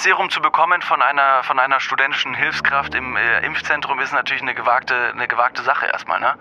[0.00, 4.54] Liebesserum zu bekommen von einer, von einer studentischen Hilfskraft im äh, Impfzentrum ist natürlich eine
[4.54, 6.36] gewagte, eine gewagte Sache erstmal, ne?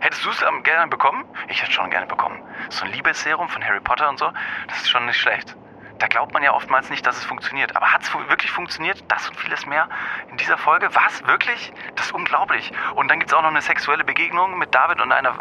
[0.00, 1.24] Hättest du es gerne bekommen?
[1.48, 2.38] Ich hätte schon gerne bekommen.
[2.68, 4.30] So ein Liebesserum von Harry Potter und so,
[4.66, 5.56] das ist schon nicht schlecht.
[5.98, 7.74] Da glaubt man ja oftmals nicht, dass es funktioniert.
[7.76, 9.02] Aber hat es wirklich funktioniert?
[9.08, 9.88] Das und vieles mehr
[10.30, 10.90] in dieser Folge?
[10.92, 11.26] Was?
[11.26, 11.72] Wirklich?
[11.96, 12.70] Das ist unglaublich.
[12.94, 15.34] Und dann gibt es auch noch eine sexuelle Begegnung mit David und einer...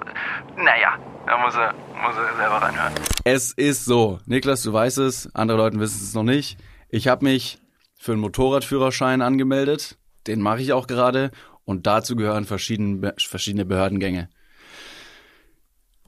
[0.56, 2.94] Naja, da muss er, muss er selber reinhören.
[3.26, 4.20] Es ist so.
[4.26, 6.58] Niklas, du weißt es, andere Leute wissen es noch nicht.
[6.90, 7.60] Ich habe mich
[7.98, 9.98] für einen Motorradführerschein angemeldet.
[10.28, 11.32] Den mache ich auch gerade.
[11.66, 14.30] Und dazu gehören verschiedene, verschiedene Behördengänge.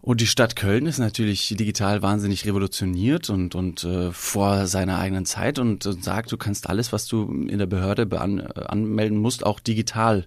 [0.02, 5.26] Und die Stadt Köln ist natürlich digital wahnsinnig revolutioniert und, und äh, vor seiner eigenen
[5.26, 9.18] Zeit und, und sagt, du kannst alles, was du in der Behörde bean äh, anmelden
[9.18, 10.26] musst, auch digital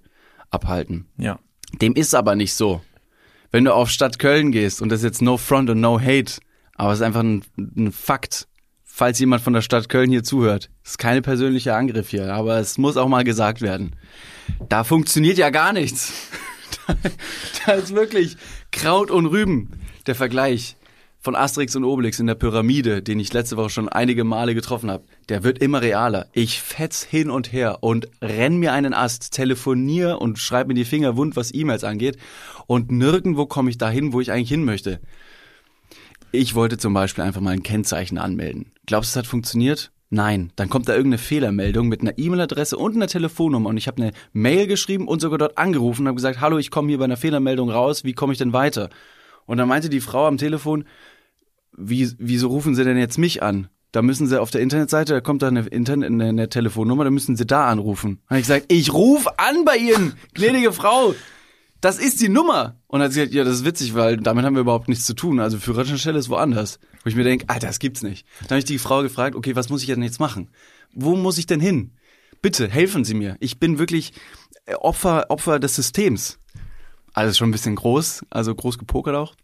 [0.50, 1.06] abhalten.
[1.16, 1.38] Ja.
[1.80, 2.82] Dem ist aber nicht so.
[3.50, 6.40] Wenn du auf Stadt Köln gehst, und das ist jetzt no front und no hate,
[6.74, 8.48] aber es ist einfach ein, ein Fakt,
[8.94, 10.68] falls jemand von der Stadt Köln hier zuhört.
[10.84, 13.96] Ist keine persönliche Angriff hier, aber es muss auch mal gesagt werden.
[14.68, 16.12] Da funktioniert ja gar nichts.
[17.66, 18.36] da ist wirklich
[18.70, 19.70] Kraut und Rüben.
[20.06, 20.76] Der Vergleich
[21.20, 24.90] von Asterix und Obelix in der Pyramide, den ich letzte Woche schon einige Male getroffen
[24.90, 26.26] habe, der wird immer realer.
[26.32, 30.84] Ich fetz hin und her und renn mir einen Ast, telefonier und schreib mir die
[30.84, 32.18] Finger wund, was E-Mails angeht.
[32.66, 35.00] Und nirgendwo komme ich dahin, wo ich eigentlich hin möchte.
[36.34, 38.72] Ich wollte zum Beispiel einfach mal ein Kennzeichen anmelden.
[38.86, 39.92] Glaubst du, es hat funktioniert?
[40.08, 44.02] Nein, dann kommt da irgendeine Fehlermeldung mit einer E-Mail-Adresse und einer Telefonnummer und ich habe
[44.02, 47.04] eine Mail geschrieben und sogar dort angerufen und habe gesagt, hallo, ich komme hier bei
[47.04, 48.88] einer Fehlermeldung raus, wie komme ich denn weiter?
[49.46, 50.84] Und dann meinte die Frau am Telefon,
[51.76, 53.68] wie, wieso rufen Sie denn jetzt mich an?
[53.90, 57.10] Da müssen Sie auf der Internetseite, da kommt da eine, Internet, eine, eine Telefonnummer, da
[57.10, 58.20] müssen Sie da anrufen.
[58.28, 61.14] Dann habe ich gesagt, ich ruf an bei Ihnen, gnädige Frau.
[61.82, 62.76] Das ist die Nummer.
[62.86, 65.04] Und dann hat sie gesagt, ja, das ist witzig, weil damit haben wir überhaupt nichts
[65.04, 65.40] zu tun.
[65.40, 66.78] Also Führerscheinstelle ist woanders.
[67.02, 68.24] Wo ich mir denke, Alter, das gibt's nicht.
[68.42, 70.48] Dann habe ich die Frau gefragt, okay, was muss ich denn jetzt machen?
[70.92, 71.90] Wo muss ich denn hin?
[72.40, 73.36] Bitte, helfen Sie mir.
[73.40, 74.12] Ich bin wirklich
[74.66, 76.38] äh, Opfer, Opfer des Systems.
[77.14, 79.34] Alles schon ein bisschen groß, also groß gepokert auch.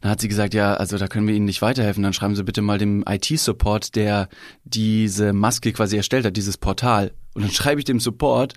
[0.00, 2.02] Dann hat sie gesagt, ja, also da können wir Ihnen nicht weiterhelfen.
[2.02, 4.30] Dann schreiben Sie bitte mal dem IT-Support, der
[4.64, 7.12] diese Maske quasi erstellt hat, dieses Portal.
[7.34, 8.54] Und dann schreibe ich dem Support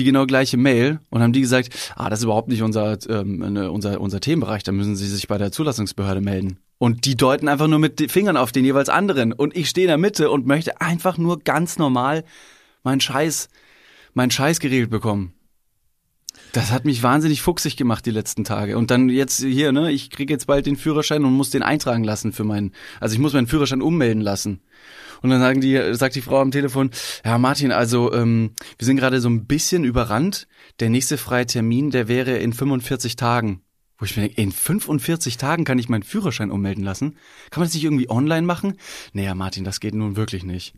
[0.00, 3.42] die genau gleiche Mail und haben die gesagt, ah, das ist überhaupt nicht unser, ähm,
[3.70, 6.58] unser, unser Themenbereich, da müssen Sie sich bei der Zulassungsbehörde melden.
[6.78, 9.34] Und die deuten einfach nur mit den Fingern auf den jeweils anderen.
[9.34, 12.24] Und ich stehe in der Mitte und möchte einfach nur ganz normal
[12.82, 13.50] meinen Scheiß,
[14.14, 15.34] meinen Scheiß geregelt bekommen.
[16.52, 18.76] Das hat mich wahnsinnig fuchsig gemacht die letzten Tage.
[18.76, 22.04] Und dann jetzt hier, ne, ich kriege jetzt bald den Führerschein und muss den eintragen
[22.04, 24.60] lassen für meinen, also ich muss meinen Führerschein ummelden lassen.
[25.22, 26.90] Und dann sagen die, sagt die Frau am Telefon,
[27.24, 30.48] ja Martin, also ähm, wir sind gerade so ein bisschen überrannt.
[30.80, 33.62] Der nächste freie Termin, der wäre in 45 Tagen.
[33.98, 37.16] Wo ich mir denke, in 45 Tagen kann ich meinen Führerschein ummelden lassen?
[37.50, 38.78] Kann man das nicht irgendwie online machen?
[39.12, 40.74] Naja, Martin, das geht nun wirklich nicht.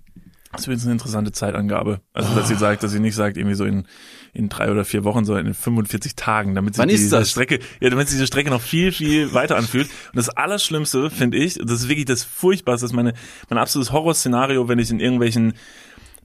[0.53, 2.01] Das wird eine interessante Zeitangabe.
[2.13, 3.87] Also, dass sie sagt, dass sie nicht sagt, irgendwie so in,
[4.35, 7.31] in drei oder vier Wochen, sondern in 45 Tagen, damit sich Wann diese ist?
[7.31, 9.87] Strecke, ja, damit sich diese Strecke noch viel, viel weiter anfühlt.
[9.87, 13.15] Und das Allerschlimmste, finde ich, und das ist wirklich das Furchtbarste, das ist meine,
[13.49, 15.55] mein absolutes Horrorszenario, wenn ich in irgendwelchen,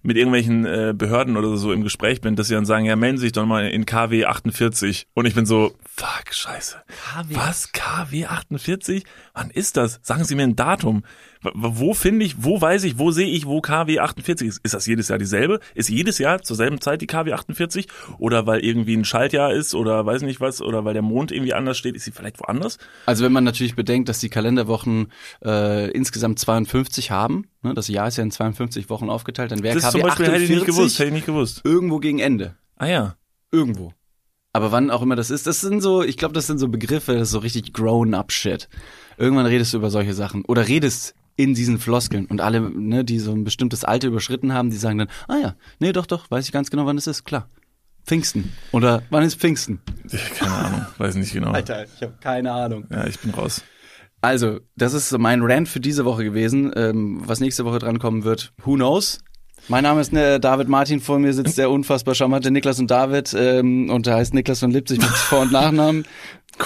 [0.03, 3.17] mit irgendwelchen äh, Behörden oder so im Gespräch bin, dass sie dann sagen, ja, melden
[3.17, 5.07] Sie sich doch mal in KW 48.
[5.13, 6.75] Und ich bin so, fuck, scheiße.
[6.87, 7.35] KW?
[7.35, 7.71] Was?
[7.71, 9.03] KW 48?
[9.33, 9.99] Wann ist das?
[10.03, 11.03] Sagen Sie mir ein Datum.
[11.53, 14.59] Wo finde ich, wo weiß ich, wo sehe ich, wo KW 48 ist?
[14.63, 15.59] Ist das jedes Jahr dieselbe?
[15.75, 17.87] Ist jedes Jahr zur selben Zeit die KW 48?
[18.17, 21.53] Oder weil irgendwie ein Schaltjahr ist oder weiß nicht was, oder weil der Mond irgendwie
[21.53, 22.77] anders steht, ist sie vielleicht woanders?
[23.05, 25.11] Also wenn man natürlich bedenkt, dass die Kalenderwochen
[25.43, 29.79] äh, insgesamt 52 haben, ne, das Jahr ist ja in 52 Wochen aufgeteilt, dann wäre
[29.79, 31.61] KW zum Beispiel hätte ich nicht 48 gewusst, hätte ich nicht gewusst.
[31.63, 32.55] irgendwo gegen Ende.
[32.77, 33.15] Ah ja.
[33.51, 33.93] Irgendwo.
[34.57, 37.13] Aber wann auch immer das ist, das sind so, ich glaube, das sind so Begriffe,
[37.13, 38.69] das ist so richtig grown-up Shit.
[39.19, 43.19] Irgendwann redest du über solche Sachen oder redest in diesen Floskeln und alle, ne, die
[43.19, 46.43] so ein bestimmtes Alter überschritten haben, die sagen dann, ah ja, nee, doch, doch, weiß
[46.43, 47.47] ich ganz genau, wann es ist, klar.
[48.03, 48.51] Pfingsten.
[48.71, 49.79] Oder wann ist Pfingsten?
[50.39, 51.51] Keine Ahnung, weiß nicht genau.
[51.51, 52.87] Alter, ich habe keine Ahnung.
[52.89, 53.61] Ja, ich bin raus.
[54.21, 56.71] Also, das ist mein Rant für diese Woche gewesen.
[56.75, 59.19] Ähm, was nächste Woche drankommen wird, who knows?
[59.69, 63.35] Mein Name ist äh, David Martin, vor mir sitzt der unfassbar charmante Niklas und David
[63.37, 66.05] ähm, und der heißt Niklas von Lipzig mit Vor- und Nachnamen.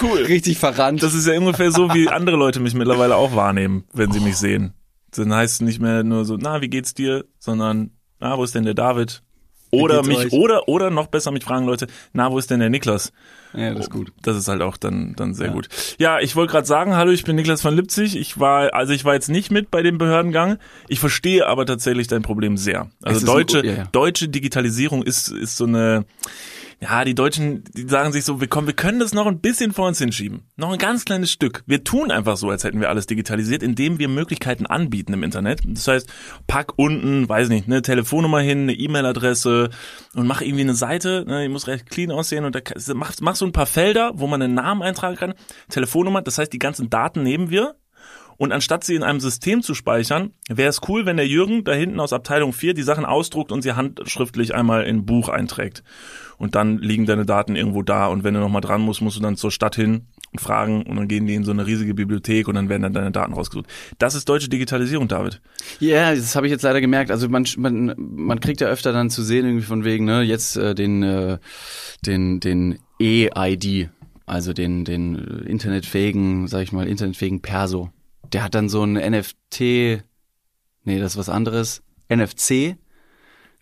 [0.00, 0.20] Cool.
[0.20, 1.02] Richtig verrannt.
[1.02, 4.38] Das ist ja ungefähr so, wie andere Leute mich mittlerweile auch wahrnehmen, wenn sie mich
[4.38, 4.72] sehen.
[5.14, 8.54] Dann heißt es nicht mehr nur so, na, wie geht's dir, sondern, na, wo ist
[8.54, 9.22] denn der David?
[9.74, 10.32] Oder mich, euch?
[10.32, 13.12] oder, oder noch besser mich fragen Leute, na, wo ist denn der Niklas?
[13.54, 14.12] ja, das ist gut.
[14.22, 15.68] Das ist halt auch dann, dann sehr gut.
[15.98, 18.16] Ja, ich wollte gerade sagen, hallo, ich bin Niklas von Lipzig.
[18.16, 20.58] Ich war, also ich war jetzt nicht mit bei dem Behördengang.
[20.88, 22.88] Ich verstehe aber tatsächlich dein Problem sehr.
[23.02, 23.88] Also deutsche, ein- ja, ja.
[23.92, 26.04] deutsche Digitalisierung ist, ist so eine,
[26.82, 29.72] Ja, die Deutschen, die sagen sich so, wir, kommen, wir können das noch ein bisschen
[29.72, 30.42] vor uns hinschieben.
[30.56, 31.62] Noch ein ganz kleines Stück.
[31.64, 35.60] Wir tun einfach so, als hätten wir alles digitalisiert, indem wir Möglichkeiten anbieten im Internet.
[35.64, 36.12] Das heißt,
[36.48, 39.70] pack unten, weiß nicht, eine Telefonnummer hin, eine E-Mail-Adresse
[40.16, 42.60] und mach irgendwie eine Seite, ne, die muss recht clean aussehen und da
[42.94, 45.34] mach, mach so ein paar Felder, wo man einen Namen eintragen kann,
[45.68, 47.76] Telefonnummer, das heißt, die ganzen Daten nehmen wir
[48.38, 51.74] und anstatt sie in einem System zu speichern, wäre es cool, wenn der Jürgen da
[51.74, 55.84] hinten aus Abteilung 4 die Sachen ausdruckt und sie handschriftlich einmal in Buch einträgt.
[56.42, 58.08] Und dann liegen deine Daten irgendwo da.
[58.08, 60.96] Und wenn du nochmal dran musst, musst du dann zur Stadt hin und fragen und
[60.96, 63.66] dann gehen die in so eine riesige Bibliothek und dann werden dann deine Daten rausgesucht.
[63.98, 65.40] Das ist deutsche Digitalisierung, David.
[65.78, 67.10] Ja, yeah, das habe ich jetzt leider gemerkt.
[67.12, 70.56] Also man, man, man kriegt ja öfter dann zu sehen, irgendwie von wegen, ne, jetzt
[70.56, 71.38] äh, den, äh,
[72.04, 73.90] den, den E-ID,
[74.26, 77.90] also den, den internetfähigen, sag ich mal, internetfähigen Perso
[78.32, 82.76] der hat dann so ein NFT, nee, das ist was anderes, NFC,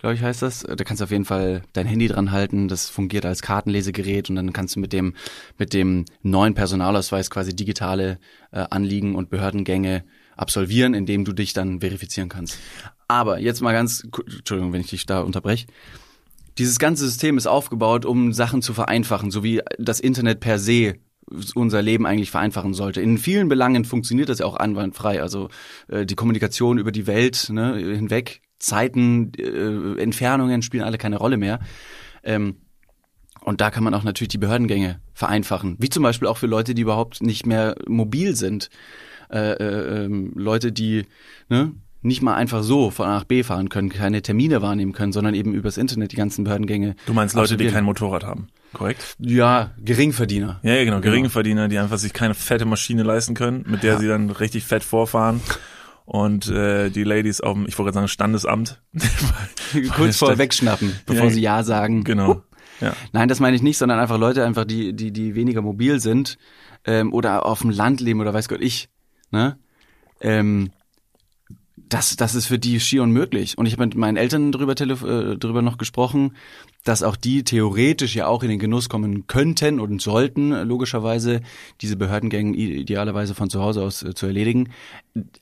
[0.00, 0.60] glaube ich heißt das.
[0.60, 4.36] Da kannst du auf jeden Fall dein Handy dran halten, das fungiert als Kartenlesegerät und
[4.36, 5.14] dann kannst du mit dem
[5.58, 8.18] mit dem neuen Personalausweis quasi digitale
[8.50, 10.04] äh, Anliegen und Behördengänge
[10.36, 12.58] absolvieren, indem du dich dann verifizieren kannst.
[13.08, 15.66] Aber jetzt mal ganz, Entschuldigung, wenn ich dich da unterbreche.
[16.58, 20.94] Dieses ganze System ist aufgebaut, um Sachen zu vereinfachen, so wie das Internet per se
[21.54, 23.00] unser Leben eigentlich vereinfachen sollte.
[23.00, 25.22] In vielen Belangen funktioniert das ja auch einwandfrei.
[25.22, 25.48] Also
[25.88, 31.36] äh, die Kommunikation über die Welt ne, hinweg, Zeiten, äh, Entfernungen spielen alle keine Rolle
[31.36, 31.58] mehr.
[32.22, 32.56] Ähm,
[33.40, 35.76] und da kann man auch natürlich die Behördengänge vereinfachen.
[35.78, 38.70] Wie zum Beispiel auch für Leute, die überhaupt nicht mehr mobil sind.
[39.30, 41.06] Äh, äh, ähm, Leute, die
[41.48, 41.72] ne,
[42.02, 45.34] nicht mal einfach so von A nach B fahren können, keine Termine wahrnehmen können, sondern
[45.34, 46.96] eben übers Internet die ganzen Behördengänge.
[47.06, 48.48] Du meinst Leute, die kein Motorrad haben?
[48.72, 49.16] Korrekt?
[49.18, 50.60] Ja, Geringverdiener.
[50.62, 53.98] Ja, ja genau, Geringverdiener, die einfach sich keine fette Maschine leisten können, mit der ja.
[53.98, 55.40] sie dann richtig fett vorfahren.
[56.04, 58.82] Und äh, die Ladies auf dem, ich wollte gerade sagen, Standesamt.
[59.96, 62.04] Kurz vor wegschnappen, bevor ja, sie Ja sagen.
[62.04, 62.42] Genau.
[62.80, 62.94] Ja.
[63.12, 66.38] Nein, das meine ich nicht, sondern einfach Leute, einfach die, die, die weniger mobil sind
[66.84, 68.88] ähm, oder auf dem Land leben oder weiß Gott ich.
[69.30, 69.58] Ne?
[70.20, 70.70] Ähm,
[71.90, 73.58] das, das ist für die schier unmöglich.
[73.58, 76.36] Und ich habe mit meinen Eltern drüber, äh, drüber noch gesprochen,
[76.84, 81.42] dass auch die theoretisch ja auch in den Genuss kommen könnten und sollten, logischerweise,
[81.80, 84.70] diese Behördengänge idealerweise von zu Hause aus äh, zu erledigen.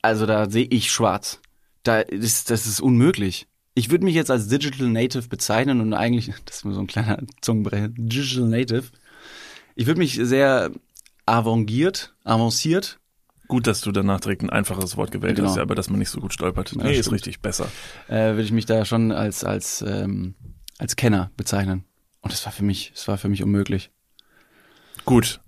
[0.02, 1.40] Also da sehe ich schwarz.
[1.82, 3.46] Da ist, das ist unmöglich.
[3.74, 7.22] Ich würde mich jetzt als Digital Native bezeichnen und eigentlich, das ist so ein kleiner
[7.42, 8.84] Zungenbrecher, Digital Native.
[9.76, 10.72] Ich würde mich sehr
[11.26, 12.98] avangiert, avanciert
[13.48, 15.48] Gut, dass du danach direkt ein einfaches Wort gewählt genau.
[15.48, 16.72] hast, aber dass man nicht so gut stolpert.
[16.72, 16.98] Ja, nee, stimmt.
[16.98, 17.66] ist richtig, besser.
[18.06, 20.34] Äh, Würde ich mich da schon als, als, ähm,
[20.76, 21.84] als Kenner bezeichnen.
[22.20, 23.90] Und es war für mich, es war für mich unmöglich.
[25.06, 25.40] Gut,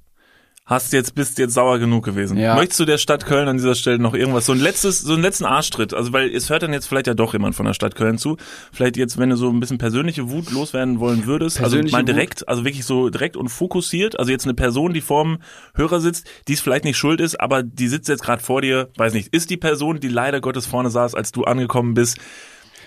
[0.70, 2.38] hast jetzt bist jetzt sauer genug gewesen.
[2.38, 2.55] Ja.
[2.55, 5.22] Möchtest du der Stadt Köln an dieser Stelle noch irgendwas so ein letztes so einen
[5.22, 7.96] letzten Arschtritt, also weil es hört dann jetzt vielleicht ja doch jemand von der Stadt
[7.96, 8.37] Köln zu.
[8.72, 12.06] Vielleicht jetzt wenn du so ein bisschen persönliche Wut loswerden wollen würdest, also persönliche also
[12.06, 12.49] mal direkt, Wut?
[12.49, 15.38] also wirklich so direkt und fokussiert, also jetzt eine Person, die vorm
[15.75, 18.90] Hörer sitzt, die es vielleicht nicht schuld ist, aber die sitzt jetzt gerade vor dir,
[18.96, 22.19] weiß nicht, ist die Person, die leider Gottes vorne saß, als du angekommen bist,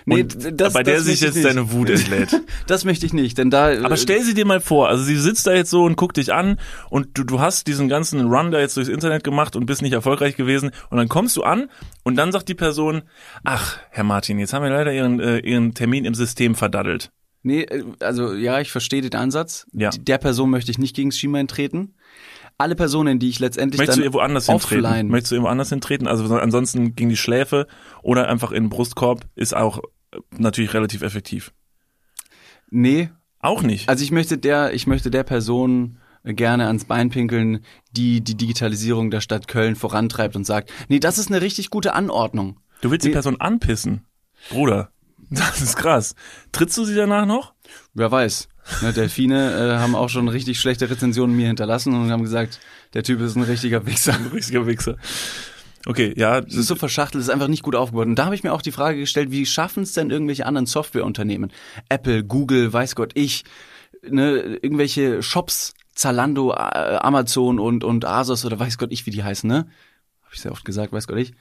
[0.06, 1.46] Nee, das, bei der das sich jetzt nicht.
[1.46, 2.42] deine Wut entlädt.
[2.68, 3.84] Das möchte ich nicht, denn da.
[3.84, 6.34] Aber stell sie dir mal vor, also sie sitzt da jetzt so und guckt dich
[6.34, 6.60] an
[6.90, 9.94] und du, du hast diesen ganzen Run da jetzt durchs Internet gemacht und bist nicht
[9.94, 11.70] erfolgreich gewesen und dann kommst du an
[12.04, 13.04] und dann sagt die Person,
[13.44, 17.12] ach, Herr Martin, jetzt haben wir leider Ihren, äh, Ihren Termin im System verdaddelt.
[17.44, 19.68] Nee, äh, also ja, ich verstehe den Ansatz.
[19.74, 19.90] Ja.
[19.90, 21.94] Der Person möchte ich nicht gegen Schienbein treten
[22.58, 25.08] alle Personen, die ich letztendlich Möchtest dann du irgendwo anders offline hintreten?
[25.10, 26.08] Möchtest du irgendwo anders hintreten?
[26.08, 27.68] Also ansonsten gegen die Schläfe
[28.02, 29.80] oder einfach in den Brustkorb ist auch
[30.12, 31.54] äh, natürlich relativ effektiv.
[32.70, 33.10] Nee.
[33.40, 33.90] Auch nicht.
[33.90, 37.60] Also ich möchte der, ich möchte der Person gerne ans Bein pinkeln,
[37.92, 41.94] die die Digitalisierung der Stadt Köln vorantreibt und sagt, nee, das ist eine richtig gute
[41.94, 42.60] Anordnung.
[42.82, 43.10] Du willst nee.
[43.10, 44.06] die Person anpissen?
[44.50, 44.92] Bruder,
[45.30, 46.16] das ist krass.
[46.52, 47.54] Trittst du sie danach noch?
[47.94, 48.48] Wer weiß.
[48.82, 52.60] Ne, Delfine äh, haben auch schon richtig schlechte Rezensionen mir hinterlassen und haben gesagt,
[52.94, 54.14] der Typ ist ein richtiger Wichser.
[54.14, 54.98] Ein richtiger Wichser.
[55.86, 56.40] Okay, ja.
[56.40, 58.08] Es ist so verschachtelt, es ist einfach nicht gut aufgebaut.
[58.08, 60.66] Und da habe ich mir auch die Frage gestellt, wie schaffen es denn irgendwelche anderen
[60.66, 61.52] Softwareunternehmen?
[61.90, 63.44] Apple, Google, weiß Gott, ich,
[64.02, 69.48] ne, irgendwelche Shops, Zalando, Amazon und, und Asos oder weiß Gott ich, wie die heißen,
[69.48, 69.68] ne?
[70.24, 71.34] Habe ich sehr oft gesagt, weiß Gott ich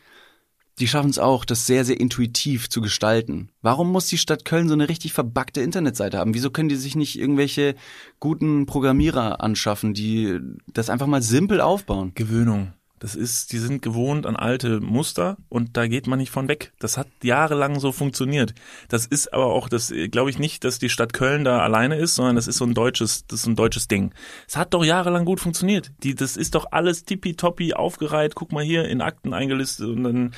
[0.78, 3.50] die schaffen es auch, das sehr, sehr intuitiv zu gestalten.
[3.60, 6.34] Warum muss die Stadt Köln so eine richtig verbackte Internetseite haben?
[6.34, 7.74] Wieso können die sich nicht irgendwelche
[8.20, 10.38] guten Programmierer anschaffen, die
[10.72, 12.12] das einfach mal simpel aufbauen?
[12.14, 12.72] Gewöhnung.
[13.02, 16.72] Das ist, die sind gewohnt an alte Muster und da geht man nicht von weg.
[16.78, 18.54] Das hat jahrelang so funktioniert.
[18.88, 22.14] Das ist aber auch, das glaube ich nicht, dass die Stadt Köln da alleine ist,
[22.14, 24.14] sondern das ist so ein deutsches, das ist so ein deutsches Ding.
[24.46, 25.90] Es hat doch jahrelang gut funktioniert.
[26.04, 28.36] Die, das ist doch alles tippitoppi aufgereiht.
[28.36, 30.30] Guck mal hier in Akten eingelistet und dann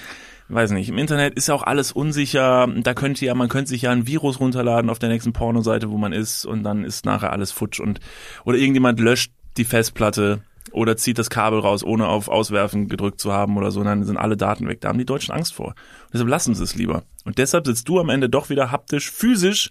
[0.49, 2.67] weiß nicht, im Internet ist ja auch alles unsicher.
[2.79, 5.99] Da könnte ja, man könnte sich ja ein Virus runterladen auf der nächsten Pornoseite, wo
[5.99, 8.01] man ist, und dann ist nachher alles futsch und
[8.47, 10.41] oder irgendjemand löscht die Festplatte
[10.73, 14.05] oder zieht das Kabel raus, ohne auf Auswerfen gedrückt zu haben oder so, und dann
[14.05, 14.81] sind alle Daten weg.
[14.81, 15.69] Da haben die Deutschen Angst vor.
[15.69, 17.05] Und deshalb lassen sie es lieber.
[17.25, 19.71] Und deshalb sitzt du am Ende doch wieder haptisch, physisch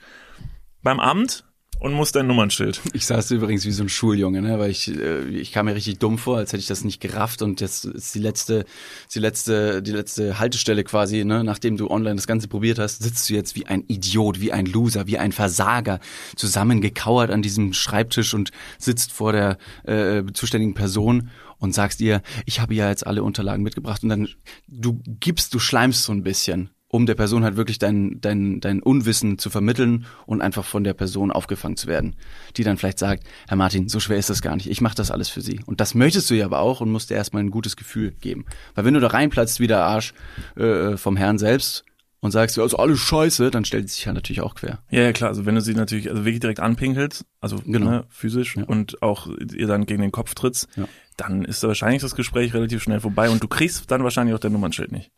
[0.81, 1.45] beim Amt
[1.83, 2.79] und musst dein Nummernschild.
[2.93, 4.57] Ich saß übrigens wie so ein Schuljunge, ne?
[4.57, 7.41] weil ich, äh, ich kam mir richtig dumm vor, als hätte ich das nicht gerafft
[7.41, 8.63] und jetzt ist die letzte,
[9.13, 11.43] die letzte, die letzte Haltestelle quasi, ne?
[11.43, 14.65] nachdem du online das Ganze probiert hast, sitzt du jetzt wie ein Idiot, wie ein
[14.65, 15.99] Loser, wie ein Versager,
[16.37, 22.61] zusammengekauert an diesem Schreibtisch und sitzt vor der äh, zuständigen Person und sagst ihr, ich
[22.61, 24.29] habe ja jetzt alle Unterlagen mitgebracht und dann
[24.69, 28.79] du gibst, du schleimst so ein bisschen um der Person halt wirklich dein, dein, dein
[28.79, 32.15] Unwissen zu vermitteln und einfach von der Person aufgefangen zu werden,
[32.55, 35.09] die dann vielleicht sagt, Herr Martin, so schwer ist das gar nicht, ich mache das
[35.09, 35.61] alles für Sie.
[35.65, 38.45] Und das möchtest du ja aber auch und musst dir erstmal ein gutes Gefühl geben.
[38.75, 40.13] Weil wenn du da reinplatzt wie der Arsch
[40.55, 41.83] äh, vom Herrn selbst
[42.19, 44.77] und sagst, ja, also alles scheiße, dann stellt sie sich ja natürlich auch quer.
[44.91, 45.31] Ja, ja, klar.
[45.31, 47.89] Also wenn du sie natürlich also wirklich direkt anpinkelst, also Genau.
[47.89, 48.65] ne, physisch Ja.
[48.65, 50.87] und auch ihr dann gegen den Kopf trittst, Ja.
[51.17, 54.39] dann ist da wahrscheinlich das Gespräch relativ schnell vorbei und du kriegst dann wahrscheinlich auch
[54.39, 55.09] dein Nummernschild nicht.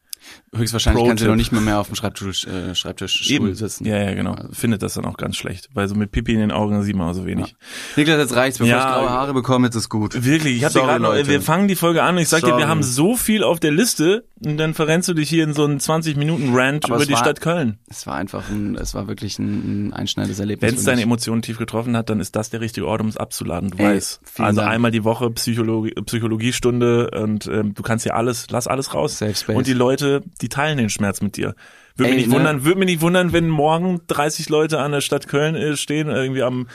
[0.56, 1.28] Höchstwahrscheinlich du Tipp.
[1.28, 3.86] noch nicht mehr, mehr auf dem Schreibtisch, äh, Schreibtischstuhl sitzen.
[3.86, 4.36] Ja, ja, genau.
[4.52, 7.10] Findet das dann auch ganz schlecht, weil so mit Pipi in den Augen sieht man
[7.10, 7.56] auch so wenig.
[7.96, 8.80] Niklas, jetzt reicht's, bevor Ja.
[8.80, 10.24] ich graue Haare bekomme, jetzt ist gut.
[10.24, 12.68] Wirklich, ich Sorry, gerade noch, wir fangen die Folge an und ich sag dir, wir
[12.68, 15.80] haben so viel auf der Liste und dann verrennst du dich hier in so einen
[15.80, 17.80] 20 Minuten Rant Aber über es die war- Stadt Köln.
[17.90, 20.72] Es war einfach ein, es war wirklich ein, ein einschneidendes Erlebnis.
[20.72, 21.02] Wenn es deine.
[21.02, 23.70] Emotionen tief getroffen hat, dann ist das der richtige Ort, um es abzuladen.
[23.72, 24.22] Du Ey, weißt.
[24.40, 24.72] Also Dank.
[24.74, 29.18] einmal die Woche Psychologie, Psychologiestunde und ähm, du kannst ja alles, lass alles raus.
[29.20, 29.56] Safe Space.
[29.56, 31.56] Und die Leute, die teilen den Schmerz mit dir.
[31.96, 32.40] Würde Ey, mich nicht ne?
[32.40, 36.10] wundern, würde mich nicht wundern, wenn morgen 30 Leute an der Stadt Köln äh, stehen,
[36.10, 36.68] irgendwie am,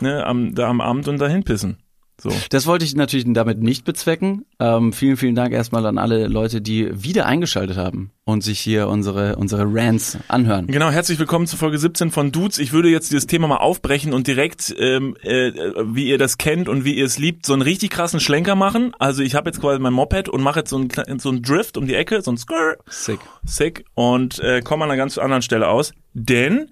[0.00, 1.78] ne, am, da am Abend und dahin pissen.
[2.22, 2.30] So.
[2.50, 4.44] Das wollte ich natürlich damit nicht bezwecken.
[4.60, 8.86] Ähm, vielen, vielen Dank erstmal an alle Leute, die wieder eingeschaltet haben und sich hier
[8.86, 10.68] unsere, unsere Rants anhören.
[10.68, 12.58] Genau, herzlich willkommen zu Folge 17 von Dudes.
[12.58, 15.50] Ich würde jetzt dieses Thema mal aufbrechen und direkt, ähm, äh,
[15.84, 18.94] wie ihr das kennt und wie ihr es liebt, so einen richtig krassen Schlenker machen.
[19.00, 21.76] Also ich habe jetzt quasi mein Moped und mache jetzt so einen, so einen Drift
[21.76, 23.18] um die Ecke, so ein Skrrr, Sick.
[23.44, 25.92] sick und äh, komme an einer ganz anderen Stelle aus.
[26.14, 26.70] Denn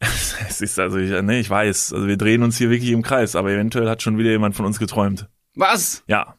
[0.48, 3.36] es ist also, ich, nee, ich weiß, also wir drehen uns hier wirklich im Kreis,
[3.36, 5.28] aber eventuell hat schon wieder jemand von uns geträumt.
[5.54, 6.04] Was?
[6.06, 6.36] Ja.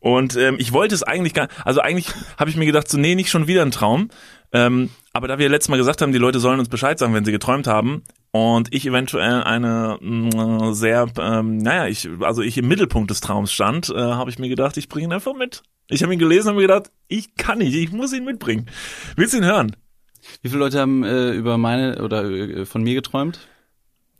[0.00, 2.08] Und ähm, ich wollte es eigentlich gar, also eigentlich
[2.38, 4.08] habe ich mir gedacht, so nee, nicht schon wieder ein Traum.
[4.52, 7.24] Ähm, aber da wir letztes Mal gesagt haben, die Leute sollen uns Bescheid sagen, wenn
[7.24, 12.66] sie geträumt haben, und ich eventuell eine mh, sehr, ähm, naja, ich, also ich im
[12.66, 15.62] Mittelpunkt des Traums stand, äh, habe ich mir gedacht, ich bringe ihn einfach mit.
[15.88, 18.70] Ich habe ihn gelesen und mir gedacht, ich kann nicht, ich muss ihn mitbringen.
[19.16, 19.76] Willst du ihn hören?
[20.42, 23.48] Wie viele Leute haben äh, über meine oder äh, von mir geträumt?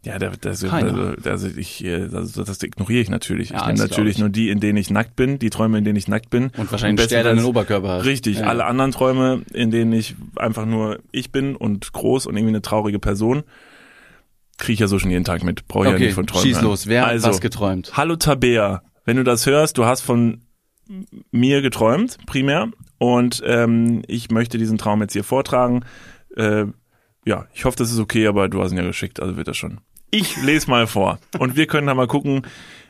[0.05, 1.15] Ja, Keiner.
[1.17, 3.51] der, also ich, äh, das, das ignoriere ich natürlich.
[3.51, 4.33] Ja, ich nehme das natürlich glaub nur ich.
[4.35, 6.51] die, in denen ich nackt bin, die Träume, in denen ich nackt bin.
[6.57, 8.05] Und wahrscheinlich der deinen Oberkörper hast.
[8.05, 8.47] Richtig, Ja.
[8.47, 12.63] alle anderen Träume, in denen ich einfach nur ich bin und groß und irgendwie eine
[12.63, 13.45] traurige Person,
[14.59, 15.69] kriege ich ja so schon jeden Tag mit.
[15.69, 16.47] Brauche ich ja Okay, nicht von Träumen.
[16.49, 16.89] schieß los.
[16.89, 17.93] Wer also, hat was geträumt?
[17.97, 20.43] Hallo Tabea, wenn du das hörst, du hast von
[21.31, 22.73] mir geträumt, primär.
[23.03, 25.85] Und ähm, ich möchte diesen Traum jetzt hier vortragen.
[26.37, 26.67] Äh,
[27.25, 29.57] ja, ich hoffe, das ist okay, aber du hast ihn ja geschickt, also wird das
[29.57, 29.81] schon.
[30.13, 32.43] Ich lese mal vor und wir können dann mal gucken,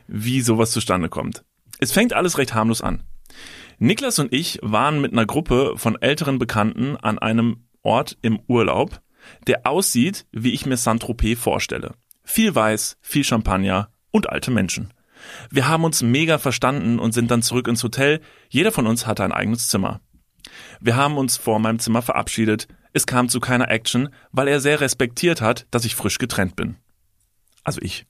[0.07, 1.43] wie sowas zustande kommt.
[1.79, 3.01] Es fängt alles recht harmlos an.
[3.79, 9.01] Niklas und ich waren mit einer Gruppe von älteren Bekannten an einem Ort im Urlaub,
[9.47, 11.95] der aussieht, wie ich mir Saint-Tropez vorstelle.
[12.23, 14.93] Viel Weiß, viel Champagner und alte Menschen.
[15.49, 18.21] Wir haben uns mega verstanden und sind dann zurück ins Hotel.
[18.49, 20.01] Jeder von uns hatte ein eigenes Zimmer.
[20.79, 22.67] Wir haben uns vor meinem Zimmer verabschiedet.
[22.91, 26.75] Es kam zu keiner Action, weil er sehr respektiert hat, dass ich frisch getrennt bin.
[27.63, 28.05] Also ich.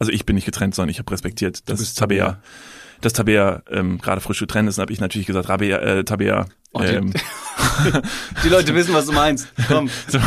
[0.00, 2.42] Also ich bin nicht getrennt, sondern ich habe respektiert, dass Tabea, Tabea.
[3.00, 6.46] dass Tabea ähm, gerade frisch getrennt ist, habe ich natürlich gesagt, Rabea, äh, Tabea.
[6.72, 7.12] Oh, die- ähm,
[8.44, 9.48] Die Leute wissen, was du meinst.
[9.68, 9.88] Komm.
[10.08, 10.18] so,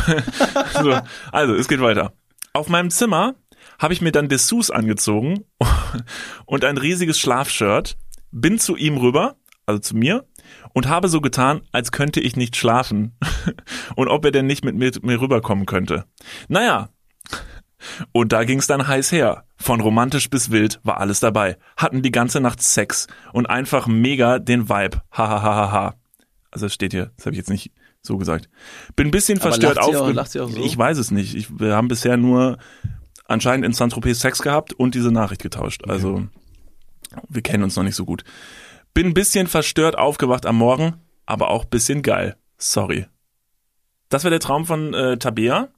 [0.81, 0.99] so,
[1.31, 2.13] also, es geht weiter.
[2.53, 3.35] Auf meinem Zimmer
[3.81, 5.43] habe ich mir dann Dessous angezogen
[6.45, 7.97] und ein riesiges Schlafshirt,
[8.31, 9.35] bin zu ihm rüber,
[9.65, 10.25] also zu mir,
[10.73, 13.17] und habe so getan, als könnte ich nicht schlafen
[13.95, 16.05] und ob er denn nicht mit mir, mir rüberkommen könnte.
[16.47, 16.89] Naja,
[18.11, 19.45] und da ging's dann heiß her.
[19.57, 21.57] Von romantisch bis wild war alles dabei.
[21.77, 25.01] Hatten die ganze Nacht Sex und einfach mega den Vibe.
[25.11, 25.95] Hahaha.
[26.49, 27.71] Also es steht hier, das habe ich jetzt nicht
[28.01, 28.49] so gesagt.
[28.95, 30.63] Bin ein bisschen verstört lacht sie aufge- auch- lacht sie auch so?
[30.63, 31.35] Ich weiß es nicht.
[31.35, 32.57] Ich, wir haben bisher nur
[33.31, 35.83] anscheinend in Saint-Tropez Sex gehabt und diese Nachricht getauscht.
[35.87, 36.27] Also
[37.29, 38.23] wir kennen uns noch nicht so gut.
[38.93, 40.95] Bin ein bisschen verstört aufgewacht am Morgen,
[41.25, 42.35] aber auch ein bisschen geil.
[42.57, 43.05] Sorry.
[44.09, 45.69] Das war der Traum von äh, Tabea.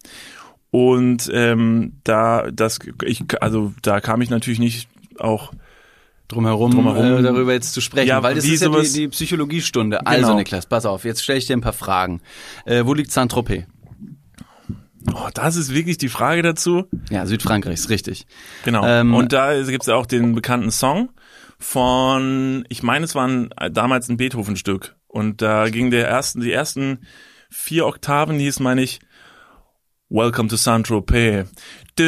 [0.71, 5.53] Und ähm, da das ich also da kam ich natürlich nicht auch
[6.27, 7.19] drumherum, Drumherum.
[7.19, 10.05] Äh, darüber jetzt zu sprechen, Ja, weil das ist ja die, die Psychologiestunde.
[10.07, 10.37] Also Genau.
[10.37, 12.21] Niklas, pass auf, jetzt stelle ich dir ein paar Fragen.
[12.65, 13.65] Äh, wo liegt Saint-Tropez?
[15.13, 16.85] Oh, das ist wirklich die Frage dazu.
[17.09, 18.25] Ja, Südfrankreich ist richtig.
[18.63, 18.85] Genau.
[18.85, 21.09] Ähm, und da gibt's ja auch den bekannten Song
[21.59, 24.95] von, ich meine, es war ein, damals ein Beethoven-Stück.
[25.07, 26.99] Und da ging der ersten, die ersten
[27.49, 28.99] vier Oktaven, die hieß, meine ich,
[30.09, 31.47] Welcome to Saint-Tropez.
[31.97, 32.05] Ich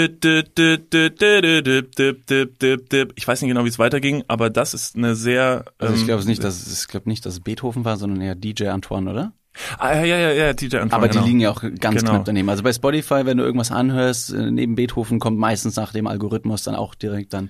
[3.28, 5.66] weiß nicht genau, wie es weiterging, aber das ist eine sehr.
[5.80, 8.22] Ähm, also ich ähm, glaube nicht, dass ich glaube nicht, dass es Beethoven war, sondern
[8.22, 9.34] eher DJ Antoine, oder?
[9.78, 11.22] Ah, ja, ja, ja, ja, DJ Antoine, Aber genau.
[11.24, 12.12] die liegen ja auch ganz Genau.
[12.12, 12.50] knapp daneben.
[12.50, 16.64] Also bei Spotify, wenn du irgendwas anhörst, äh, neben Beethoven kommt meistens nach dem Algorithmus
[16.64, 17.50] dann auch direkt dann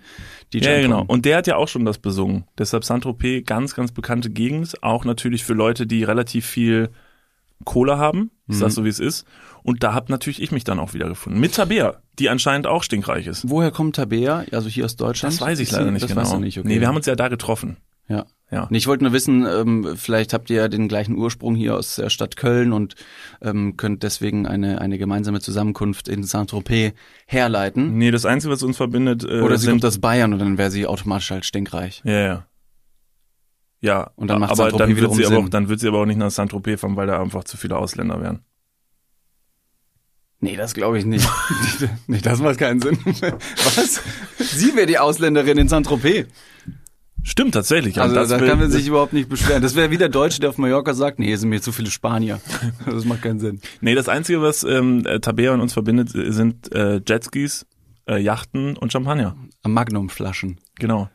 [0.53, 0.99] DJ Ja, ja, genau.
[1.01, 1.13] Antoine.
[1.17, 2.45] Und der hat ja auch schon das besungen.
[2.57, 4.83] Deshalb Saint-Tropez, ganz, ganz bekannte Gegend.
[4.83, 6.89] Auch natürlich für Leute, die relativ viel
[7.63, 8.31] Kohle haben.
[8.47, 8.59] Ich Mhm.
[8.59, 9.25] sag's so, wie es ist.
[9.63, 11.39] Und da hab natürlich ich mich dann auch wieder gefunden.
[11.39, 13.49] Mit Tabea, die anscheinend auch stinkreich ist.
[13.49, 14.43] Woher kommt Tabea?
[14.51, 15.33] Also hier aus Deutschland?
[15.33, 16.21] Das weiß ich Ist leider nicht das genau.
[16.21, 16.67] Weißt du nicht, okay.
[16.67, 17.77] Nee, wir haben uns ja da getroffen.
[18.07, 18.25] ja.
[18.51, 18.67] Ja.
[18.71, 22.09] Ich wollte nur wissen, ähm, vielleicht habt ihr ja den gleichen Ursprung hier aus der
[22.09, 22.95] Stadt Köln und
[23.41, 26.93] ähm, könnt deswegen eine, eine gemeinsame Zusammenkunft in Saint-Tropez
[27.25, 27.97] herleiten.
[27.97, 30.57] Nee, das Einzige, was uns verbindet, äh, Oder sie sind, kommt aus Bayern und dann
[30.59, 32.01] wäre sie automatisch halt stinkreich.
[32.05, 32.45] Ja, ja.
[33.81, 36.05] Ja, Und dann macht aber dann wird sie aber auch, dann wird sie aber auch
[36.05, 38.39] nicht nach Saint-Tropez fahren, weil da einfach zu viele Ausländer wären.
[40.39, 41.27] Nee, das glaube ich nicht.
[42.07, 42.97] nee, das macht keinen Sinn.
[43.05, 44.01] Was?
[44.39, 46.27] Sie wäre die Ausländerin in Saint-Tropez.
[47.27, 47.99] Stimmt, tatsächlich.
[47.99, 49.63] Also das da kann man sich überhaupt nicht beschweren.
[49.63, 51.89] Das wäre wie der Deutsche, der auf Mallorca sagt, nee, hier sind mir zu viele
[51.89, 52.39] Spanier.
[52.85, 53.61] Das macht keinen Sinn.
[53.81, 57.65] Nee, das Einzige, was ähm, äh, Tabea und uns verbindet, äh, sind äh, Jetskis,
[58.07, 59.35] äh, Yachten und Champagner.
[59.65, 60.59] Magnumflaschen.
[60.77, 61.09] Genau.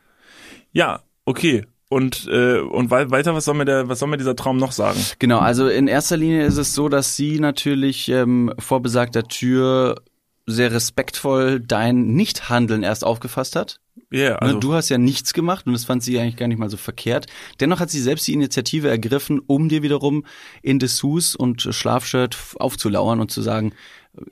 [0.72, 1.64] Ja, okay.
[1.88, 4.72] Und äh, und wei weiter, was soll mir der, was soll mir dieser Traum noch
[4.72, 4.98] sagen?
[5.20, 9.96] Genau, also in erster Linie ist es so, dass sie natürlich ähm, vor besagter Tür
[10.50, 13.80] sehr respektvoll dein Nichthandeln erst aufgefasst hat.
[14.12, 16.58] Ja, also ne, du hast ja nichts gemacht und das fand sie eigentlich gar nicht
[16.58, 17.26] mal so verkehrt.
[17.60, 20.24] Dennoch hat sie selbst die Initiative ergriffen, um dir wiederum
[20.62, 23.72] in Dessous und Schlafshirt aufzulauern und zu sagen,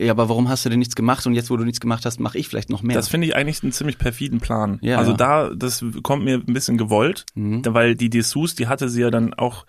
[0.00, 2.18] ja, aber warum hast du denn nichts gemacht und jetzt, wo du nichts gemacht hast,
[2.18, 2.96] mache ich vielleicht noch mehr.
[2.96, 4.78] das finde ich eigentlich einen ziemlich perfiden Plan.
[4.82, 5.16] Ja, also ja.
[5.16, 7.62] da, das kommt mir ein bisschen gewollt, Mhm.
[7.68, 9.66] weil die Dessous, die hatte sie ja dann auch,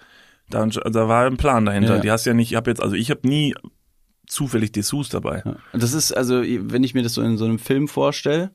[0.49, 1.97] da, da war ein Plan dahinter.
[1.97, 2.01] Ja.
[2.01, 3.53] Die hast ja nicht, ich habe jetzt, also ich habe nie
[4.29, 5.41] zufällig Dessous dabei.
[5.45, 5.57] Ja.
[5.73, 8.51] Das ist also, wenn ich mir das so in so einem Film vorstelle,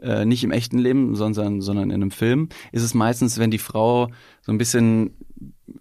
[0.00, 3.58] äh, nicht im echten Leben, sondern, sondern in einem Film, ist es meistens, wenn die
[3.58, 4.08] Frau
[4.40, 5.14] so ein bisschen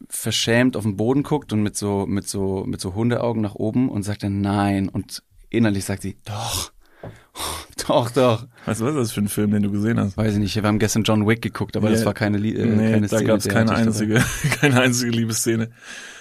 [0.10, 3.90] verschämt auf den Boden guckt und mit so, mit so, mit so Hundeaugen nach oben
[3.90, 6.72] und sagt dann nein und innerlich sagt sie, doch,
[7.88, 8.46] doch, doch.
[8.66, 10.18] Weißt du, was ist das für ein Film, den du gesehen hast?
[10.18, 12.08] Weiß ich nicht, wir haben gestern John Wick geguckt, aber das Ja.
[12.08, 13.24] war keine, Lie- äh, nee, keine da Szene.
[13.26, 13.82] gab es keine dabei.
[13.84, 14.24] einzige,
[14.60, 15.70] keine einzige Liebesszene.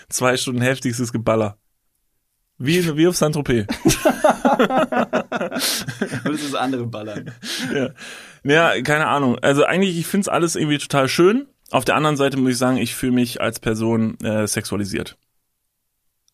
[0.08, 1.58] Zwei Stunden heftigstes Geballer.
[2.58, 3.66] Wie, wie auf Saint-Tropez.
[6.24, 7.30] Und das ist andere Ballern.
[7.72, 7.90] ja.
[8.44, 9.38] ja, keine Ahnung.
[9.40, 11.46] Also eigentlich, ich find's alles irgendwie total schön.
[11.70, 15.16] Auf der anderen Seite muss ich sagen, ich fühle mich als Person äh, sexualisiert.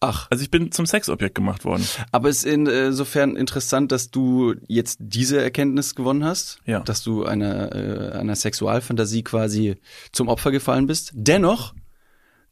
[0.01, 1.87] Ach, Also ich bin zum Sexobjekt gemacht worden.
[2.13, 6.81] Aber es ist insofern interessant, dass du jetzt diese Erkenntnis gewonnen hast, Ja.
[6.81, 9.77] dass du einer, äh, einer Sexualfantasie quasi
[10.13, 11.11] zum Opfer gefallen bist.
[11.15, 11.75] Dennoch,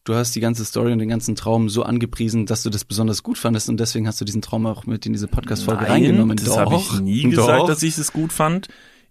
[0.04, 3.22] du hast die ganze Story und den ganzen Traum so angepriesen, dass du das besonders
[3.22, 6.36] gut fandest und deswegen hast du diesen Traum auch mit in diese Podcast-Folge reingenommen.
[6.36, 7.66] das habe ich nie gesagt, Doch.
[7.66, 8.68] dass ich es gut fand.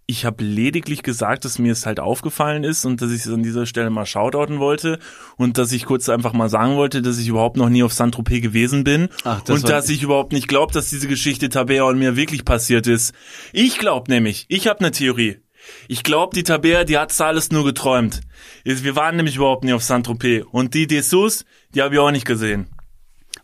[0.07, 3.43] Ich habe lediglich gesagt, dass mir es halt aufgefallen ist und dass ich es an
[3.43, 4.99] dieser Stelle mal shoutouten wollte
[5.37, 8.41] und dass ich kurz einfach mal sagen wollte, dass ich überhaupt noch nie auf Saint-Tropez
[8.41, 11.97] gewesen bin Ach, das und dass ich überhaupt nicht glaube, dass diese Geschichte Tabea und
[11.97, 13.13] mir wirklich passiert ist.
[13.53, 15.37] Ich glaube nämlich, ich habe eine Theorie.
[15.87, 18.21] Ich glaube, die Tabea, die hat's alles nur geträumt.
[18.63, 22.25] Wir waren nämlich überhaupt nie auf Saint-Tropez und die Dessous, die habe ich auch nicht
[22.25, 22.67] gesehen.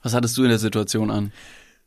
[0.04, 1.32] Was hattest du in der Situation an?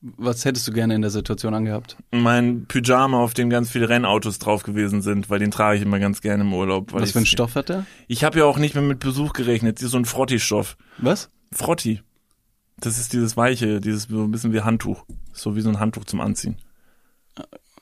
[0.02, 1.96] Was hättest du gerne in der Situation angehabt?
[2.10, 5.98] mein Pyjama, auf dem ganz viele Rennautos drauf gewesen sind, weil den trage ich immer
[5.98, 6.94] ganz gerne im Urlaub.
[6.94, 7.84] Weil Was für ein Stoff hat der?
[8.08, 9.76] Ich habe ja auch nicht mehr mit Besuch gerechnet.
[9.76, 10.78] Das ist so ein Frotti-Stoff.
[10.96, 11.28] Was?
[11.52, 12.00] Frotti.
[12.78, 15.04] Das ist dieses weiche, dieses so ein bisschen wie Handtuch.
[15.34, 16.56] So wie so ein Handtuch zum Anziehen.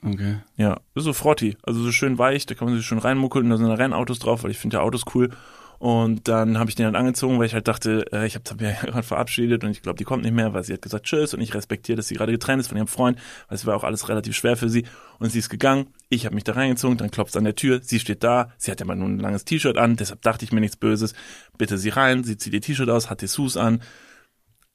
[0.04, 0.36] Okay.
[0.56, 1.56] Ja, ist so Frotti.
[1.62, 4.44] Also so schön weich, da kann man sich schön reinmuckeln da sind da Rennautos drauf,
[4.44, 5.30] weil ich finde ja Autos cool.
[5.78, 8.72] Und dann habe ich den halt angezogen, weil ich halt dachte, äh, ich habe Tabea
[8.82, 11.40] gerade verabschiedet und ich glaube, die kommt nicht mehr, weil sie hat gesagt Tschüss und
[11.40, 14.08] ich respektiere, dass sie gerade getrennt ist von ihrem Freund, weil es war auch alles
[14.08, 14.84] relativ schwer für sie.
[15.20, 18.00] Und sie ist gegangen, ich habe mich da reingezogen, dann klopft an der Tür, sie
[18.00, 20.60] steht da, sie hat ja mal nur ein langes T-Shirt an, deshalb dachte ich mir
[20.60, 21.14] nichts Böses.
[21.58, 23.80] Bitte sie rein, sie zieht ihr T-Shirt aus, hat Dessous an.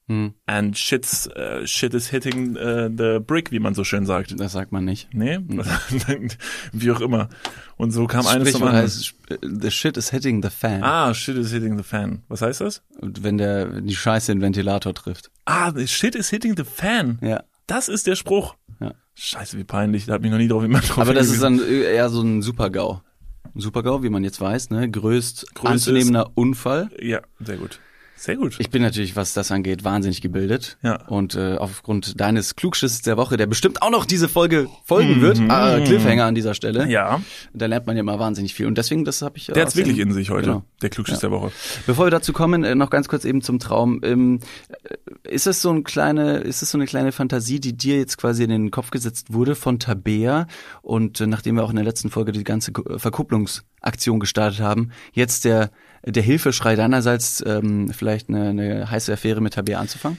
[0.07, 4.37] Hm, and shit's, äh, shit is hitting äh, the brick, wie man so schön sagt.
[4.37, 5.07] das sagt man nicht.
[5.13, 5.39] Nee?
[6.73, 7.29] wie auch immer.
[7.77, 8.83] Und so kam eines zum anderen.
[8.83, 10.83] heißt, the shit is hitting the fan.
[10.83, 12.23] Ah, shit is hitting the fan.
[12.27, 12.81] Was heißt das?
[12.99, 15.31] Wenn der die Scheiße den Ventilator trifft.
[15.45, 17.17] Ah, the shit is hitting the fan.
[17.21, 17.43] Ja.
[17.67, 18.55] Das ist der Spruch.
[18.81, 18.93] Ja.
[19.15, 20.05] Scheiße, wie peinlich.
[20.05, 22.41] Da hat mich noch nie drauf jemand drauf Aber das ist dann eher so ein
[22.41, 23.01] Super-GAU.
[23.55, 24.89] Ein Super-GAU, wie man jetzt weiß, ne?
[24.91, 26.89] Größt Größtes- anzunehmender Unfall.
[26.99, 27.79] Ja, sehr gut.
[28.23, 28.55] Sehr gut.
[28.59, 30.77] Ich bin natürlich, was das angeht, wahnsinnig gebildet.
[30.81, 30.95] Ja.
[31.07, 35.21] Und äh, aufgrund deines Klugschisses der Woche, der bestimmt auch noch diese Folge folgen Mhm.
[35.21, 37.19] wird, äh, Cliffhanger an dieser Stelle, ja,
[37.53, 38.65] da lernt man ja immer wahnsinnig viel.
[38.65, 40.45] Und deswegen, das habe ich der hat's aus den- wirklich in sich heute.
[40.47, 40.63] Genau.
[40.81, 41.51] Der Klugschiss der Woche.
[41.85, 43.99] Bevor wir dazu kommen, äh, noch ganz kurz eben zum Traum.
[44.03, 44.95] Ähm, äh,
[45.29, 48.45] ist es so ein kleine, ist es so eine kleine Fantasie, die dir jetzt quasi
[48.45, 50.47] in den Kopf gesetzt wurde von Tabea
[50.81, 55.43] und äh, nachdem wir auch in der letzten Folge die ganze Verkupplungsaktion gestartet haben, jetzt
[55.45, 55.71] der
[56.05, 60.17] der Hilfeschrei deinerseits ähm, vielleicht eine, eine heiße Affäre mit Tabea anzufangen?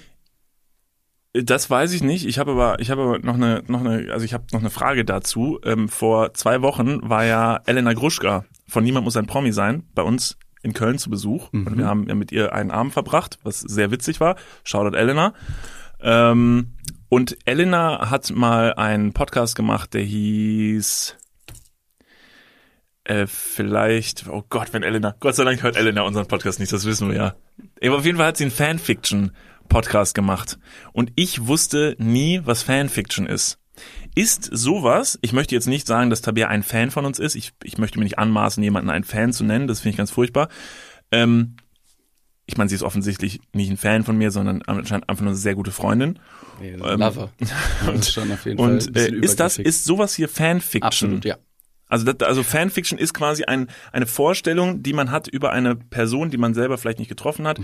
[1.32, 2.26] Das weiß ich nicht.
[2.26, 4.70] Ich habe aber, ich habe aber noch eine, noch eine, also ich habe noch eine
[4.70, 5.58] Frage dazu.
[5.64, 10.02] Ähm, vor zwei Wochen war ja Elena Gruschka von Niemand muss ein Promi sein bei
[10.02, 13.60] uns in Köln zu Besuch und wir haben ja mit ihr einen Abend verbracht, was
[13.60, 14.36] sehr witzig war.
[14.62, 15.34] Shoutout Elena.
[16.00, 16.74] Ähm,
[17.08, 21.16] und Elena hat mal einen Podcast gemacht, der hieß
[23.04, 26.84] äh, vielleicht, oh Gott, wenn Elena, Gott sei Dank hört Elena unseren Podcast nicht, das
[26.84, 27.34] wissen wir ja.
[27.82, 30.58] Aber auf jeden Fall hat sie einen Fanfiction-Podcast gemacht.
[30.92, 33.58] Und ich wusste nie, was Fanfiction ist.
[34.14, 37.52] Ist sowas, ich möchte jetzt nicht sagen, dass Tabea ein Fan von uns ist, ich,
[37.62, 40.48] ich möchte mir nicht anmaßen, jemanden einen Fan zu nennen, das finde ich ganz furchtbar.
[41.10, 41.56] Ähm,
[42.46, 45.38] ich meine, sie ist offensichtlich nicht ein Fan von mir, sondern anscheinend einfach nur eine
[45.38, 46.18] sehr gute Freundin.
[46.60, 47.32] Lover.
[47.86, 50.86] Das ist ein Und äh, ist das, ist sowas hier Fanfiction?
[50.86, 51.36] absolut, ja.
[51.94, 56.28] Also, das, also Fanfiction ist quasi ein, eine Vorstellung, die man hat über eine Person,
[56.28, 57.60] die man selber vielleicht nicht getroffen hat,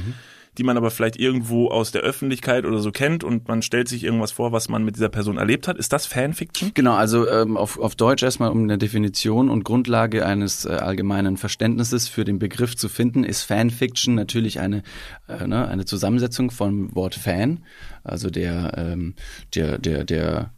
[0.57, 4.05] die man aber vielleicht irgendwo aus der Öffentlichkeit oder so kennt und man stellt sich
[4.05, 5.79] irgendwas vor, was man mit dieser Person erlebt hat.
[5.79, 6.71] Ist das Fanfiction?
[6.75, 11.37] Genau, also ähm, auf, auf Deutsch erstmal, um eine Definition und Grundlage eines äh, allgemeinen
[11.37, 14.85] Verständnisses für den Begriff zu finden, ist Fanfiction natürlich eine,
[15.27, 17.65] äh, ne, eine Zusammensetzung vom Wort Fan,
[18.05, 19.17] also der, ähm,
[19.57, 20.53] der, der, der,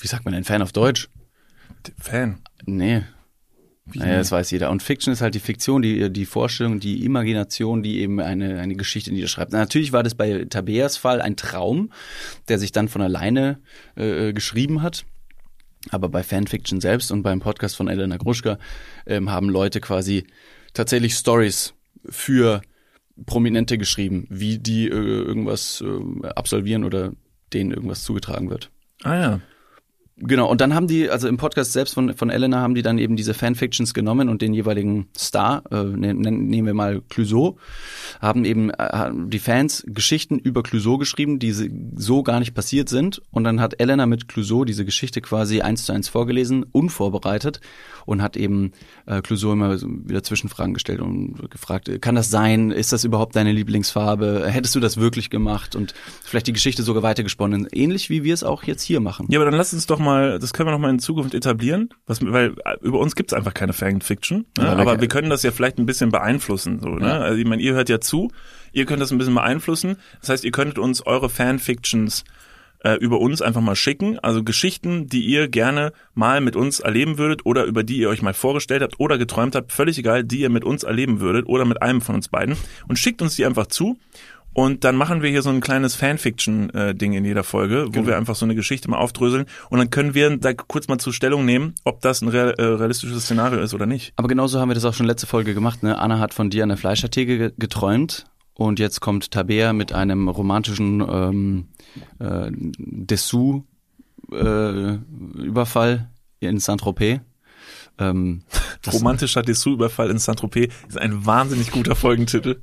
[0.00, 1.08] wie sagt man denn Fan auf Deutsch?
[1.98, 2.40] Fan.
[2.64, 3.02] Nee.
[3.90, 4.70] Wie Naja, das weiß jeder.
[4.70, 8.74] Und Fiction ist halt die Fiktion, die, die Vorstellung, die Imagination, die eben eine, eine
[8.74, 9.52] Geschichte niederschreibt.
[9.52, 11.90] Natürlich war das bei Tabeas Fall ein Traum,
[12.48, 13.60] der sich dann von alleine
[13.96, 15.06] äh, geschrieben hat.
[15.90, 18.58] Aber bei Fanfiction selbst und beim Podcast von Elena Gruschka
[19.06, 20.26] ähm, haben Leute quasi
[20.74, 21.72] tatsächlich Stories
[22.04, 22.60] für
[23.24, 27.12] Prominente geschrieben, wie die äh, irgendwas äh, absolvieren oder
[27.52, 28.70] denen irgendwas zugetragen wird.
[29.02, 29.40] ah ja.
[30.20, 32.98] Genau, und dann haben die, also im Podcast selbst von, von Elena haben die dann
[32.98, 37.56] eben diese Fanfictions genommen und den jeweiligen Star, äh, ne- nennen nehmen wir mal Clouseau,
[38.20, 41.52] haben eben äh, die Fans Geschichten über Clouseau geschrieben, die
[41.96, 43.22] so gar nicht passiert sind.
[43.30, 47.60] Und dann hat Elena mit Clouseau diese Geschichte quasi eins zu eins vorgelesen, unvorbereitet
[48.04, 48.72] und hat eben
[49.06, 52.72] äh, Clouseau immer wieder Zwischenfragen gestellt und gefragt, äh, kann das sein?
[52.72, 54.46] Ist das überhaupt deine Lieblingsfarbe?
[54.48, 55.76] Hättest du das wirklich gemacht?
[55.76, 59.26] Und vielleicht die Geschichte sogar weitergesponnen, ähnlich wie wir es auch jetzt hier machen.
[59.30, 61.90] Ja, aber dann lass uns doch mal, das können wir noch mal in Zukunft etablieren,
[62.06, 64.64] was, weil äh, über uns gibt's einfach keine Fanfiction, ne?
[64.64, 67.06] Ja, aber wir können das ja vielleicht ein bisschen beeinflussen, so, ne?
[67.06, 67.18] Ja.
[67.18, 68.30] Also ich meine, ihr hört ja zu,
[68.72, 72.24] ihr könnt das ein bisschen beeinflussen, das heißt, ihr könntet uns eure Fanfictions
[72.84, 77.18] äh, über uns einfach mal schicken, also Geschichten, die ihr gerne mal mit uns erleben
[77.18, 80.40] würdet oder über die ihr euch mal vorgestellt habt oder geträumt habt, völlig egal, die
[80.40, 83.46] ihr mit uns erleben würdet oder mit einem von uns beiden und schickt uns die
[83.46, 83.98] einfach zu
[84.54, 88.06] und dann machen wir hier so ein kleines Fanfiction-Ding in jeder Folge, wo Genau.
[88.08, 91.12] wir einfach so eine Geschichte mal aufdröseln und dann können wir da kurz mal zur
[91.12, 94.12] Stellung nehmen, ob das ein äh, realistisches Szenario ist oder nicht.
[94.16, 95.82] Aber genauso haben wir das auch schon letzte Folge gemacht.
[95.82, 95.98] Ne?
[95.98, 100.28] Anna hat von dir an der Fleischertheke ge- geträumt und jetzt kommt Tabea mit einem
[100.28, 101.68] romantischen ähm,
[102.18, 102.50] äh,
[104.78, 106.08] Dessous-Überfall
[106.40, 107.20] in Saint-Tropez.
[107.98, 108.42] Ähm,
[108.82, 112.60] das- Romantischer Dessous-Überfall in Saint-Tropez ist ein wahnsinnig guter Folgentitel.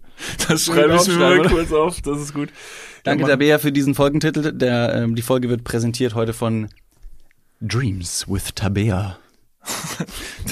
[0.47, 2.49] Das schreibe ich mir mal kurz auf, das ist gut.
[3.03, 4.51] Danke Ja, Tabea für diesen Folgentitel.
[4.53, 6.69] Der, ähm, die Folge wird präsentiert heute von
[7.61, 9.17] Dreams with Tabea.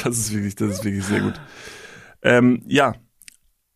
[0.03, 1.39] Das ist wirklich, das ist wirklich sehr gut.
[2.23, 2.95] Ähm, ja.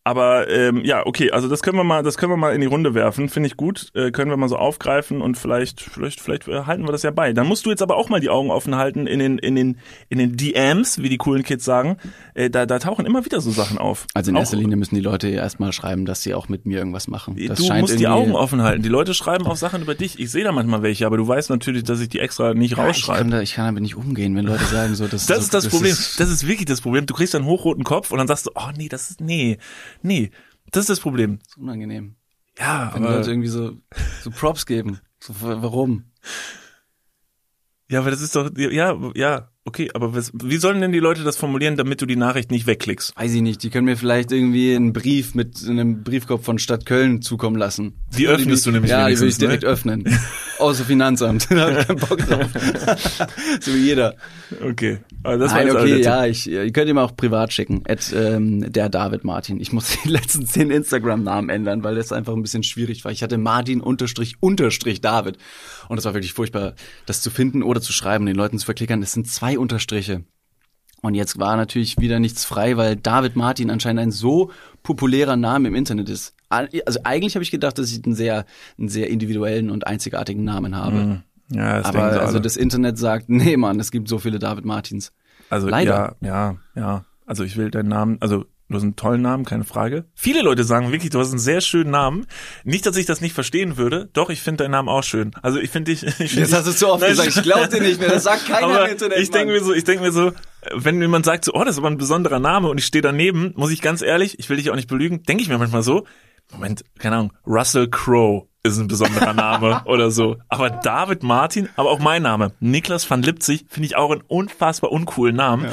[0.08, 2.66] Aber ähm, ja, okay, also das können wir mal, das können wir mal in die
[2.66, 3.88] Runde werfen, finde ich gut.
[3.94, 7.10] Äh, können wir mal so aufgreifen und vielleicht, vielleicht, vielleicht äh, halten wir das ja
[7.10, 7.34] bei.
[7.34, 9.76] Dann musst du jetzt aber auch mal die Augen offen halten in den, in den,
[10.08, 11.98] in den DMs, wie die coolen Kids sagen.
[12.32, 14.06] Äh, da, da tauchen immer wieder so Sachen auf.
[14.14, 16.78] Also in Auch- erster Linie müssen die Leute erstmal schreiben, dass sie auch mit mir
[16.78, 17.36] irgendwas machen.
[17.46, 18.82] Das du musst die Augen offen halten.
[18.82, 20.18] Die Leute schreiben auch Sachen über dich.
[20.18, 22.76] Ich sehe da manchmal welche, aber du weißt natürlich, dass ich die extra nicht Ja,
[22.76, 23.30] ich, kann rausschreibe.
[23.30, 25.68] da, ich kann damit nicht umgehen, wenn Leute sagen so, das, Das so, ist das
[25.68, 25.92] Problem.
[25.92, 27.04] ist- das ist wirklich das Problem.
[27.04, 29.58] Du kriegst einen hochroten Kopf und dann sagst du, oh nee, das ist, nee,
[30.02, 30.30] nee.
[30.70, 31.38] Das ist das Problem.
[31.38, 32.16] Das ist unangenehm.
[32.58, 33.78] Ja, Wenn aber, Leute irgendwie so,
[34.22, 35.00] so Props geben.
[35.20, 36.04] So, warum?
[37.88, 41.22] ja, aber das ist doch, ja, ja, okay, aber was, wie sollen denn die Leute
[41.22, 43.14] das formulieren, damit du die Nachricht nicht wegklickst?
[43.16, 43.62] Weiß ich nicht.
[43.62, 47.92] Die können mir vielleicht irgendwie einen Brief mit einem Briefkopf von Stadt Köln zukommen lassen.
[48.16, 49.46] Die öffnest du nämlich Ja, die würde ich wenigstens, ne?
[49.46, 50.18] direkt öffnen.
[50.58, 51.48] Außer Finanzamt.
[51.50, 52.46] da hab ich keinen Bock drauf.
[53.60, 54.16] so wie jeder.
[54.64, 57.82] Okay, aber das war Nein, jetzt okay, ja, ich, ihr könnt ihm auch privat schicken.
[57.86, 59.60] At, ähm, der David Martin.
[59.60, 63.12] Ich muss die letzten zehn Instagram-Namen ändern, weil das einfach ein bisschen schwierig war.
[63.12, 65.36] Ich hatte Martin unterstrich unterstrich David.
[65.88, 66.74] Und das war wirklich furchtbar,
[67.06, 69.02] das zu finden oder zu schreiben, den Leuten zu verklickern.
[69.02, 70.24] Es sind zwei Unterstriche.
[71.00, 74.50] Und jetzt war natürlich wieder nichts frei, weil David Martin anscheinend ein so
[74.82, 76.34] populärer Name im Internet ist.
[76.48, 78.46] Also eigentlich habe ich gedacht, dass ich einen sehr,
[78.78, 81.22] einen sehr individuellen und einzigartigen Namen habe.
[81.50, 85.12] Ja, das Aber also das Internet sagt, nee, Mann, es gibt so viele David Martins.
[85.50, 86.16] Also Leider.
[86.20, 87.04] ja, ja, ja.
[87.26, 90.04] Also ich will deinen Namen, also du hast einen tollen Namen, keine Frage.
[90.14, 92.26] Viele Leute sagen wirklich, du hast einen sehr schönen Namen.
[92.64, 94.08] Nicht, dass ich das nicht verstehen würde.
[94.12, 95.30] Doch, ich finde deinen Namen auch schön.
[95.42, 96.02] Also ich finde dich.
[96.06, 98.00] Ich find Jetzt dich- hast du es zu oft Nein, gesagt, ich glaub dir nicht
[98.00, 99.18] mehr, das sagt keiner aber im Internet.
[99.18, 100.32] Ich denke mir so, ich denke mir so,
[100.74, 103.52] wenn jemand sagt so, oh, das ist aber ein besonderer Name und ich stehe daneben,
[103.56, 106.06] muss ich ganz ehrlich, ich will dich auch nicht belügen, denke ich mir manchmal so,
[106.52, 110.36] Moment, keine Ahnung, Russell Crowe ist ein besonderer Name oder so.
[110.48, 114.90] Aber David Martin, aber auch mein Name, Niklas van Lipzig, finde ich auch einen unfassbar
[114.92, 115.66] uncoolen Namen.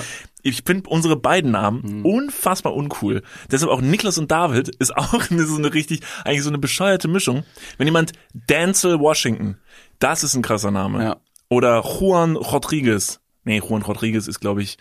[0.45, 3.23] Ich finde unsere beiden Namen unfassbar uncool.
[3.51, 7.07] Deshalb auch Niklas und David ist auch eine, so eine richtig, eigentlich so eine bescheuerte
[7.07, 7.43] Mischung.
[7.79, 9.57] Wenn jemand Denzel Washington,
[9.97, 11.03] das ist ein krasser Name.
[11.03, 11.17] Ja.
[11.49, 13.21] Oder Juan Rodriguez.
[13.43, 14.77] Nee, Juan Rodriguez ist, glaube ich,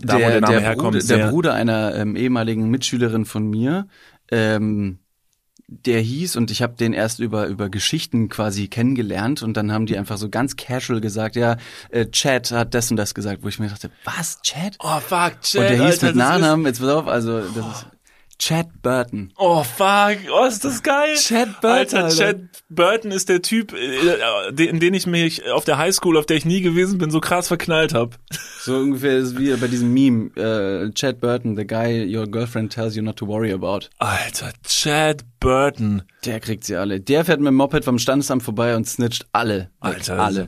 [0.00, 0.98] da wo der Name herkommt.
[0.98, 3.86] Bruder, der Bruder einer ähm, ehemaligen Mitschülerin von mir,
[4.30, 4.98] ähm,
[5.68, 9.84] der hieß und ich habe den erst über über Geschichten quasi kennengelernt und dann haben
[9.84, 11.58] die einfach so ganz casual gesagt, ja,
[11.90, 14.76] äh, Chad hat das und das gesagt, wo ich mir dachte, was, Chad?
[14.80, 17.86] oh fuck, Chad, und der hieß Alter, mit Nachnamen, jetzt pass auf, also das ist
[18.38, 19.32] Chad Burton.
[19.36, 21.16] Oh fuck, oh ist das geil.
[21.16, 22.16] Chad Burton, Alter, Alter.
[22.16, 26.36] Chad Burton ist der Typ, äh, in den ich mich auf der Highschool, auf der
[26.36, 28.16] ich nie gewesen bin, so krass verknallt hab.
[28.60, 32.94] So ungefähr ist wie bei diesem Meme, äh, Chad Burton, the guy your girlfriend tells
[32.94, 33.88] you not to worry about.
[33.98, 36.02] Alter, Chad Burton.
[36.24, 37.00] Der kriegt sie alle.
[37.00, 39.70] Der fährt mit dem Moped vom Standesamt vorbei und snitcht alle.
[39.80, 40.46] Alter, alle.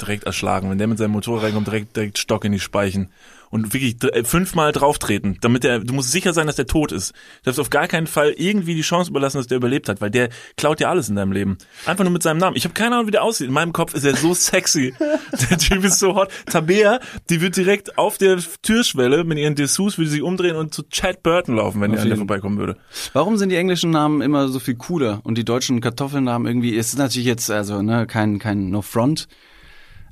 [0.00, 0.70] direkt erschlagen.
[0.70, 3.10] Wenn der mit seinem Motorrad reinkommt, direkt, direkt Stock in die Speichen.
[3.50, 7.12] Und wirklich äh, fünfmal drauftreten, damit der, du musst sicher sein, dass der tot ist.
[7.12, 10.10] Du darfst auf gar keinen Fall irgendwie die Chance überlassen, dass der überlebt hat, weil
[10.10, 11.58] der klaut dir alles in deinem Leben.
[11.86, 12.56] Einfach nur mit seinem Namen.
[12.56, 13.48] Ich habe keine Ahnung, wie der aussieht.
[13.48, 14.94] In meinem Kopf ist er so sexy.
[15.50, 16.30] der Typ ist so hot.
[16.46, 20.82] Tabea, die wird direkt auf der Türschwelle mit ihren Dessous, würde sie umdrehen und zu
[20.88, 22.76] Chad Burton laufen, wenn der Auf der vorbeikommen würde.
[23.12, 26.88] Warum sind die englischen Namen immer so viel cooler und die deutschen Kartoffelnamen irgendwie, es
[26.88, 29.28] ist natürlich jetzt, also, ne, kein, kein No Front.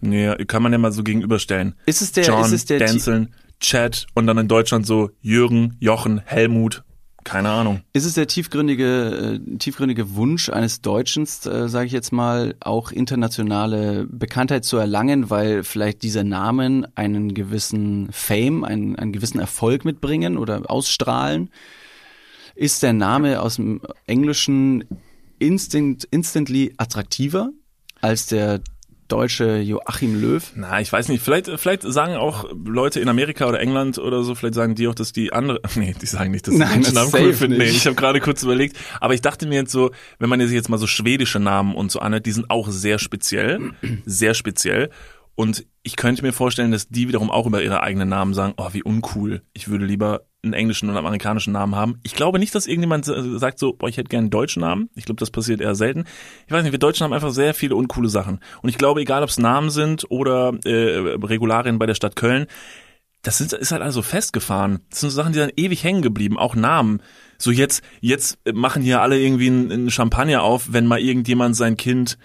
[0.09, 1.75] Nee, kann man ja mal so gegenüberstellen.
[1.87, 5.77] Ist es der, John, ist es der, Denzeln, Chad und dann in Deutschland so Jürgen,
[5.81, 6.83] Jochen, Helmut.
[7.25, 7.81] Keine Ahnung.
[7.93, 12.93] ist es der tiefgründige, äh, tiefgründige Wunsch eines Deutschens, äh, sage ich jetzt mal, auch
[12.93, 19.85] internationale Bekanntheit zu erlangen, weil vielleicht diese Namen einen gewissen Fame, einen, einen gewissen Erfolg
[19.85, 21.51] mitbringen oder ausstrahlen?
[22.55, 24.85] Ist der Name aus dem Englischen
[25.41, 27.51] instinct, instantly attraktiver
[28.01, 28.61] als der
[29.09, 30.43] deutsche Joachim Löw?
[30.55, 31.23] Na, ich weiß nicht.
[31.23, 34.95] Vielleicht, vielleicht sagen auch Leute in Amerika oder England oder so, vielleicht sagen die auch,
[34.95, 37.59] dass die andere, nee, die sagen nicht, dass die Nein, Namen cool finden.
[37.59, 38.77] Nee, ich habe gerade kurz überlegt.
[39.01, 41.91] Aber ich dachte mir jetzt so, wenn man sich jetzt mal so schwedische Namen und
[41.91, 43.73] so anhört, die sind auch sehr speziell,
[44.05, 44.91] sehr speziell.
[45.35, 48.71] Und ich könnte mir vorstellen, dass die wiederum auch über ihre eigenen Namen sagen, oh,
[48.73, 49.43] wie uncool.
[49.53, 51.99] Ich würde lieber einen englischen oder amerikanischen Namen haben.
[52.03, 54.89] Ich glaube nicht, dass irgendjemand sagt so, boah, ich hätte gerne einen deutschen Namen.
[54.95, 56.05] Ich glaube, das passiert eher selten.
[56.47, 58.41] Ich weiß nicht, wir Deutschen haben einfach sehr viele uncoole Sachen.
[58.63, 62.47] Und ich glaube, egal ob es Namen sind oder äh, Regularien bei der Stadt Köln,
[63.23, 64.81] das sind, ist halt also festgefahren.
[64.91, 67.03] Das sind so Sachen, die dann ewig hängen geblieben, auch Namen.
[67.39, 72.19] So jetzt, jetzt machen hier alle irgendwie einen, Champagner auf, wenn mal irgendjemand sein Kind,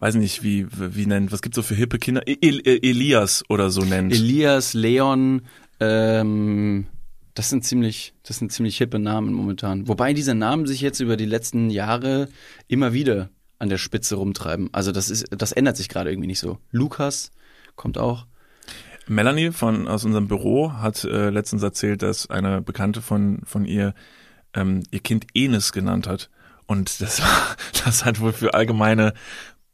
[0.00, 2.26] weiß nicht, wie, wie nennt, was gibt's so für hippe Kinder?
[2.26, 4.12] E- El, El, Elias oder so nennt.
[4.12, 5.42] Elias, Leon,
[5.78, 6.86] ähm,
[7.34, 9.88] das sind ziemlich, das sind ziemlich hippe Namen momentan.
[9.88, 12.28] Wobei diese Namen sich jetzt über die letzten Jahre
[12.68, 14.68] immer wieder an der Spitze rumtreiben.
[14.72, 16.58] Also das ist, das ändert sich gerade irgendwie nicht so.
[16.70, 17.30] Lukas
[17.76, 18.26] kommt auch.
[19.06, 23.94] Melanie von aus unserem Büro hat äh, letztens erzählt, dass eine Bekannte von von ihr
[24.54, 26.30] ähm, ihr Kind Enes genannt hat
[26.66, 29.14] und das war das hat wohl für allgemeine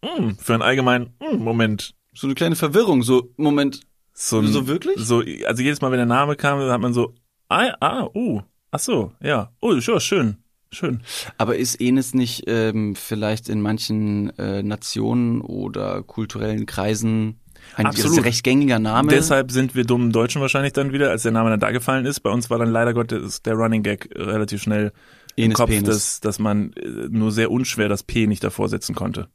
[0.03, 3.81] mm, für einen allgemeinen mm, Moment So eine kleine Verwirrung, so, Moment,
[4.14, 4.97] so ein, So wirklich?
[4.99, 7.14] so also jedes Mal wenn der Name kam, dann hat man so
[7.48, 10.38] ah ah uh ach so ja oh ja schön
[10.70, 11.02] schön
[11.38, 17.40] aber ist Enes nicht ähm, vielleicht in manchen äh, Nationen oder kulturellen Kreisen
[17.76, 18.24] ein Absolut.
[18.24, 19.11] recht gängiger Name?
[19.11, 22.20] Deshalb sind wir dummen Deutschen wahrscheinlich dann wieder, als der Name dann da gefallen ist.
[22.20, 24.92] Bei uns war dann leider Gottes der Running Gag relativ schnell
[25.37, 25.84] im Enes Kopf, Penis.
[25.88, 29.28] dass, dass man äh, nur sehr unschwer das P nicht davor setzen konnte.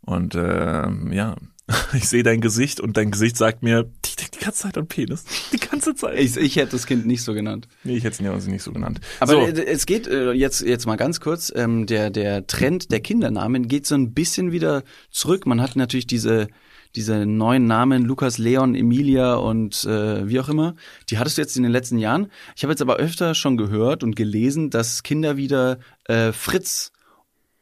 [0.00, 1.36] Und ähm, ja,
[1.94, 5.24] ich sehe dein Gesicht und dein Gesicht sagt mir, die, die ganze Zeit an Penis.
[5.52, 6.18] Die ganze Zeit.
[6.18, 7.66] Ich, ich hätte das Kind nicht so genannt.
[7.82, 9.00] nee, ich hätte es nicht so genannt.
[9.18, 11.52] Aber so, äh, es geht äh, jetzt jetzt mal ganz kurz.
[11.54, 15.46] Ähm, der der Trend der Kindernamen geht so ein bisschen wieder zurück.
[15.46, 16.48] Man hat natürlich diese
[16.94, 20.76] diese neuen Namen Lukas, Leon, Emilia und äh, wie auch immer.
[21.10, 22.30] Die hattest du jetzt in den letzten Jahren.
[22.54, 26.92] Ich habe jetzt aber öfter schon gehört und gelesen, dass Kinder wieder äh, Fritz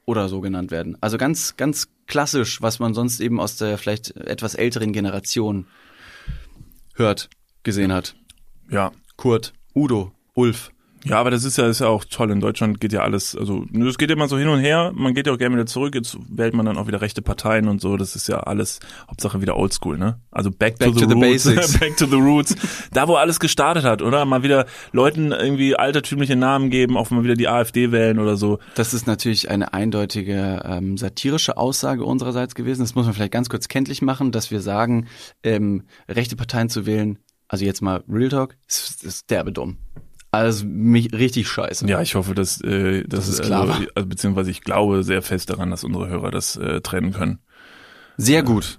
[0.05, 0.99] oder so genannt werden.
[1.01, 5.67] Also ganz ganz klassisch, was man sonst eben aus der vielleicht etwas älteren Generation
[6.95, 7.29] hört,
[7.63, 8.15] gesehen hat.
[8.71, 8.93] ja.
[9.17, 10.71] Kurt, Udo, Ulf.
[11.05, 12.31] Ja, aber das ist ja, ist ja auch toll.
[12.31, 14.91] In Deutschland geht ja alles, also es geht immer so hin und her.
[14.95, 15.95] Man geht ja auch gerne wieder zurück.
[15.95, 17.99] Jetzt wählt man dann auch wieder rechte Parteien und so.
[17.99, 20.19] Das ist ja alles Hauptsache wieder Oldschool, ne?
[20.31, 21.79] Also back, Back to, the to the roots, basics.
[21.81, 22.57] back to the roots.
[22.93, 24.25] Da, wo alles gestartet hat, oder?
[24.25, 28.59] Mal wieder Leuten irgendwie altertümliche Namen geben, auch mal wieder die AfD wählen oder so.
[28.75, 32.81] Das ist natürlich eine eindeutige ähm, satirische Aussage unsererseits gewesen.
[32.81, 35.07] Das muss man vielleicht ganz kurz kenntlich machen, dass wir sagen,
[35.43, 39.77] ähm, rechte Parteien zu wählen, also jetzt mal Real Talk, ist, ist derbe dumm.
[40.35, 41.87] Also mich richtig scheiße.
[41.87, 43.89] Ja, ich hoffe, dass äh, das, ist klar also, war.
[43.95, 47.39] also, beziehungsweise ich glaube sehr fest daran, dass unsere Hörer das äh, trennen können.
[48.17, 48.79] Sehr gut.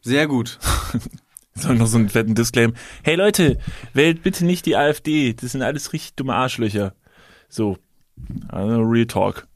[0.00, 0.58] Sehr gut.
[1.54, 2.74] Soll noch so einen fetten Disclaim.
[3.02, 3.58] Hey Leute,
[3.92, 5.34] wählt bitte nicht die AfD.
[5.34, 6.94] Das sind alles richtig dumme Arschlöcher.
[7.48, 7.76] So.
[8.48, 9.48] Also Real Talk.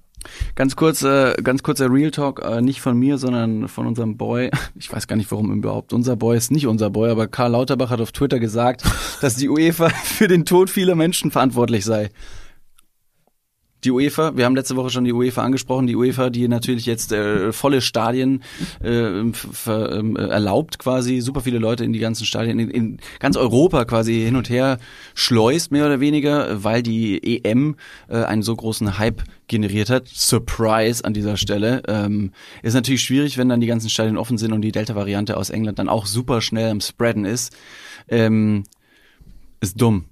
[0.55, 4.51] Ganz kurz, äh, ganz kurzer Real Talk, äh, nicht von mir, sondern von unserem Boy.
[4.79, 7.89] Ich weiß gar nicht, warum überhaupt unser Boy ist, nicht unser Boy, aber Karl Lauterbach
[7.89, 8.83] hat auf Twitter gesagt,
[9.23, 12.11] dass die UEFA für den Tod vieler Menschen verantwortlich sei.
[13.85, 17.11] Die UEFA, wir haben letzte Woche schon die UEFA angesprochen, die UEFA, die natürlich jetzt
[17.11, 18.45] äh, volle Stadien
[18.81, 23.37] äh, ver, ähm, erlaubt quasi, super viele Leute in die ganzen Stadien, in, in ganz
[23.37, 24.79] Europa quasi hin und her
[25.15, 27.75] schleust, mehr oder weniger, weil die EM
[28.09, 30.07] äh, einen so großen Hype generiert hat.
[30.07, 31.83] Surprise an dieser Stelle.
[31.89, 32.31] Ähm,
[32.63, 35.81] ist natürlich schwierig, wenn dann die ganzen Stadien offen sind und die Delta-Variante aus England
[35.81, 37.57] dann auch super schnell am Spreaden ist.
[38.09, 38.63] Ähm,
[39.63, 40.07] ist dumm.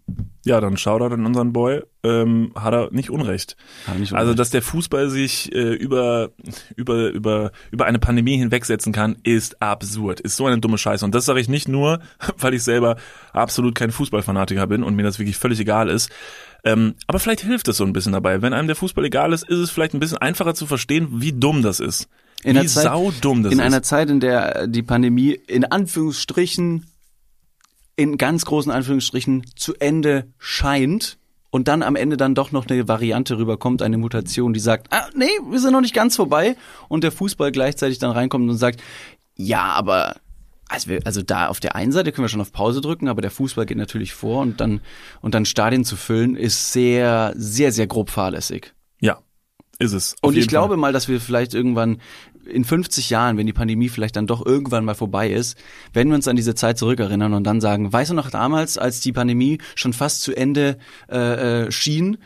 [0.44, 1.82] Ja, dann Shoutout an unseren Boy.
[2.02, 3.56] Ähm, hat er nicht Unrecht.
[3.86, 4.38] Hat nicht also, Unrecht.
[4.38, 6.30] dass der Fußball sich äh, über,
[6.76, 10.20] über, über, über eine Pandemie hinwegsetzen kann, ist absurd.
[10.20, 11.04] Ist so eine dumme Scheiße.
[11.04, 12.00] Und das sage ich nicht nur,
[12.38, 12.96] weil ich selber
[13.32, 16.10] absolut kein Fußballfanatiker bin und mir das wirklich völlig egal ist.
[16.64, 18.40] Ähm, aber vielleicht hilft es so ein bisschen dabei.
[18.42, 21.32] Wenn einem der Fußball egal ist, ist es vielleicht ein bisschen einfacher zu verstehen, wie
[21.32, 22.08] dumm das ist.
[22.44, 23.64] In wie Zeit- saudumm das in ist.
[23.64, 26.86] einer Zeit, in der die Pandemie in Anführungsstrichen,
[27.96, 31.18] in ganz großen Anführungsstrichen zu Ende scheint
[31.50, 35.09] und dann am Ende dann doch noch eine Variante rüberkommt, eine Mutation, die sagt, ah,
[35.14, 36.57] nee, wir sind noch nicht ganz vorbei
[36.88, 38.81] und der Fußball gleichzeitig dann reinkommt und sagt,
[39.37, 40.16] ja, aber
[40.68, 43.22] also, wir, also da auf der einen Seite können wir schon auf Pause drücken, aber
[43.22, 44.81] der Fußball geht natürlich vor und dann
[45.20, 48.72] und dann Stadien zu füllen ist sehr sehr sehr grob fahrlässig.
[49.00, 49.18] ja,
[49.81, 50.14] ist es.
[50.20, 50.76] Und ich glaube Fall.
[50.76, 52.00] mal, dass wir vielleicht irgendwann
[52.50, 55.58] in 50 Jahren, wenn die Pandemie vielleicht dann doch irgendwann mal vorbei ist,
[55.92, 59.00] werden wir uns an diese Zeit zurückerinnern und dann sagen, weißt du noch damals, als
[59.00, 60.78] die Pandemie schon fast zu Ende
[61.10, 62.18] äh, äh, schien,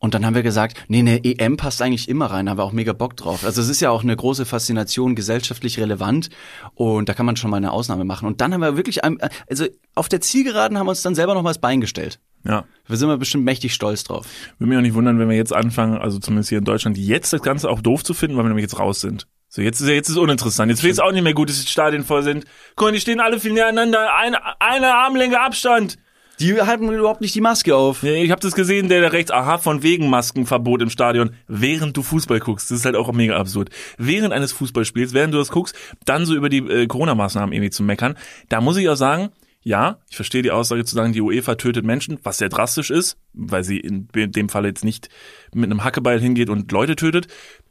[0.00, 2.72] und dann haben wir gesagt, nee, eine EM passt eigentlich immer rein, haben wir auch
[2.72, 3.44] mega Bock drauf.
[3.44, 6.30] Also es ist ja auch eine große Faszination, gesellschaftlich relevant
[6.74, 8.26] und da kann man schon mal eine Ausnahme machen.
[8.26, 11.42] Und dann haben wir wirklich, also auf der Zielgeraden haben wir uns dann selber noch
[11.42, 12.20] mal das Bein gestellt.
[12.44, 12.64] Ja.
[12.86, 14.26] Da sind wir bestimmt mächtig stolz drauf.
[14.58, 17.32] Würde mich auch nicht wundern, wenn wir jetzt anfangen, also zumindest hier in Deutschland, jetzt
[17.32, 19.26] das Ganze auch doof zu finden, weil wir nämlich jetzt raus sind.
[19.48, 20.70] So, jetzt ist jetzt ist uninteressant.
[20.70, 22.44] Jetzt wird es auch nicht mehr gut, dass die Stadien voll sind.
[22.76, 24.14] Guck mal, die stehen alle viel näher aneinander.
[24.14, 25.96] Eine, eine Armlänge Abstand.
[26.38, 28.04] Die halten überhaupt nicht die Maske auf.
[28.04, 31.96] Ja, Ich habe das gesehen, der da rechts, aha, von wegen Maskenverbot im Stadion, während
[31.96, 32.70] du Fußball guckst.
[32.70, 33.70] Das ist halt auch mega absurd.
[33.96, 37.82] Während eines Fußballspiels, während du das guckst, dann so über die äh, Corona-Maßnahmen irgendwie zu
[37.82, 38.16] meckern.
[38.48, 39.30] Da muss ich auch sagen,
[39.62, 43.16] ja, ich verstehe die Aussage zu sagen, die UEFA tötet Menschen, was sehr drastisch ist,
[43.32, 45.08] weil sie in dem Fall jetzt nicht
[45.52, 47.26] mit einem Hackebeil hingeht und Leute tötet.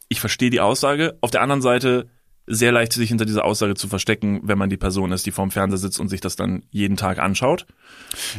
[0.09, 1.17] Ich verstehe die Aussage.
[1.21, 2.09] Auf der anderen Seite
[2.49, 5.51] sehr leicht, sich hinter dieser Aussage zu verstecken, wenn man die Person ist, die vorm
[5.51, 7.65] Fernseher sitzt und sich das dann jeden Tag anschaut.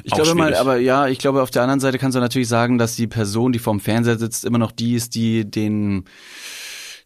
[0.03, 0.61] Ich Auch glaube mal, schwierig.
[0.61, 3.53] aber ja, ich glaube auf der anderen Seite kannst du natürlich sagen, dass die Person,
[3.53, 6.07] die vorm Fernseher sitzt, immer noch die ist, die den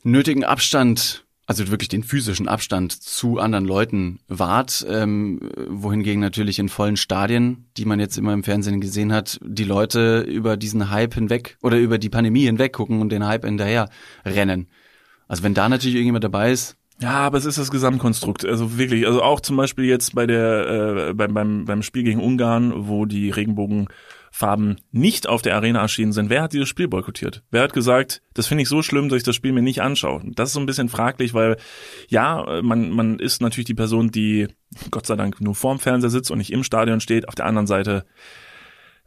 [0.05, 6.69] nötigen Abstand, also wirklich den physischen Abstand zu anderen Leuten wahrt, ähm, wohingegen natürlich in
[6.69, 11.15] vollen Stadien, die man jetzt immer im Fernsehen gesehen hat, die Leute über diesen Hype
[11.15, 13.89] hinweg oder über die Pandemie hinweg gucken und den Hype hinterher
[14.25, 14.69] rennen.
[15.27, 18.45] Also wenn da natürlich irgendjemand dabei ist, Ja, aber es ist das Gesamtkonstrukt.
[18.45, 22.21] Also wirklich, also auch zum Beispiel jetzt bei der äh, beim, beim, beim Spiel gegen
[22.21, 23.31] Ungarn, wo die
[24.33, 26.31] Regenbogenfarben nicht auf der Arena erschienen sind.
[26.31, 27.43] Wer hat dieses Spiel boykottiert?
[27.51, 30.23] Wer hat gesagt, das finde ich so schlimm, dass ich das Spiel mir nicht anschaue?
[30.35, 31.57] Das ist so ein bisschen fraglich, weil
[32.09, 34.49] ja, man, man ist natürlich die Person, die
[34.91, 37.29] Gott sei Dank nur vorm Fernseher sitzt und nicht im Stadion steht.
[37.29, 38.05] Auf der anderen Seite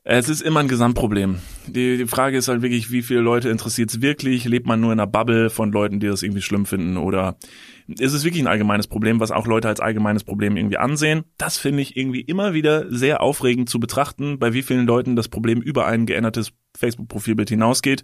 [0.08, 1.40] Es ist immer ein Gesamtproblem.
[1.66, 4.46] Die, die Frage ist halt wirklich, wie viele Leute interessiert es wirklich?
[4.46, 6.98] Lebt man nur in einer Bubble von Leuten, die das irgendwie schlimm finden?
[6.98, 7.40] Oder
[7.88, 11.24] ist es wirklich ein allgemeines Problem, was auch Leute als allgemeines Problem irgendwie ansehen?
[11.40, 15.28] Das finde ich irgendwie immer wieder sehr aufregend zu betrachten, bei wie vielen Leuten das
[15.28, 18.04] Problem über ein geändertes Facebook-Profilbild hinausgeht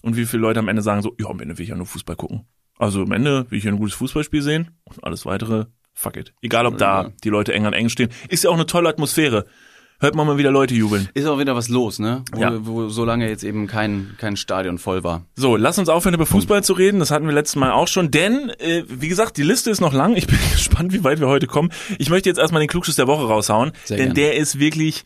[0.00, 1.84] und wie viele Leute am Ende sagen so, ja, am Ende will ich ja nur
[1.84, 2.46] Fußball gucken.
[2.78, 6.32] Also am Ende will ich ja ein gutes Fußballspiel sehen und alles weitere, fuck it.
[6.40, 8.08] Egal ob da die Leute eng an eng stehen.
[8.30, 9.44] Ist ja auch eine tolle Atmosphäre
[10.00, 11.08] hört man mal wieder Leute jubeln.
[11.14, 12.22] Ist auch wieder was los, ne?
[12.32, 12.66] Wo, Ja.
[12.66, 15.24] wo so lange jetzt eben kein, kein Stadion voll war.
[15.36, 17.00] So, lass uns aufhören, über Fußball zu reden.
[17.00, 18.10] Das hatten wir letztes Mal auch schon.
[18.10, 20.14] Denn, äh, wie gesagt, die Liste ist noch lang.
[20.16, 21.70] Ich bin gespannt, wie weit wir heute kommen.
[21.98, 23.72] Ich möchte jetzt erstmal den Klugschiss der Woche raushauen.
[23.84, 24.14] Sehr denn gerne.
[24.14, 25.04] der ist wirklich,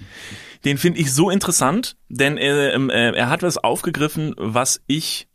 [0.65, 1.97] den finde ich so interessant.
[2.09, 5.27] Denn äh, ähm, äh, er hat was aufgegriffen, was ich,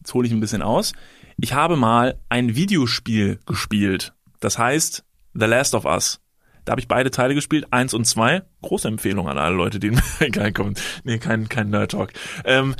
[0.00, 0.92] jetzt hole ich ein bisschen aus.
[1.36, 4.12] Ich habe mal ein Videospiel gespielt.
[4.38, 6.20] Das heißt The Last of Us.
[6.64, 8.42] Da habe ich beide Teile gespielt, eins und zwei.
[8.62, 9.90] Große Empfehlung an alle Leute, die
[10.32, 10.74] kein kommen.
[11.04, 12.12] Nee, kein, kein Nerd Talk.
[12.44, 12.74] Ähm,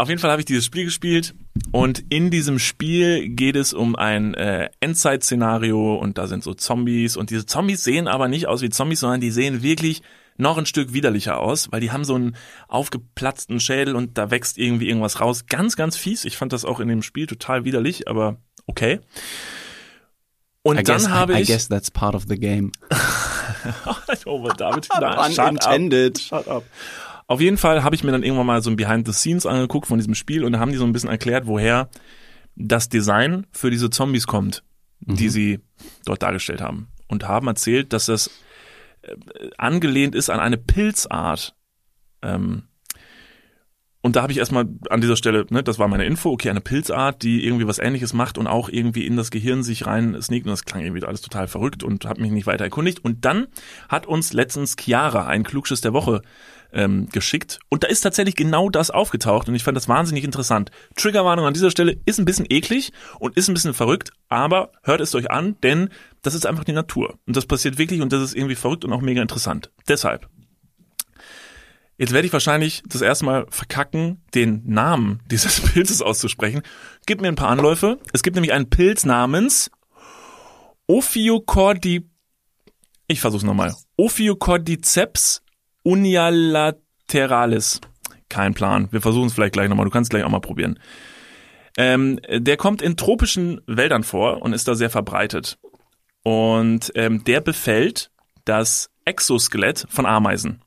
[0.00, 1.34] auf jeden Fall habe ich dieses Spiel gespielt
[1.72, 7.16] und in diesem Spiel geht es um ein äh, Endzeit-Szenario und da sind so Zombies
[7.16, 10.02] und diese Zombies sehen aber nicht aus wie Zombies, sondern die sehen wirklich
[10.36, 12.36] noch ein Stück widerlicher aus, weil die haben so einen
[12.68, 15.46] aufgeplatzten Schädel und da wächst irgendwie irgendwas raus.
[15.46, 16.24] Ganz, ganz fies.
[16.24, 18.36] Ich fand das auch in dem Spiel total widerlich, aber
[18.66, 19.00] okay.
[20.62, 22.72] Und I dann guess, habe I, I ich guess that's part of the game.
[24.26, 26.18] oh, David, na, shut up.
[26.18, 26.64] Shut up.
[27.26, 29.86] Auf jeden Fall habe ich mir dann irgendwann mal so ein Behind the Scenes angeguckt
[29.86, 31.90] von diesem Spiel und da haben die so ein bisschen erklärt, woher
[32.56, 34.64] das Design für diese Zombies kommt,
[35.00, 35.60] die sie
[36.04, 36.88] dort dargestellt haben.
[37.06, 38.30] Und haben erzählt, dass das
[39.02, 39.14] äh,
[39.56, 41.54] angelehnt ist an eine Pilzart.
[42.22, 42.67] Ähm,
[44.08, 46.62] und da habe ich erstmal an dieser Stelle, ne, das war meine Info, okay, eine
[46.62, 50.46] Pilzart, die irgendwie was ähnliches macht und auch irgendwie in das Gehirn sich rein sneakt
[50.46, 53.04] und das klang irgendwie alles total verrückt und habe mich nicht weiter erkundigt.
[53.04, 53.48] Und dann
[53.90, 56.22] hat uns letztens Chiara ein Klugschiss der Woche
[56.72, 60.70] ähm, geschickt und da ist tatsächlich genau das aufgetaucht und ich fand das wahnsinnig interessant.
[60.96, 65.02] Triggerwarnung an dieser Stelle ist ein bisschen eklig und ist ein bisschen verrückt, aber hört
[65.02, 65.90] es euch an, denn
[66.22, 68.92] das ist einfach die Natur und das passiert wirklich und das ist irgendwie verrückt und
[68.94, 69.70] auch mega interessant.
[69.86, 70.30] Deshalb
[71.98, 76.62] Jetzt werde ich wahrscheinlich das erste Mal verkacken, den Namen dieses Pilzes auszusprechen.
[77.06, 77.98] Gib mir ein paar Anläufe.
[78.12, 79.70] Es gibt nämlich einen Pilz namens
[80.86, 82.08] Ophiocordi...
[83.08, 83.74] Ich versuch's nochmal.
[83.96, 85.42] Ophiocordyceps
[85.82, 87.80] unilateralis.
[88.28, 88.88] Kein Plan.
[88.92, 89.86] Wir versuchen es vielleicht gleich nochmal.
[89.86, 90.78] Du kannst gleich auch mal probieren.
[91.76, 95.58] Ähm, der kommt in tropischen Wäldern vor und ist da sehr verbreitet.
[96.22, 98.10] Und ähm, der befällt
[98.44, 100.62] das Exoskelett von Ameisen.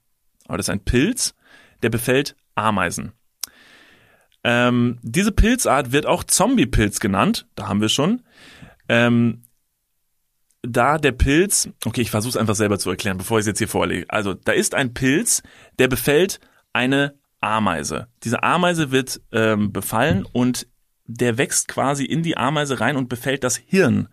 [0.51, 1.33] Aber das ist ein Pilz,
[1.81, 3.13] der befällt Ameisen.
[4.43, 8.23] Ähm, diese Pilzart wird auch Zombie-Pilz genannt, da haben wir schon.
[8.89, 9.43] Ähm,
[10.61, 13.59] da der Pilz, okay, ich versuche es einfach selber zu erklären, bevor ich es jetzt
[13.59, 14.05] hier vorlege.
[14.09, 15.41] Also, da ist ein Pilz,
[15.79, 16.41] der befällt
[16.73, 18.09] eine Ameise.
[18.25, 20.67] Diese Ameise wird ähm, befallen und
[21.05, 24.09] der wächst quasi in die Ameise rein und befällt das Hirn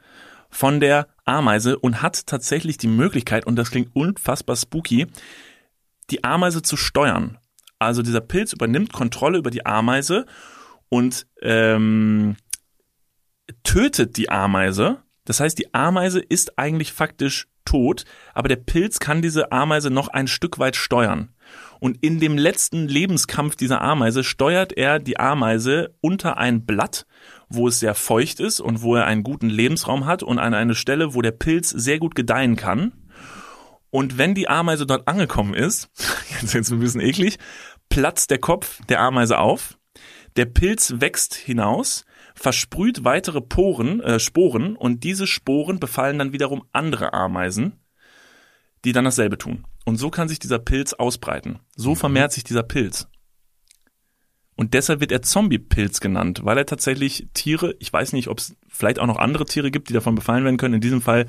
[0.50, 5.08] von der Ameise und hat tatsächlich die Möglichkeit, und das klingt unfassbar spooky,
[6.10, 7.38] die Ameise zu steuern.
[7.78, 10.26] Also dieser Pilz übernimmt Kontrolle über die Ameise
[10.88, 12.36] und ähm,
[13.62, 15.02] tötet die Ameise.
[15.24, 20.08] Das heißt, die Ameise ist eigentlich faktisch tot, aber der Pilz kann diese Ameise noch
[20.08, 21.34] ein Stück weit steuern.
[21.80, 27.06] Und in dem letzten Lebenskampf dieser Ameise steuert er die Ameise unter ein Blatt,
[27.48, 30.74] wo es sehr feucht ist und wo er einen guten Lebensraum hat und an eine
[30.74, 32.92] Stelle, wo der Pilz sehr gut gedeihen kann.
[33.90, 35.90] Und wenn die Ameise dort angekommen ist,
[36.40, 37.38] jetzt jetzt ein bisschen eklig,
[37.88, 39.78] platzt der Kopf der Ameise auf,
[40.36, 46.64] der Pilz wächst hinaus, versprüht weitere Poren, äh, Sporen und diese Sporen befallen dann wiederum
[46.72, 47.80] andere Ameisen,
[48.84, 49.66] die dann dasselbe tun.
[49.84, 51.58] Und so kann sich dieser Pilz ausbreiten.
[51.74, 53.08] So vermehrt sich dieser Pilz.
[54.54, 58.56] Und deshalb wird er Zombie-Pilz genannt, weil er tatsächlich Tiere, ich weiß nicht, ob es
[58.68, 60.74] vielleicht auch noch andere Tiere gibt, die davon befallen werden können.
[60.74, 61.28] In diesem Fall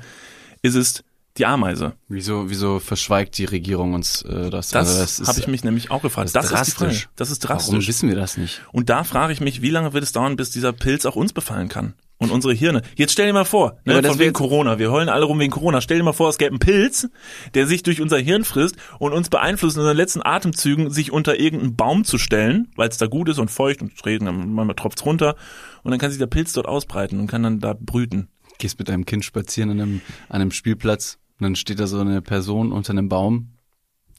[0.62, 1.04] ist es
[1.40, 1.94] die Ameise.
[2.08, 4.68] Wieso, wieso verschweigt die Regierung uns äh, das?
[4.70, 6.26] Das, Also ist- habe ich mich nämlich auch gefragt.
[6.34, 7.08] das Das, ist drastisch.
[7.16, 7.88] Das ist Warum drastisch.
[7.88, 8.62] wissen wir das nicht?
[8.72, 11.32] Und da frage ich mich, wie lange wird es dauern, bis dieser Pilz auch uns
[11.32, 11.94] befallen kann?
[12.22, 12.82] Und unsere Hirne.
[12.96, 14.78] Jetzt stell dir mal vor, ne, das von wegen Corona.
[14.78, 15.80] Wir heulen alle rum wegen Corona.
[15.80, 17.08] Stell dir mal vor, es gäbe einen Pilz,
[17.54, 21.40] der sich durch unser Hirn frisst und uns beeinflusst, in unseren letzten Atemzügen sich unter
[21.40, 25.06] irgendeinen Baum zu stellen, weil es da gut ist und feucht und regnet, manchmal tropft's
[25.06, 25.34] runter.
[25.82, 28.28] Und dann kann sich der Pilz dort ausbreiten und kann dann da brüten.
[28.58, 31.98] Gehst mit deinem Kind spazieren an einem, an einem Spielplatz und dann steht da so
[31.98, 33.54] eine Person unter einem Baum.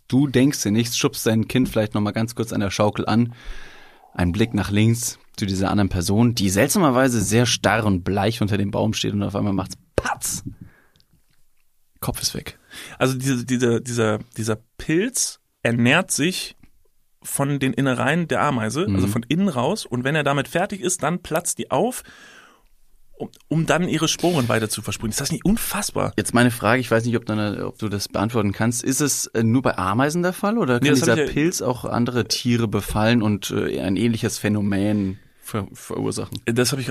[0.08, 3.34] Du denkst dir nichts, schubst dein Kind vielleicht nochmal ganz kurz an der Schaukel an.
[4.14, 8.58] Ein Blick nach links zu dieser anderen Person, die seltsamerweise sehr starr und bleich unter
[8.58, 10.44] dem Baum steht und auf einmal macht's Patz.
[12.00, 12.60] Kopf ist weg.
[12.98, 16.58] Also diese, dieser, dieser, dieser Pilz ernährt sich
[17.24, 19.86] von den Innereien der Ameise, also von innen raus.
[19.86, 22.04] Und wenn er damit fertig ist, dann platzt die auf,
[23.22, 25.12] um, um dann ihre Sporen weiter zu versprühen.
[25.12, 26.14] Ist das nicht unfassbar?
[26.18, 28.84] Jetzt meine Frage, ich weiß nicht, ob, dann, ob du das beantworten kannst.
[28.84, 31.86] Ist es äh, nur bei Ameisen der Fall oder kann hab dieser ja- Pilz auch
[31.86, 36.38] andere Tiere befallen und äh, ein ähnliches Phänomen ver verursachen?
[36.46, 36.88] Das habe ich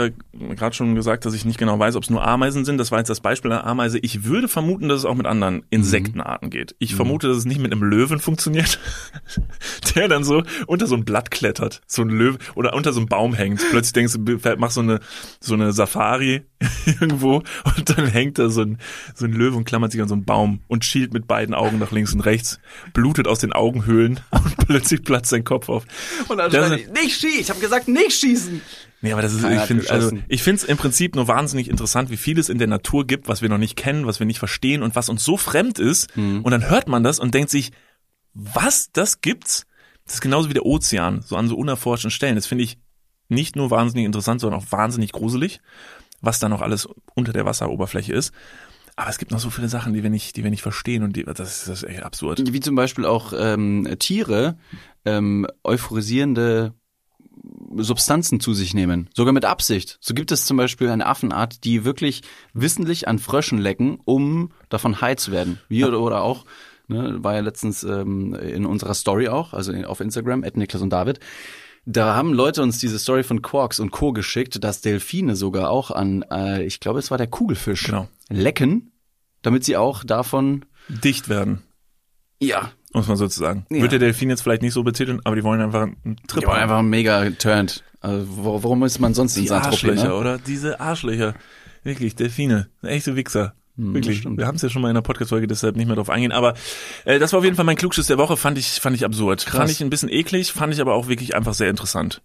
[0.56, 2.78] gerade schon gesagt, dass ich nicht genau weiß, ob es nur Ameisen sind.
[2.78, 3.98] Das war jetzt das Beispiel einer Ameise.
[3.98, 6.74] Ich würde vermuten, dass es auch mit anderen Insektenarten geht.
[6.78, 8.78] Ich vermute, dass es nicht mit einem Löwen funktioniert,
[9.94, 13.08] der dann so unter so ein Blatt klettert, so ein Löwe oder unter so einem
[13.08, 13.60] Baum hängt.
[13.70, 15.00] Plötzlich denkst du, mach so eine
[15.40, 16.42] so eine Safari
[16.86, 17.36] irgendwo
[17.76, 18.78] und dann hängt da so ein
[19.14, 21.78] so ein Löwe und klammert sich an so einen Baum und schielt mit beiden Augen
[21.78, 22.58] nach links und rechts,
[22.92, 25.84] blutet aus den Augenhöhlen und plötzlich platzt sein Kopf auf.
[26.28, 28.39] Und dann Das- die, nicht schießen, ich habe gesagt, nicht schießen.
[29.02, 31.70] Nee, aber das ist, Keiner ich finde, also ich finde es im Prinzip nur wahnsinnig
[31.70, 34.26] interessant, wie viel es in der Natur gibt, was wir noch nicht kennen, was wir
[34.26, 36.14] nicht verstehen und was uns so fremd ist.
[36.16, 36.42] Mhm.
[36.42, 37.72] Und dann hört man das und denkt sich,
[38.34, 39.66] was, das gibt's?
[40.04, 42.36] Das ist genauso wie der Ozean, so an so unerforschten Stellen.
[42.36, 42.78] Das finde ich
[43.28, 45.60] nicht nur wahnsinnig interessant, sondern auch wahnsinnig gruselig,
[46.20, 48.32] was da noch alles unter der Wasseroberfläche ist.
[48.96, 51.16] Aber es gibt noch so viele Sachen, die wir nicht, die wir nicht verstehen und
[51.16, 52.52] die, das ist, das ist echt absurd.
[52.52, 54.58] Wie zum Beispiel auch ähm, Tiere
[55.04, 56.74] ähm, euphorisierende
[57.76, 59.98] Substanzen zu sich nehmen, sogar mit Absicht.
[60.00, 62.22] So gibt es zum Beispiel eine Affenart, die wirklich
[62.52, 65.58] wissentlich an Fröschen lecken, um davon high zu werden.
[65.68, 66.44] Wie oder, oder auch,
[66.88, 70.90] ne, war ja letztens ähm, in unserer Story auch, also auf Instagram, at Niklas und
[70.90, 71.20] David.
[71.86, 74.12] Da haben Leute uns diese Story von Quarks und Co.
[74.12, 78.08] geschickt, dass Delfine sogar auch an, äh, ich glaube, es war der Kugelfisch, Genau.
[78.28, 78.92] lecken,
[79.42, 81.62] damit sie auch davon, Dicht werden,
[82.42, 83.66] ja, muss man sozusagen.
[83.70, 83.82] Ja.
[83.82, 86.46] Wird der Delfin jetzt vielleicht nicht so betiteln, aber die wollen einfach einen Trip Die
[86.46, 86.60] haben.
[86.60, 87.84] einfach mega turned.
[88.00, 88.26] Also,
[88.62, 90.14] warum ist man sonst in Die Saint-Tropez, Arschlöcher, ne?
[90.14, 90.38] oder?
[90.38, 91.34] Diese Arschlöcher.
[91.84, 92.68] Wirklich, Delfine.
[92.82, 93.54] Echte Wichser.
[93.76, 94.24] Hm, Wirklich.
[94.24, 96.32] Wir haben es ja schon mal in der Podcast-Folge, deshalb nicht mehr drauf eingehen.
[96.32, 96.54] Aber
[97.04, 98.36] äh, das war auf jeden Fall mein Klugschiss der Woche.
[98.36, 99.44] Fand ich, fand ich absurd.
[99.46, 99.56] Krass.
[99.58, 102.22] Fand ich ein bisschen eklig, fand ich aber auch wirklich einfach sehr interessant.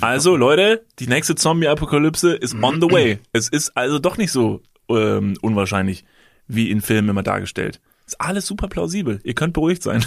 [0.00, 3.18] Also, Leute, die nächste Zombie-Apokalypse ist on the way.
[3.32, 6.04] Es ist also doch nicht so ähm, unwahrscheinlich,
[6.46, 7.80] wie in Filmen immer dargestellt.
[8.14, 9.20] Ist alles super plausibel.
[9.24, 10.04] Ihr könnt beruhigt sein.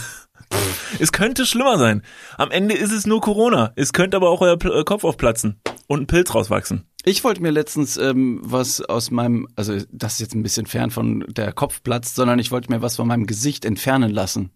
[0.99, 2.03] es könnte schlimmer sein.
[2.37, 3.73] Am Ende ist es nur Corona.
[3.75, 6.85] Es könnte aber auch euer Pl- äh, Kopf aufplatzen und ein Pilz rauswachsen.
[7.03, 10.89] Ich wollte mir letztens ähm, was aus meinem, also das ist jetzt ein bisschen fern
[10.89, 14.51] von der Kopf platzt, sondern ich wollte mir was von meinem Gesicht entfernen lassen.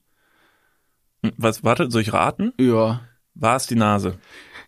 [1.24, 2.54] Hm, Was, warte, soll ich raten?
[2.58, 3.02] Ja.
[3.36, 4.18] War es die Nase?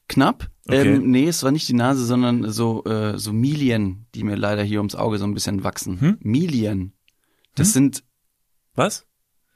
[0.10, 0.50] Knapp.
[0.68, 0.96] Okay.
[0.96, 4.64] Ähm, nee, es war nicht die Nase, sondern so, äh, so Milien, die mir leider
[4.64, 6.02] hier ums Auge so ein bisschen wachsen.
[6.02, 6.18] Hm?
[6.20, 6.94] Milien.
[7.56, 8.04] Das sind,
[8.76, 9.06] Was?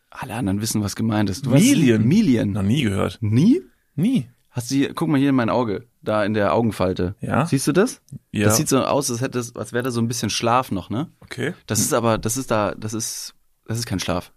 [0.09, 1.45] alle anderen wissen, was gemeint ist.
[1.45, 1.99] Du Milien?
[1.99, 2.51] Weißt, Milien.
[2.51, 3.17] Noch nie gehört.
[3.21, 3.61] Nie?
[3.95, 4.29] Nie.
[4.49, 7.15] Hast du hier, guck mal hier in mein Auge, da in der Augenfalte.
[7.21, 7.45] Ja?
[7.45, 8.01] Siehst du das?
[8.31, 8.45] Ja.
[8.45, 11.11] Das sieht so aus, als hätte als wäre da so ein bisschen Schlaf noch, ne?
[11.19, 11.53] okay.
[11.67, 13.35] Das ist aber, das ist da, das ist,
[13.67, 14.31] das ist kein Schlaf.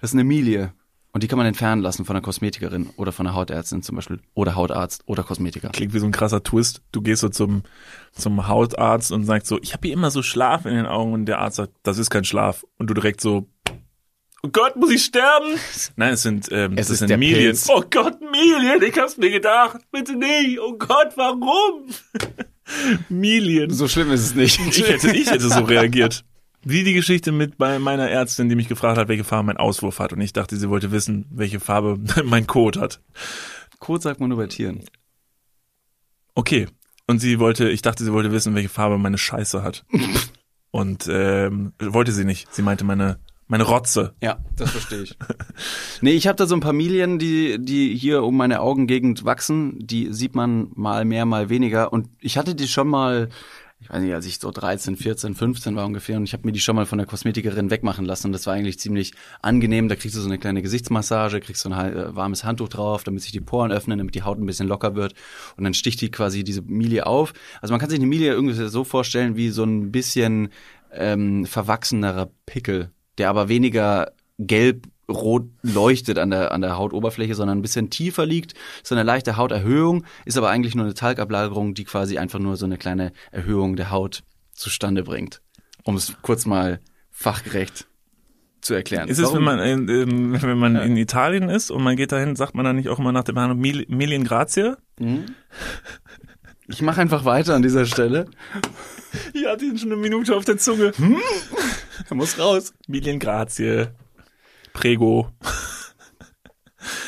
[0.00, 0.72] Das ist eine Milie.
[1.12, 4.20] Und die kann man entfernen lassen von einer Kosmetikerin oder von einer Hautärztin zum Beispiel.
[4.34, 5.70] Oder Hautarzt oder Kosmetiker.
[5.70, 6.82] Klingt wie so ein krasser Twist.
[6.92, 7.64] Du gehst so zum,
[8.12, 11.26] zum Hautarzt und sagst so, ich habe hier immer so Schlaf in den Augen und
[11.26, 12.64] der Arzt sagt, das ist kein Schlaf.
[12.78, 13.48] Und du direkt so,
[14.42, 15.54] oh Gott, muss ich sterben?
[15.96, 17.38] Nein, es sind, ähm, Es das ist sind der Milien.
[17.38, 17.68] Pilz.
[17.68, 19.78] Oh Gott, Milien, ich hab's mir gedacht.
[19.90, 20.58] Bitte nicht.
[20.60, 21.86] Oh Gott, warum?
[23.08, 23.70] Milien.
[23.70, 24.60] So schlimm ist es nicht.
[24.70, 26.24] Ich hätte, ich hätte so reagiert.
[26.62, 29.98] Wie die Geschichte mit bei meiner Ärztin, die mich gefragt hat, welche Farbe mein Auswurf
[29.98, 30.12] hat.
[30.12, 33.00] Und ich dachte, sie wollte wissen, welche Farbe mein Kot hat.
[33.78, 34.84] Code sagt man nur bei Tieren.
[36.34, 36.66] Okay.
[37.06, 39.84] Und sie wollte, ich dachte, sie wollte wissen, welche Farbe meine Scheiße hat.
[40.70, 42.54] Und ähm, wollte sie nicht.
[42.54, 43.18] Sie meinte meine,
[43.50, 44.14] meine Rotze.
[44.22, 45.16] Ja, das verstehe ich.
[46.00, 49.76] nee, ich habe da so ein paar Milien, die, die hier um meine Augengegend wachsen.
[49.80, 51.92] Die sieht man mal mehr, mal weniger.
[51.92, 53.28] Und ich hatte die schon mal,
[53.80, 56.52] ich weiß nicht, als ich so 13, 14, 15 war ungefähr, und ich habe mir
[56.52, 58.28] die schon mal von der Kosmetikerin wegmachen lassen.
[58.28, 59.88] Und das war eigentlich ziemlich angenehm.
[59.88, 63.22] Da kriegst du so eine kleine Gesichtsmassage, kriegst so ein äh, warmes Handtuch drauf, damit
[63.22, 65.14] sich die Poren öffnen, damit die Haut ein bisschen locker wird.
[65.56, 67.32] Und dann sticht die quasi diese Milie auf.
[67.60, 70.50] Also man kann sich eine Milie irgendwie so vorstellen wie so ein bisschen
[70.92, 77.58] ähm, verwachsenerer Pickel, der aber weniger gelb rot leuchtet an der, an der Hautoberfläche, sondern
[77.58, 78.54] ein bisschen tiefer liegt.
[78.82, 82.66] So eine leichte Hauterhöhung, ist aber eigentlich nur eine Talgablagerung, die quasi einfach nur so
[82.66, 85.42] eine kleine Erhöhung der Haut zustande bringt.
[85.84, 86.80] Um es kurz mal
[87.10, 87.86] fachgerecht
[88.60, 89.08] zu erklären.
[89.08, 89.44] Ist es, wenn Warum?
[89.44, 92.76] man, in, ähm, wenn man in Italien ist und man geht dahin, sagt man dann
[92.76, 94.76] nicht auch immer nach der Behandlung Mil Milien Grazie?
[96.70, 98.26] Ich mache einfach weiter an dieser Stelle.
[99.34, 100.92] Ich hatte ihn schon eine Minute auf der Zunge.
[102.08, 102.72] Er muss raus.
[102.86, 103.88] Milien Grazie.
[104.72, 105.28] Prego.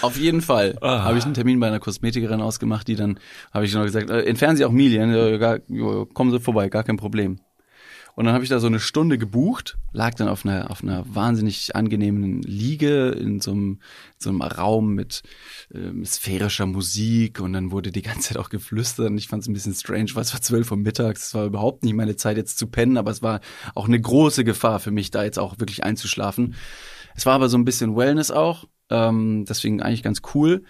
[0.02, 1.02] Auf jeden Fall Ah.
[1.04, 3.18] habe ich einen Termin bei einer Kosmetikerin ausgemacht, die dann,
[3.52, 5.60] habe ich noch gesagt, äh, entfernen Sie auch Milien, äh, gar,
[6.12, 7.38] kommen Sie vorbei, gar kein Problem.
[8.14, 11.02] Und dann habe ich da so eine Stunde gebucht, lag dann auf einer, auf einer
[11.14, 13.80] wahnsinnig angenehmen Liege in so einem,
[14.18, 15.22] so einem Raum mit
[15.72, 19.48] ähm, sphärischer Musik und dann wurde die ganze Zeit auch geflüstert und ich fand es
[19.48, 22.36] ein bisschen strange, weil es war zwölf Uhr mittags, es war überhaupt nicht meine Zeit
[22.36, 23.40] jetzt zu pennen, aber es war
[23.74, 26.54] auch eine große Gefahr für mich, da jetzt auch wirklich einzuschlafen.
[27.14, 30.64] Es war aber so ein bisschen Wellness auch, ähm, deswegen eigentlich ganz cool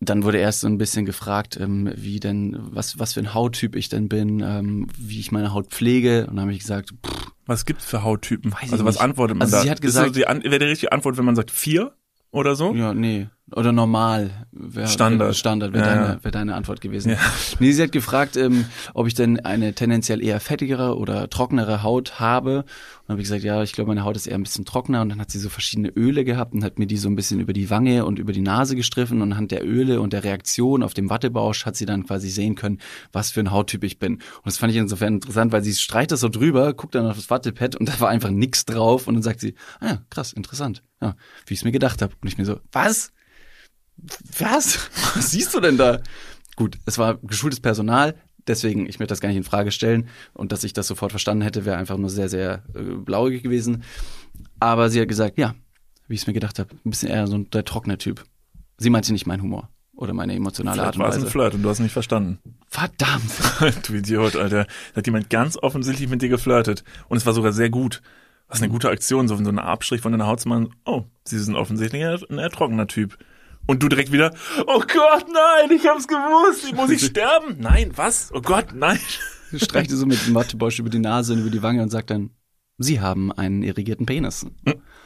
[0.00, 3.74] dann wurde erst so ein bisschen gefragt, ähm, wie denn, was, was für ein Hauttyp
[3.76, 6.22] ich denn bin, ähm, wie ich meine Haut pflege.
[6.26, 8.52] Und dann habe ich gesagt, pff, Was gibt's für Hauttypen?
[8.52, 9.02] Weiß ich also was nicht.
[9.04, 9.62] antwortet man Also da?
[9.62, 11.92] sie hat Ist so gesagt- die wäre die richtige Antwort, wenn man sagt vier
[12.30, 12.74] oder so?
[12.74, 14.30] ja, nee, oder normal.
[14.52, 15.36] Wär, Standard.
[15.36, 17.10] Standard wäre Ja, deine, wär deine Antwort gewesen.
[17.10, 17.18] Ja.
[17.60, 18.64] Nee, sie hat gefragt, ähm,
[18.94, 22.64] ob ich denn eine tendenziell eher fettigere oder trockenere Haut habe.
[23.02, 25.02] Und habe ich gesagt, ja, ich glaube, meine Haut ist eher ein bisschen trockener.
[25.02, 27.38] Und dann hat sie so verschiedene Öle gehabt und hat mir die so ein bisschen
[27.38, 29.20] über die Wange und über die Nase gestriffen.
[29.20, 32.54] Und anhand der Öle und der Reaktion auf dem Wattebausch hat sie dann quasi sehen
[32.54, 32.78] können,
[33.12, 34.14] was für ein Hauttyp ich bin.
[34.14, 37.16] Und das fand ich insofern interessant, weil sie streicht das so drüber, guckt dann auf
[37.16, 39.06] das Wattepad und da war einfach nix drauf.
[39.06, 40.82] Und dann sagt sie, ah ja, krass, interessant.
[41.02, 41.14] Ja,
[41.46, 42.14] wie ich es mir gedacht habe.
[42.22, 43.12] Und ich mir so, was?
[44.38, 44.90] Was?
[45.14, 46.00] Was siehst du denn da?
[46.56, 48.14] Gut, es war geschultes Personal,
[48.46, 51.42] deswegen, ich möchte das gar nicht in Frage stellen und dass ich das sofort verstanden
[51.42, 53.82] hätte, wäre einfach nur sehr, sehr äh, blauäugig gewesen.
[54.60, 55.54] Aber sie hat gesagt, ja,
[56.08, 58.24] wie ich es mir gedacht habe, ein bisschen eher so ein der trockene Typ.
[58.78, 61.30] Sie meinte nicht mein Humor oder meine emotionale Art Vielleicht und war es ein Weise.
[61.30, 62.38] Flirt und du hast nicht verstanden.
[62.68, 63.30] Verdammt.
[63.88, 64.64] du Idiot, Alter.
[64.64, 66.84] Da hat jemand ganz offensichtlich mit dir geflirtet.
[67.08, 68.02] Und es war sogar sehr gut.
[68.48, 70.74] Was eine gute Aktion, so so ein Abstrich von deiner Haut zu machen.
[70.84, 73.16] Oh, sie sind offensichtlich ein eher trockener Typ.
[73.66, 74.32] Und du direkt wieder,
[74.66, 77.56] oh Gott, nein, ich hab's gewusst, muss ich sterben?
[77.58, 78.30] Nein, was?
[78.34, 78.98] Oh Gott, nein.
[79.56, 82.30] Streichte so mit dem Wattebausch über die Nase und über die Wange und sagt dann,
[82.76, 84.44] Sie haben einen irrigierten Penis.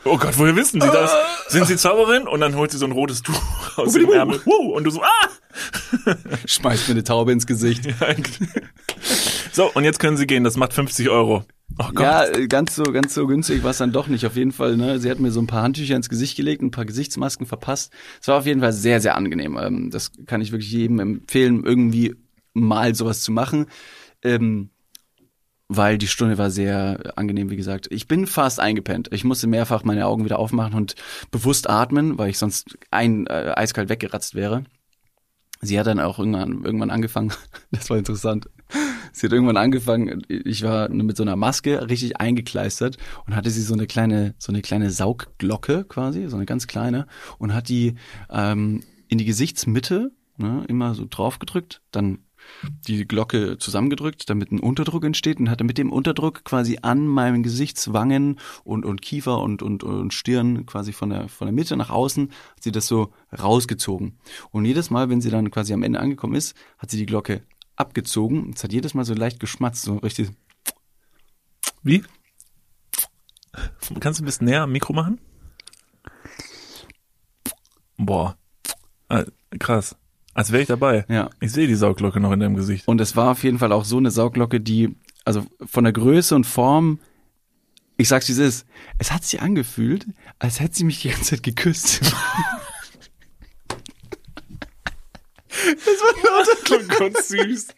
[0.04, 1.12] Oh Gott, woher wissen Sie das?
[1.48, 2.26] Sind Sie Zauberin?
[2.26, 3.38] Und dann holt sie so ein rotes Tuch
[3.76, 4.40] aus dem Ärmel.
[4.46, 5.28] Und du so, ah!
[6.46, 7.86] Schmeißt mir eine Taube ins Gesicht.
[9.53, 11.44] So, und jetzt können Sie gehen, das macht 50 Euro.
[11.78, 12.01] Oh Gott.
[12.01, 14.26] Ja, ganz so, ganz so günstig war es dann doch nicht.
[14.26, 14.99] Auf jeden Fall, ne?
[14.99, 17.92] Sie hat mir so ein paar Handtücher ins Gesicht gelegt, ein paar Gesichtsmasken verpasst.
[18.20, 19.59] Es war auf jeden Fall sehr, sehr angenehm.
[19.61, 22.16] Ähm, das kann ich wirklich jedem empfehlen, irgendwie
[22.55, 23.66] mal sowas zu machen.
[24.22, 24.70] Ähm,
[25.68, 27.88] weil die Stunde war sehr angenehm, wie gesagt.
[27.90, 29.11] Ich bin fast eingepennt.
[29.12, 30.94] Ich musste mehrfach meine Augen wieder aufmachen und
[31.30, 34.64] bewusst atmen, weil ich sonst ein, äh, eiskalt weggeratzt wäre.
[35.61, 37.32] Sie hat dann auch irgendwann, irgendwann angefangen,
[37.70, 38.48] das war interessant.
[39.12, 43.62] Sie hat irgendwann angefangen, ich war mit so einer Maske richtig eingekleistert und hatte sie
[43.62, 47.06] so eine kleine, so eine kleine Saugglocke quasi, so eine ganz kleine,
[47.38, 47.94] und hat die
[48.30, 52.18] ähm, in die Gesichtsmitte ne, immer so draufgedrückt, dann
[52.86, 57.42] die Glocke zusammengedrückt, damit ein Unterdruck entsteht und hatte mit dem Unterdruck quasi an meinen
[57.42, 61.90] Gesichtswangen und, und Kiefer und, und, und Stirn quasi von der, von der Mitte nach
[61.90, 64.18] außen, hat sie das so rausgezogen.
[64.50, 67.42] Und jedes Mal, wenn sie dann quasi am Ende angekommen ist, hat sie die Glocke
[67.76, 68.52] abgezogen.
[68.54, 70.30] Es hat jedes Mal so leicht geschmatzt, so richtig.
[71.82, 72.02] Wie?
[74.00, 75.20] Kannst du ein bisschen näher am Mikro machen?
[77.96, 78.36] Boah.
[79.09, 79.24] Ah,
[79.59, 79.96] krass.
[80.34, 81.04] Als wäre ich dabei.
[81.08, 81.30] Ja.
[81.40, 82.86] Ich sehe die Sauglocke noch in deinem Gesicht.
[82.86, 86.34] Und es war auf jeden Fall auch so eine Sauglocke, die, also von der Größe
[86.34, 87.00] und Form,
[87.96, 88.66] ich sag's wie es ist,
[88.98, 90.06] es hat sich angefühlt,
[90.38, 92.00] als hätte sie mich die ganze Zeit geküsst.
[96.70, 97.68] Oh Gott, süß.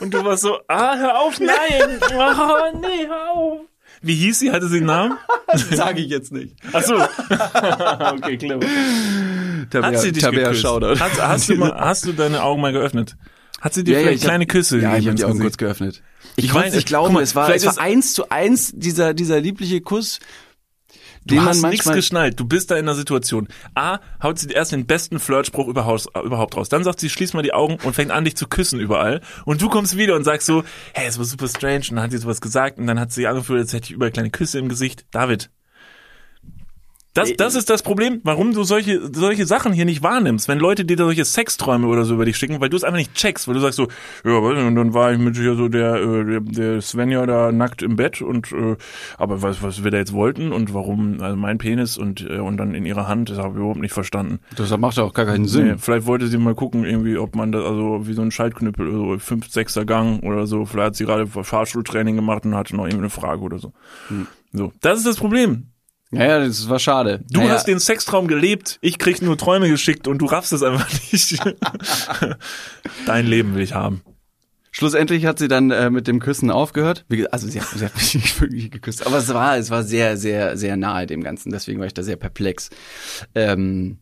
[0.00, 2.00] Und du warst so, ah, hör auf, nein.
[2.12, 3.60] Oh, nee, hör auf.
[4.04, 4.50] Wie hieß sie?
[4.52, 5.18] Hatte sie einen Namen?
[5.54, 6.54] Sage ich jetzt nicht.
[6.72, 6.94] Ach so.
[8.16, 8.60] okay, clever.
[9.70, 10.62] Tabea, Hat sie dich Tabea geküsst?
[10.62, 11.00] Shoutout.
[11.00, 13.16] Hast, hast, du mal, hast du deine Augen mal geöffnet?
[13.60, 15.56] Hat sie dir vielleicht ich hab- kleine Küsse Ja, ich gegeben habe die Augen kurz
[15.56, 16.02] geöffnet.
[16.36, 18.72] Ich, Ich meine, nicht glauben, guck mal, es war, vielleicht es war eins zu eins
[18.74, 20.20] dieser, dieser liebliche Kuss,
[21.26, 22.38] Du hast nichts geschnallt.
[22.38, 23.48] Du bist da in einer Situation.
[23.74, 26.68] A, haut sie erst den besten Flirtspruch überhaupt, überhaupt raus.
[26.68, 29.20] Dann sagt sie, schließ mal die Augen und fängt an, dich zu küssen überall.
[29.44, 31.86] Und du kommst wieder und sagst so, hey, es war super strange.
[31.90, 34.12] Und dann hat sie sowas gesagt und dann hat sie angefühlt, als hätte ich überall
[34.12, 35.06] kleine Küsse im Gesicht.
[35.10, 35.50] David.
[37.14, 40.48] Das, das ist das Problem, warum du solche, solche Sachen hier nicht wahrnimmst.
[40.48, 42.98] Wenn Leute dir da solche Sexträume oder so über dich schicken, weil du es einfach
[42.98, 43.86] nicht checkst, weil du sagst so,
[44.24, 47.82] ja, und dann war ich mit hier so der, äh, der, der Svenja da nackt
[47.82, 48.76] im Bett und, äh,
[49.16, 52.56] aber was, was wir da jetzt wollten und warum, also mein Penis und, äh, und
[52.56, 54.40] dann in ihrer Hand, das habe ich überhaupt nicht verstanden.
[54.56, 55.68] das macht ja auch gar keinen Sinn.
[55.68, 58.90] Nee, vielleicht wollte sie mal gucken, irgendwie, ob man das, also wie so ein Schaltknüppel,
[58.90, 60.64] so fünf, sechster Gang oder so.
[60.64, 63.72] Vielleicht hat sie gerade Fahrschultraining gemacht und hatte noch irgendwie eine Frage oder so.
[64.08, 64.26] Hm.
[64.52, 65.68] So, das ist das Problem.
[66.16, 67.24] Ja, ja, das war schade.
[67.30, 70.62] Du naja, hast den Sextraum gelebt, ich krieg nur Träume geschickt und du raffst es
[70.62, 71.38] einfach nicht.
[73.06, 74.02] Dein Leben will ich haben.
[74.76, 77.04] Schlussendlich hat sie dann äh, mit dem Küssen aufgehört.
[77.30, 80.16] Also sie hat, sie hat mich nicht wirklich geküsst, aber es war, es war sehr,
[80.16, 81.52] sehr, sehr nahe dem Ganzen.
[81.52, 82.70] Deswegen war ich da sehr perplex.
[83.36, 83.98] Ähm,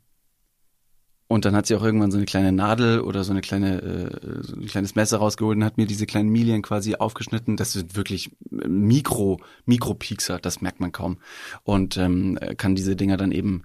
[1.32, 4.42] Und dann hat sie auch irgendwann so eine kleine Nadel oder so eine kleine, äh,
[4.42, 7.56] so ein kleines Messer rausgeholt und hat mir diese kleinen Milien quasi aufgeschnitten.
[7.56, 11.16] Das sind wirklich Mikro, Mikropiekser, das merkt man kaum.
[11.62, 13.62] Und ähm, kann diese Dinger dann eben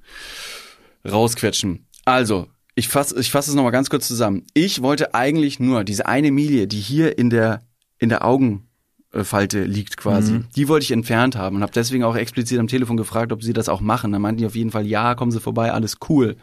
[1.05, 1.85] rausquetschen.
[2.05, 4.43] Also, ich fasse ich fass es nochmal ganz kurz zusammen.
[4.53, 7.61] Ich wollte eigentlich nur diese eine Milie, die hier in der,
[7.99, 10.45] in der Augenfalte liegt quasi, Mhm.
[10.55, 13.53] die wollte ich entfernt haben und habe deswegen auch explizit am Telefon gefragt, ob sie
[13.53, 14.11] das auch machen.
[14.11, 16.37] Da meinten die auf jeden Fall, ja, kommen Sie vorbei, alles cool.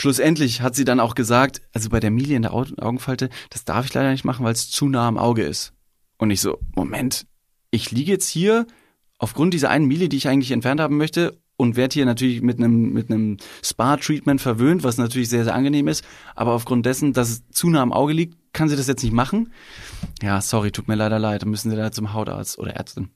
[0.00, 3.66] Schlussendlich hat sie dann auch gesagt, also bei der Milie in der Au- Augenfalte, das
[3.66, 5.74] darf ich leider nicht machen, weil es zu nah am Auge ist.
[6.16, 7.26] Und ich so, Moment,
[7.70, 8.66] ich liege jetzt hier
[9.18, 12.56] aufgrund dieser einen Milie, die ich eigentlich entfernt haben möchte und werde hier natürlich mit
[12.56, 16.02] einem mit einem Spa-Treatment verwöhnt, was natürlich sehr, sehr angenehm ist.
[16.34, 19.12] Aber aufgrund dessen, dass es zu nah am Auge liegt, kann sie das jetzt nicht
[19.12, 19.52] machen.
[20.22, 21.42] Ja, sorry, tut mir leider leid.
[21.42, 23.10] Dann müssen sie da zum Hautarzt oder Ärztin.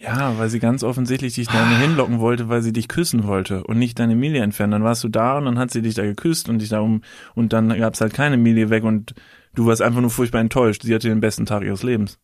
[0.00, 3.78] Ja, weil sie ganz offensichtlich dich da hinlocken wollte, weil sie dich küssen wollte und
[3.78, 4.70] nicht deine Milie entfernen.
[4.70, 7.02] Dann warst du da und dann hat sie dich da geküsst und dich da um
[7.34, 9.14] und dann gab's halt keine Milie weg und
[9.54, 10.82] du warst einfach nur furchtbar enttäuscht.
[10.82, 12.20] Sie hatte den besten Tag ihres Lebens,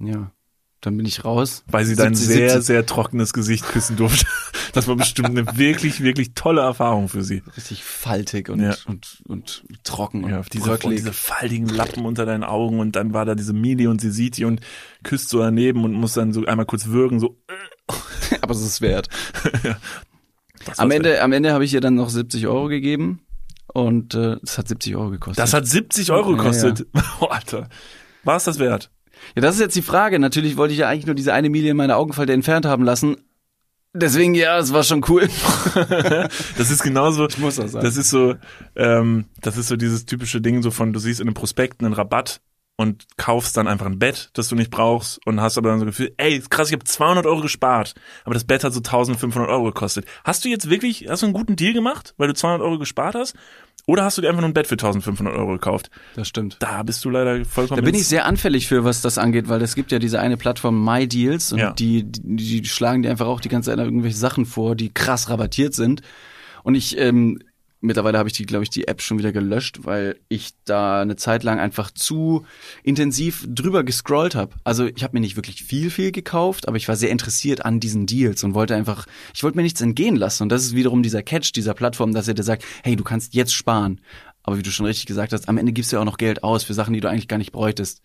[0.00, 0.32] Ja,
[0.80, 1.62] dann bin ich raus.
[1.66, 2.66] weil sie dein 70, sehr, 70.
[2.66, 4.26] sehr trockenes Gesicht küssen durfte.
[4.72, 7.42] Das war bestimmt eine wirklich, wirklich tolle Erfahrung für sie.
[7.56, 8.76] richtig faltig und, Ja.
[8.86, 10.98] und, und trocken und Ja, diese, und bröckelig.
[10.98, 14.36] diese faltigen Lappen unter deinen Augen und dann war da diese Milie und sie sieht
[14.36, 14.60] die und
[15.02, 17.36] küsst so daneben und muss dann so einmal kurz würgen, so.
[18.42, 19.08] Aber es ist wert.
[20.66, 23.20] Das Am Ende, am Ende habe ich ihr dann noch 70 Euro gegeben
[23.72, 25.38] und äh, es hat 70 Euro gekostet.
[25.42, 26.86] Das hat 70 Euro Ja, gekostet.
[27.20, 27.68] Oh, Alter.
[28.24, 28.90] War es das wert?
[29.34, 30.18] Ja, das ist jetzt die Frage.
[30.18, 33.16] Natürlich wollte ich ja eigentlich nur diese eine Milie in meiner Augenfalte entfernt haben lassen.
[33.92, 35.28] Deswegen, ja, es war schon cool.
[36.56, 37.26] Das ist genauso.
[37.28, 37.84] Ich muss das sagen.
[37.84, 38.36] Das ist so,
[38.76, 41.92] ähm, das ist so dieses typische Ding so von, du siehst in einem Prospekt einen
[41.92, 42.40] Rabatt
[42.76, 45.84] und kaufst dann einfach ein Bett, das du nicht brauchst und hast aber dann so
[45.84, 47.94] das Gefühl, ey, krass, ich habe 200 Euro gespart,
[48.24, 50.06] aber das Bett hat so 1500 Euro gekostet.
[50.24, 53.16] Hast du jetzt wirklich, hast du einen guten Deal gemacht, weil du 200 Euro gespart
[53.16, 53.34] hast?
[53.86, 55.90] Oder hast du dir einfach nur ein Bett für 1500 Euro gekauft?
[56.14, 56.56] Das stimmt.
[56.60, 57.80] Da bist du leider vollkommen.
[57.80, 60.36] Da bin ich sehr anfällig für, was das angeht, weil es gibt ja diese eine
[60.36, 61.72] Plattform MyDeals und Ja.
[61.72, 65.28] die, die, die schlagen dir einfach auch die ganze Zeit irgendwelche Sachen vor, die krass
[65.30, 66.02] rabattiert sind.
[66.62, 67.40] Und ich, ähm,
[67.80, 71.16] mittlerweile habe ich die, glaube ich, die App schon wieder gelöscht, weil ich da eine
[71.16, 72.44] Zeit lang einfach zu
[72.82, 74.54] intensiv drüber gescrollt habe.
[74.64, 77.80] Also ich habe mir nicht wirklich viel, viel gekauft, aber ich war sehr interessiert an
[77.80, 80.44] diesen Deals und wollte einfach, ich wollte mir nichts entgehen lassen.
[80.44, 83.34] Und das ist wiederum dieser Catch dieser Plattform, dass er dir sagt, hey, du kannst
[83.34, 84.00] jetzt sparen.
[84.42, 86.44] Aber wie du schon richtig gesagt hast, am Ende gibst du ja auch noch Geld
[86.44, 88.02] aus für Sachen, die du eigentlich gar nicht bräuchtest.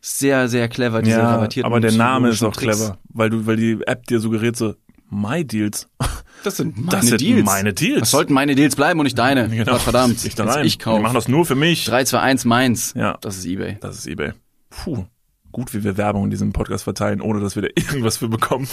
[0.00, 3.46] Sehr, sehr clever, diese ja, rabattierten aber der Name ist auch psychologischen clever, weil du,
[3.46, 4.76] weil die App dir suggeriert so,
[5.10, 5.88] My Deals.
[6.44, 7.44] Das sind meine Das sind Deals.
[7.44, 8.00] meine Deals.
[8.00, 9.48] Das sollten meine Deals bleiben und nicht deine.
[9.64, 10.24] Gott verdammt.
[10.24, 11.02] Ich da ich kaufe.
[11.02, 11.84] machen das nur für mich.
[11.86, 12.94] 321 meins.
[12.96, 13.18] Ja.
[13.20, 13.78] Das ist Ebay.
[13.80, 14.32] Das ist eBay.
[14.70, 15.04] Puh.
[15.50, 18.68] Gut, wie wir Werbung in diesem Podcast verteilen, ohne dass wir da irgendwas für bekommen.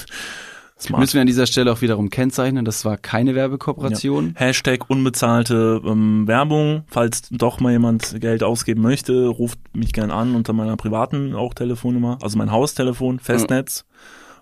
[0.77, 0.99] Smart.
[0.99, 4.33] Müssen wir an dieser Stelle auch wiederum kennzeichnen, das war keine Werbekooperation.
[4.35, 6.83] Hashtag unbezahlte ähm, Werbung.
[6.87, 11.53] Falls doch mal jemand Geld ausgeben möchte, ruft mich gern an unter meiner privaten auch
[11.53, 12.17] Telefonnummer.
[12.21, 13.85] Also mein Haustelefon, Festnetz.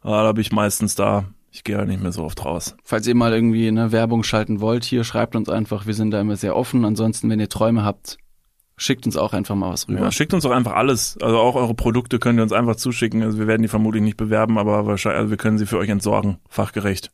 [0.04, 1.26] Äh, da bin ich meistens da.
[1.56, 2.76] Ich gehe ja nicht mehr so oft raus.
[2.84, 6.20] Falls ihr mal irgendwie eine Werbung schalten wollt, hier schreibt uns einfach, wir sind da
[6.20, 6.84] immer sehr offen.
[6.84, 8.18] Ansonsten, wenn ihr Träume habt,
[8.76, 10.00] schickt uns auch einfach mal was rüber.
[10.00, 11.16] Ja, schickt uns doch einfach alles.
[11.22, 13.22] Also auch eure Produkte könnt ihr uns einfach zuschicken.
[13.22, 15.90] Also wir werden die vermutlich nicht bewerben, aber wahrscheinlich, also wir können sie für euch
[15.90, 16.40] entsorgen.
[16.50, 17.12] Fachgerecht.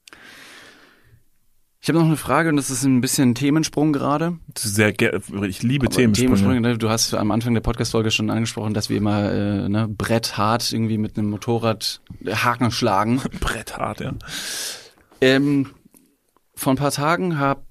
[1.90, 4.38] Ich habe noch eine Frage und das ist ein bisschen ein Themensprung gerade.
[4.56, 6.36] Sehr, ge- ich liebe Aber Themensprünge.
[6.36, 6.78] Themensprünge, ne?
[6.78, 11.00] Du hast am Anfang der Podcast-Folge schon angesprochen, dass wir immer äh, ne, bretthart irgendwie
[11.00, 13.20] mit einem Motorrad Haken schlagen.
[13.40, 14.14] Bretthart, ja.
[15.20, 15.72] Ähm,
[16.54, 17.64] vor ein paar Tagen habe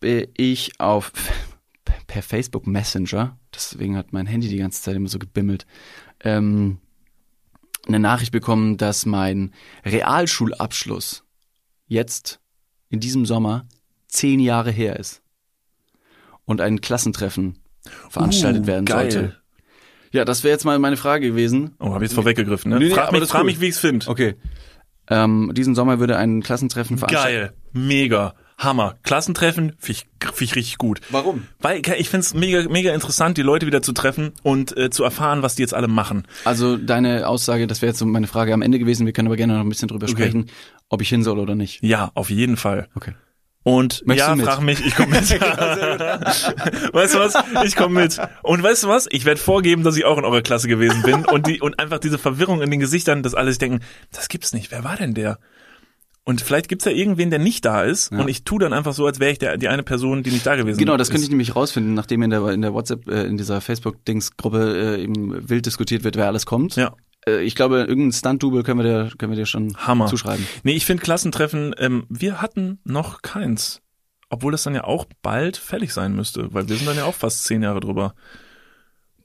[0.00, 1.12] ich auf
[2.06, 5.66] per Facebook Messenger, deswegen hat mein Handy die ganze Zeit immer so gebimmelt,
[6.20, 6.78] ähm,
[7.86, 9.52] eine Nachricht bekommen, dass mein
[9.84, 11.24] Realschulabschluss
[11.88, 12.40] jetzt
[12.88, 13.66] in diesem Sommer
[14.08, 15.22] zehn Jahre her ist
[16.44, 17.58] und ein Klassentreffen
[18.10, 19.10] veranstaltet Uh, werden geil.
[19.10, 19.36] sollte.
[20.12, 21.74] Ja, das wäre jetzt mal meine Frage gewesen.
[21.78, 22.78] Oh, habe ich jetzt vorweggegriffen, ne?
[22.78, 23.46] Nee, nee, frag aber mich, frag cool.
[23.46, 24.08] mich, wie ich's finde.
[24.08, 24.36] Okay.
[25.08, 27.50] Ähm, diesen Sommer würde ein Klassentreffen veranstaltet.
[27.50, 28.96] Geil, mega, Hammer.
[29.02, 31.00] Klassentreffen finde ich, find ich richtig gut.
[31.10, 31.46] Warum?
[31.60, 35.04] Weil ich finde es mega, mega interessant, die Leute wieder zu treffen und äh, zu
[35.04, 36.26] erfahren, was die jetzt alle machen.
[36.44, 39.04] Also deine Aussage, das wäre jetzt so meine Frage am Ende gewesen.
[39.04, 40.12] Wir können aber gerne noch ein bisschen drüber Okay.
[40.12, 40.46] sprechen,
[40.88, 41.82] ob ich hin soll oder nicht.
[41.82, 42.88] Ja, auf jeden Fall.
[42.94, 43.12] Okay.
[43.62, 45.28] Und Möchtest ja, frag mich, ich komme mit.
[46.94, 47.34] weißt du was?
[47.64, 48.20] Ich komme mit.
[48.44, 49.08] Und weißt du was?
[49.10, 51.98] Ich werde vorgeben, dass ich auch in eurer Klasse gewesen bin und die und einfach
[51.98, 53.80] diese Verwirrung in den Gesichtern, dass alle sich denken,
[54.12, 54.70] das gibt's nicht.
[54.70, 55.40] Wer war denn der?
[56.28, 58.18] Und vielleicht gibt's ja irgendwen, der nicht da ist Ja.
[58.20, 60.44] und ich tu dann einfach so, als wäre ich der, die eine Person, die nicht
[60.44, 61.12] da gewesen Genau, das ist.
[61.12, 65.02] könnte ich nämlich rausfinden, nachdem in der in der WhatsApp äh, in dieser Facebook-Dings-Gruppe äh,
[65.02, 66.76] eben wild diskutiert wird, wer alles kommt.
[66.76, 66.94] Ja.
[67.26, 70.06] Äh, ich glaube, irgendein Stunt-Double können wir dir können wir dir schon Hammer.
[70.06, 70.44] zuschreiben.
[70.64, 73.80] Nee, ich finde Klassentreffen, ähm, wir hatten noch keins
[74.28, 77.14] obwohl das dann ja auch bald fällig sein müsste, weil wir sind dann ja auch
[77.14, 78.12] fast zehn Jahre drüber.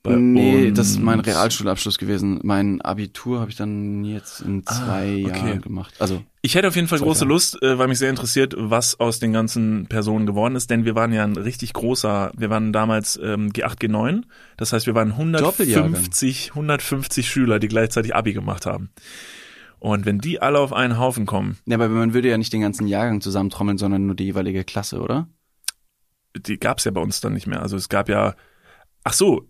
[0.03, 0.77] Bei nee, uns.
[0.77, 2.39] das ist mein Realschulabschluss gewesen.
[2.41, 5.47] Mein Abitur habe ich dann jetzt in zwei Ah, okay.
[5.47, 5.93] Jahren gemacht.
[5.99, 7.33] Also Ich hätte auf jeden Fall große Jahre.
[7.33, 10.95] Lust, äh, weil mich sehr interessiert, was aus den ganzen Personen geworden ist, denn wir
[10.95, 14.23] waren ja ein richtig großer, wir waren damals ähm, G8, G9,
[14.57, 18.89] das heißt, wir waren 150, 150 Schüler, die gleichzeitig Abi gemacht haben.
[19.77, 22.61] Und wenn die alle auf einen Haufen kommen, Ja, aber man würde ja nicht den
[22.61, 25.27] ganzen Jahrgang zusammentrommeln, sondern nur die jeweilige Klasse, oder?
[26.35, 27.61] die gab's ja bei uns dann nicht mehr.
[27.61, 28.35] Also es gab ja,
[29.03, 29.47] ach so,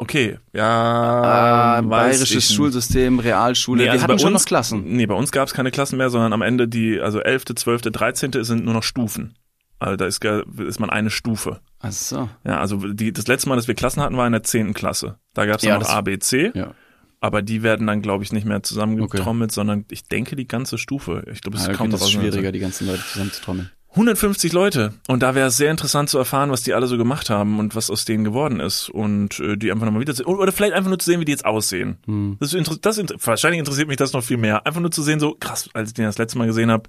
[0.00, 2.52] okay, ja, Ah, ich bayerisches.
[2.52, 3.78] Schulsystem, Realschule.
[3.78, 4.84] Nee, Wir also hatten bei schon uns, noch Klassen.
[4.96, 8.32] Nee, bei uns gab's keine Klassen mehr, sondern am Ende die, also 11., 12., 13.
[8.44, 9.34] sind nur noch Stufen.
[9.78, 11.60] Also da ist, ist man eine Stufe.
[11.78, 12.28] Ach so.
[12.44, 14.74] Ja, also die, das letzte Mal, dass wir Klassen hatten, war in der 10.
[14.74, 15.16] Klasse.
[15.32, 16.74] Da gab's Ja, dann noch das- A, B, C, Ja.
[17.20, 21.24] aber die werden dann, glaube ich, nicht mehr zusammengetrommelt, sondern ich denke die ganze Stufe.
[21.32, 23.70] Ich glaube, es Ja, ist kaum das ist schwieriger, die ganzen Leute zusammenzutrommeln.
[23.92, 24.94] 150 Leute.
[25.08, 27.74] Und da wäre es sehr interessant zu erfahren, was die alle so gemacht haben und
[27.74, 28.88] was aus denen geworden ist.
[28.88, 31.32] Und äh, die einfach nochmal wieder zu Oder vielleicht einfach nur zu sehen, wie die
[31.32, 31.98] jetzt aussehen.
[32.06, 32.36] Hm.
[32.38, 34.64] Das inter das wahrscheinlich interessiert mich das noch viel mehr.
[34.66, 36.84] Einfach nur zu sehen, so krass, als ich den das letzte Mal gesehen habe,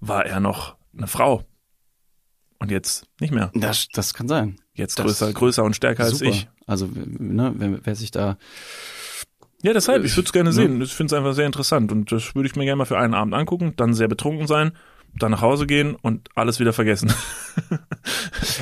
[0.00, 1.42] war er noch eine Frau.
[2.58, 3.50] Und jetzt nicht mehr.
[3.54, 4.58] Das, das kann sein.
[4.74, 6.30] Jetzt Das- größer, größer und stärker als Super.
[6.30, 6.48] ich.
[6.66, 8.36] Also, ne, wer, wer sich da
[9.62, 10.54] Ja, deshalb, ich würde es gerne Ne?
[10.54, 10.82] sehen.
[10.82, 11.92] Ich finde es einfach sehr interessant.
[11.92, 14.72] Und das würde ich mir gerne mal für einen Abend angucken, dann sehr betrunken sein,
[15.18, 17.12] dann nach Hause gehen und alles wieder vergessen.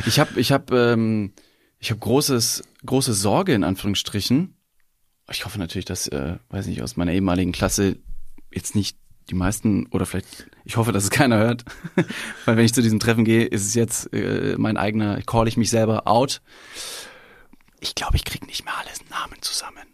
[0.07, 1.33] Ich habe ich hab, ähm,
[1.79, 4.57] ich hab großes, große Sorge in Anführungsstrichen.
[5.31, 7.97] Ich hoffe natürlich, dass, äh, weiß nicht, aus meiner ehemaligen Klasse
[8.53, 8.99] jetzt nicht
[9.31, 11.65] die meisten oder vielleicht, ich hoffe, dass es keiner hört,
[12.45, 15.57] weil wenn ich zu diesem Treffen gehe, ist es jetzt äh, mein eigener, call ich
[15.57, 16.43] mich selber out.
[17.81, 19.87] Ich glaube, ich krieg nicht mehr alles Namen zusammen.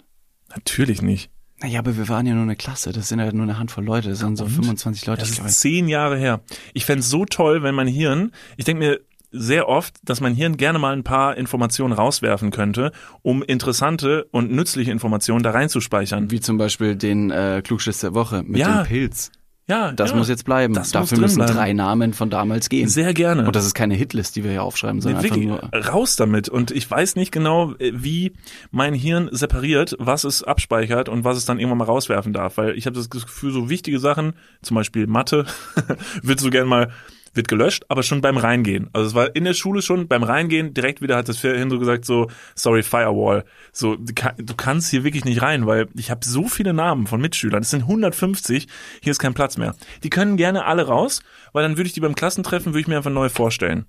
[0.48, 1.30] Natürlich nicht.
[1.62, 4.08] Naja, aber wir waren ja nur eine Klasse, das sind ja nur eine Handvoll Leute,
[4.10, 4.50] das sind so Und?
[4.50, 5.20] 25 Leute.
[5.20, 6.40] Das Ich ist glaube, zehn Jahre her.
[6.74, 9.00] Ich fänd's so toll, wenn mein Hirn, ich denke mir
[9.32, 12.90] sehr oft, dass mein Hirn gerne mal ein paar Informationen rauswerfen könnte,
[13.22, 16.30] um interessante und nützliche Informationen da reinzuspeichern.
[16.30, 18.82] wie zum Beispiel den äh, Klugschiss der Woche mit Ja.
[18.82, 19.30] dem Pilz.
[19.70, 20.74] Ja, Das ja, muss jetzt bleiben.
[20.74, 21.54] das Dafür müssen bleiben.
[21.54, 22.88] drei Namen von damals gehen.
[22.88, 23.46] sehr gerne.
[23.46, 25.86] Und das ist keine Hitlist, die wir hier aufschreiben, sondern Nee, einfach wirklich, nur.
[25.92, 26.48] raus damit.
[26.48, 28.32] Und ich weiß nicht genau, äh, wie
[28.70, 32.58] mein Hirn separiert, was es abspeichert und was es dann irgendwann mal rauswerfen darf.
[32.58, 35.46] Weil ich habe das Gefühl, so wichtige Sachen, zum Beispiel Mathe,
[36.22, 36.90] wird so gern mal
[37.32, 38.90] wird gelöscht, aber schon beim Reingehen.
[38.92, 41.78] Also es war in der Schule schon beim Reingehen direkt wieder hat das Hirn so
[41.78, 43.44] gesagt so sorry Firewall.
[43.72, 47.62] So du kannst hier wirklich nicht rein, weil ich habe so viele Namen von Mitschülern.
[47.62, 48.66] Es sind 150.
[49.02, 49.74] Hier ist kein Platz mehr.
[50.02, 51.22] Die können gerne alle raus,
[51.52, 53.86] weil dann würde ich die beim Klassentreffen würde ich mir einfach neu vorstellen.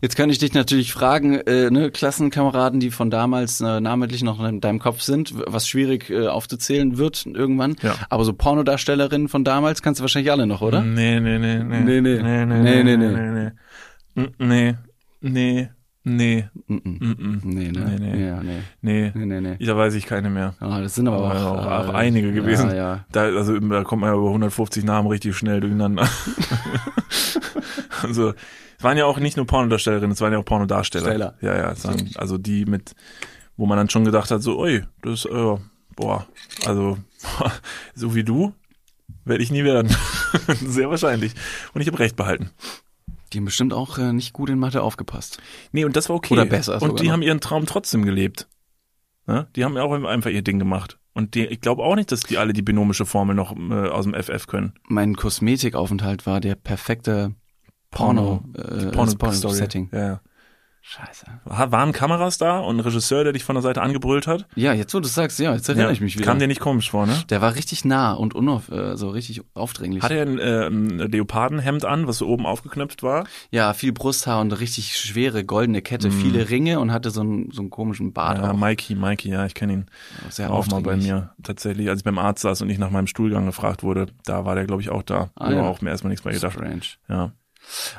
[0.00, 4.42] Jetzt kann ich dich natürlich fragen, äh, ne, Klassenkameraden, die von damals äh, namentlich noch
[4.44, 7.76] in deinem Kopf sind, was schwierig äh, aufzuzählen wird irgendwann.
[7.82, 7.94] Ja.
[8.10, 10.82] Aber so Pornodarstellerinnen von damals kannst du wahrscheinlich alle noch, oder?
[10.82, 11.80] Nee, nee, nee, nee.
[11.80, 12.22] Nee, nee.
[12.22, 13.30] Nee, nee, Nee, nee, nee,
[14.14, 14.32] nee.
[14.38, 14.74] Nee,
[15.20, 15.68] nee,
[16.04, 17.40] nee, Mm -mm.
[17.44, 17.96] nee, Nee, ne?
[17.98, 18.26] Nee, nee.
[18.26, 18.62] Ja, nee.
[18.80, 19.12] nee.
[19.14, 19.64] Nee, nee, nee.
[19.64, 20.54] Da weiß ich keine mehr.
[20.58, 22.70] Ah, das sind aber auch, Aber auch, auch äh, einige gewesen.
[22.70, 23.04] Ja, ja.
[23.12, 26.08] Da, also da kommt man ja über 150 Namen richtig schnell durcheinander.
[28.02, 28.34] also
[28.78, 31.06] es waren ja auch nicht nur Pornodarstellerinnen, es waren ja auch Pornodarsteller.
[31.06, 31.34] Steller.
[31.40, 32.94] Ja, ja, es waren, also die mit,
[33.56, 35.56] wo man dann schon gedacht hat, so, ui, das, äh,
[35.96, 36.26] boah,
[36.66, 36.98] also
[37.94, 38.54] so wie du
[39.24, 39.94] werde ich nie werden.
[40.66, 41.32] Sehr wahrscheinlich.
[41.74, 42.50] Und ich habe recht behalten.
[43.32, 45.40] Die haben bestimmt auch äh, nicht gut in Mathe aufgepasst.
[45.72, 46.34] Nee, und das war okay.
[46.34, 47.12] Oder besser Und die noch.
[47.12, 48.48] haben ihren Traum trotzdem gelebt.
[49.26, 49.46] Ja?
[49.56, 50.98] Die haben ja auch einfach ihr Ding gemacht.
[51.14, 54.04] Und die, ich glaube auch nicht, dass die alle die binomische Formel noch äh, aus
[54.04, 54.74] dem FF können.
[54.88, 57.34] Mein Kosmetikaufenthalt war der perfekte
[57.92, 59.48] Porno, äh, Porno- Porno.
[59.50, 59.88] Setting.
[59.92, 60.20] Ja, ja.
[60.84, 61.26] Scheiße.
[61.44, 64.48] Waren Kameras da und ein Regisseur, der dich von der Seite angebrüllt hat?
[64.56, 66.26] Ja, jetzt wo du sagst, ja, jetzt erinnere ich mich wieder.
[66.26, 67.14] Kam dir nicht komisch vor, ne?
[67.30, 70.02] der war richtig nah und unauf, äh, so richtig aufdringlich.
[70.02, 73.26] Hatte er ein, äh, ein Leopardenhemd an, was so oben aufgeknöpft war?
[73.52, 77.52] ja, viel Brusthaar und eine richtig schwere goldene Kette, viele Ringe und hatte so einen,
[77.52, 78.38] so einen komischen Bart.
[78.38, 78.56] Ja, auch.
[78.56, 79.86] Mikey, Mikey, ja, ich kenne ihn
[80.30, 81.30] Sehr auch mal bei mir.
[81.44, 84.56] Tatsächlich, als ich beim Arzt saß und ich nach meinem Stuhlgang gefragt wurde, da war
[84.56, 85.30] der, glaube ich, auch da.
[85.36, 85.62] Ah, ja.
[85.62, 86.54] auch mir erstmal nichts mehr gedacht.
[86.54, 86.80] Strange.
[87.08, 87.30] Ja.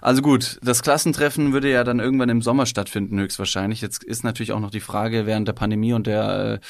[0.02, 3.82] Also gut, das Klassentreffen würde ja dann irgendwann im Sommer stattfinden, höchstwahrscheinlich.
[3.82, 6.66] Jetzt ist natürlich auch noch die Frage während der Pandemie und der äh,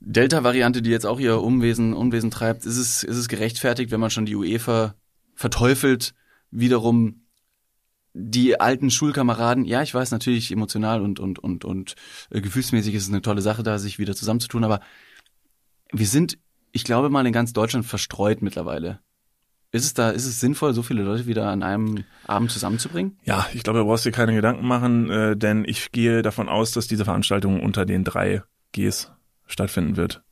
[0.00, 4.10] Delta-Variante, die jetzt auch ihr Unwesen, Unwesen treibt, ist es, ist es gerechtfertigt, wenn man
[4.10, 4.94] schon die UEFA
[5.34, 6.14] verteufelt,
[6.50, 7.24] wiederum
[8.12, 11.96] die alten Schulkameraden, ja, ich weiß natürlich emotional und und und und
[12.30, 14.80] äh, gefühlsmäßig ist es eine tolle Sache, da sich wieder zusammenzutun, aber
[15.90, 16.38] wir sind,
[16.70, 19.00] ich glaube mal in ganz Deutschland verstreut mittlerweile.
[19.74, 23.18] Ist es da, ist es sinnvoll, so viele Leute wieder an einem Abend zusammenzubringen?
[23.24, 26.70] Ja, ich glaube, du brauchst dir keine Gedanken machen, äh, denn ich gehe davon aus,
[26.70, 29.10] dass diese Veranstaltung unter den drei Gs
[29.46, 30.22] stattfinden wird.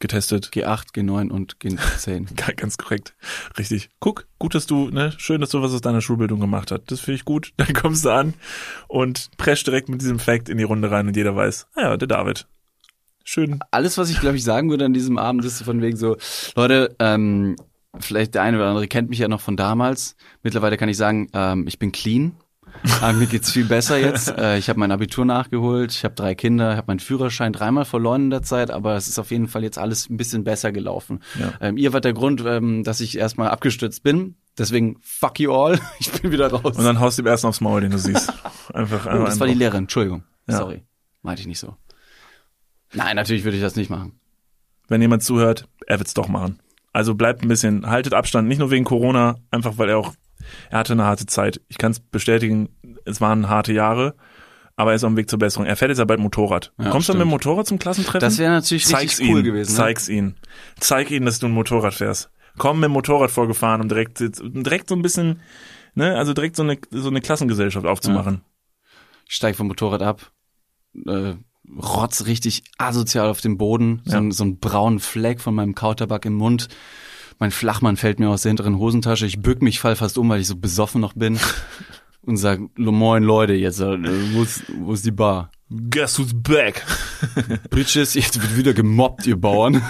[0.00, 0.50] getestet.
[0.52, 2.34] G8, G9 und G10.
[2.36, 3.14] Ga- Ganz korrekt.
[3.58, 3.90] Richtig.
[4.00, 6.84] Guck, gut, dass du, ne, schön, dass du was aus deiner Schulbildung gemacht hast.
[6.90, 7.52] Das finde ich gut.
[7.58, 8.32] Dann kommst du an
[8.88, 11.96] und presch direkt mit diesem Fact in die Runde rein und jeder weiß, ah ja,
[11.98, 12.46] der David.
[13.24, 13.60] Schön.
[13.70, 16.16] Alles, was ich, glaube ich, sagen würde an diesem Abend, ist von wegen so,
[16.56, 17.56] Leute, ähm,
[18.00, 20.16] vielleicht der eine oder andere kennt mich ja noch von damals.
[20.42, 22.36] Mittlerweile kann ich sagen, ähm, ich bin clean.
[23.00, 24.28] Aber mir geht's viel besser jetzt.
[24.34, 28.22] Äh, ich habe mein Abitur nachgeholt, ich habe drei Kinder, habe meinen Führerschein dreimal verloren
[28.22, 31.20] in der Zeit, aber es ist auf jeden Fall jetzt alles ein bisschen besser gelaufen.
[31.38, 31.52] Ja.
[31.60, 34.34] Ähm, ihr wart der Grund, ähm, dass ich erstmal abgestürzt bin.
[34.58, 35.78] Deswegen fuck you all.
[36.00, 36.76] Ich bin wieder raus.
[36.76, 38.32] Und dann haust du dem ersten aufs Maul, den du siehst.
[38.72, 39.54] Einfach, oh, einfach das war die.
[39.54, 40.24] Lehrerin, Entschuldigung.
[40.48, 40.56] Ja.
[40.58, 40.82] Sorry.
[41.22, 41.76] Meinte ich nicht so.
[42.92, 44.18] Nein, natürlich würde ich das nicht machen.
[44.88, 46.58] Wenn jemand zuhört, er wird's doch machen.
[46.94, 50.14] Also bleibt ein bisschen, haltet Abstand, nicht nur wegen Corona, einfach weil er auch,
[50.70, 51.60] er hatte eine harte Zeit.
[51.68, 52.68] Ich kann es bestätigen,
[53.04, 54.14] es waren harte Jahre,
[54.76, 55.66] aber er ist auf dem Weg zur Besserung.
[55.66, 56.72] Er fährt jetzt ja bald Motorrad.
[56.78, 57.18] Ja, Kommst du stimmt.
[57.18, 58.20] mit dem Motorrad zum Klassentreffen?
[58.20, 59.72] Das wäre natürlich Zeig's richtig cool ihm, gewesen.
[59.72, 59.76] Ne?
[59.76, 60.36] Zeig's ihn.
[60.78, 62.30] Zeig ihm, dass du ein Motorrad fährst.
[62.58, 65.40] Komm mit dem Motorrad vorgefahren, um direkt, direkt so ein bisschen,
[65.96, 68.42] ne, also direkt so eine, so eine Klassengesellschaft aufzumachen.
[69.28, 70.30] Ich steig vom Motorrad ab,
[71.08, 71.34] äh,
[71.76, 74.18] rotz richtig asozial auf dem Boden, so, Ja.
[74.20, 76.68] ein, so ein braunen Fleck von meinem Kautabak im Mund.
[77.38, 79.26] Mein Flachmann fällt mir aus der hinteren Hosentasche.
[79.26, 81.38] Ich bück mich, fall fast um, weil ich so besoffen noch bin.
[82.22, 83.98] Und sag, "Lo, moin Leute, jetzt, äh,
[84.34, 85.50] wo ist, wo ist die Bar?
[85.90, 86.82] Guess who's back?
[87.70, 89.82] Bitches, jetzt wird wieder gemobbt, ihr Bauern.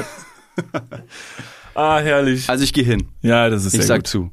[1.75, 2.49] ah, herrlich.
[2.49, 3.09] Also ich gehe hin.
[3.23, 4.07] Ja, das ist Ich sehr sag gut.
[4.09, 4.31] zu.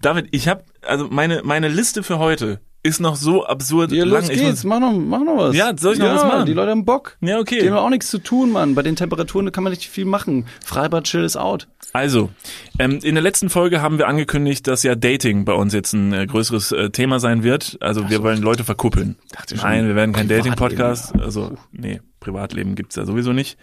[0.00, 4.20] David, ich habe also meine meine Liste für heute ist noch so absurd Ja, lang.
[4.20, 5.56] los Ich geht's, mach noch, mach noch was.
[5.56, 6.46] Ja, soll ich noch ja, was machen?
[6.46, 7.16] Die Leute haben Bock.
[7.20, 7.68] Ja, Die okay.
[7.70, 8.74] haben auch nichts zu tun, Mann.
[8.74, 10.46] Bei den Temperaturen kann man nicht viel machen.
[10.64, 11.66] Freibad, chill ist out.
[11.94, 12.30] Also,
[12.78, 16.12] ähm, in der letzten Folge haben wir angekündigt, dass ja Dating bei uns jetzt ein
[16.12, 17.78] äh, größeres äh, Thema sein wird.
[17.80, 19.16] Also wir wollen Leute verkuppeln.
[19.32, 21.14] Dachte schon, Nein, wir werden kein Dating-Podcast.
[21.18, 23.56] Also, nee, Privatleben gibt's ja sowieso nicht.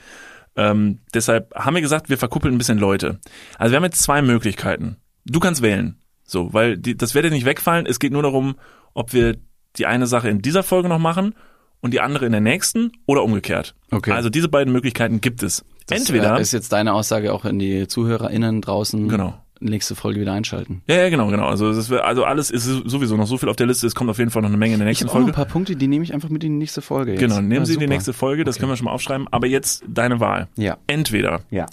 [0.55, 3.19] Ähm, deshalb haben wir gesagt, wir verkuppeln ein bisschen Leute.
[3.57, 4.97] Also wir haben jetzt zwei Möglichkeiten.
[5.25, 5.97] Du kannst wählen.
[6.23, 7.85] So, weil die, das wird dir nicht wegfallen.
[7.85, 8.55] Es geht nur darum,
[8.93, 9.37] ob wir
[9.77, 11.35] die eine Sache in dieser Folge noch machen
[11.81, 13.75] und die andere in der nächsten oder umgekehrt.
[13.91, 14.11] Okay.
[14.11, 15.63] Also diese beiden Möglichkeiten gibt es.
[15.87, 19.07] Das Entweder äh, ist jetzt deine Aussage auch in die ZuhörerInnen draußen.
[19.09, 19.33] Genau.
[19.63, 20.81] Nächste Folge wieder einschalten.
[20.87, 21.45] Ja, ja, genau, genau.
[21.45, 23.85] Also wär, also alles ist sowieso noch so viel auf der Liste.
[23.85, 25.25] Es kommt auf jeden Fall noch eine Menge in der Ich nächsten habe auch noch
[25.27, 25.37] Folge.
[25.39, 27.11] ein paar Punkte, die nehme ich einfach mit in die nächste Folge.
[27.11, 27.19] Jetzt.
[27.19, 27.87] Genau, nehmen Ja, Sie die super.
[27.93, 28.61] nächste Folge, das Okay.
[28.61, 29.27] können wir schon mal aufschreiben.
[29.29, 30.47] Aber jetzt deine Wahl.
[30.57, 30.77] Ja.
[30.87, 31.67] Entweder, Ja.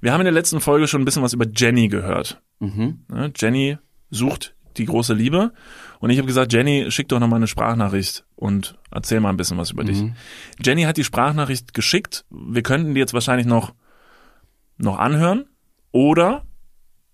[0.00, 2.40] wir haben in der letzten Folge schon ein bisschen was über Jenny gehört.
[2.58, 3.00] Mhm.
[3.12, 3.76] Ne, Jenny
[4.10, 5.52] sucht die große Liebe.
[6.00, 9.36] Und ich habe gesagt, Jenny, schick doch noch mal eine Sprachnachricht und erzähl mal ein
[9.36, 10.02] bisschen was über dich.
[10.02, 10.14] Mhm.
[10.62, 12.24] Jenny hat die Sprachnachricht geschickt.
[12.30, 13.74] Wir könnten die jetzt wahrscheinlich noch,
[14.78, 15.46] noch anhören.
[15.92, 16.44] Oder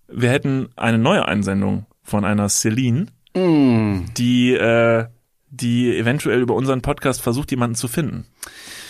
[0.07, 4.05] wir hätten eine neue Einsendung von einer Celine, Mm.
[4.15, 5.07] die, äh,
[5.49, 8.27] die eventuell über unseren Podcast versucht, jemanden zu finden.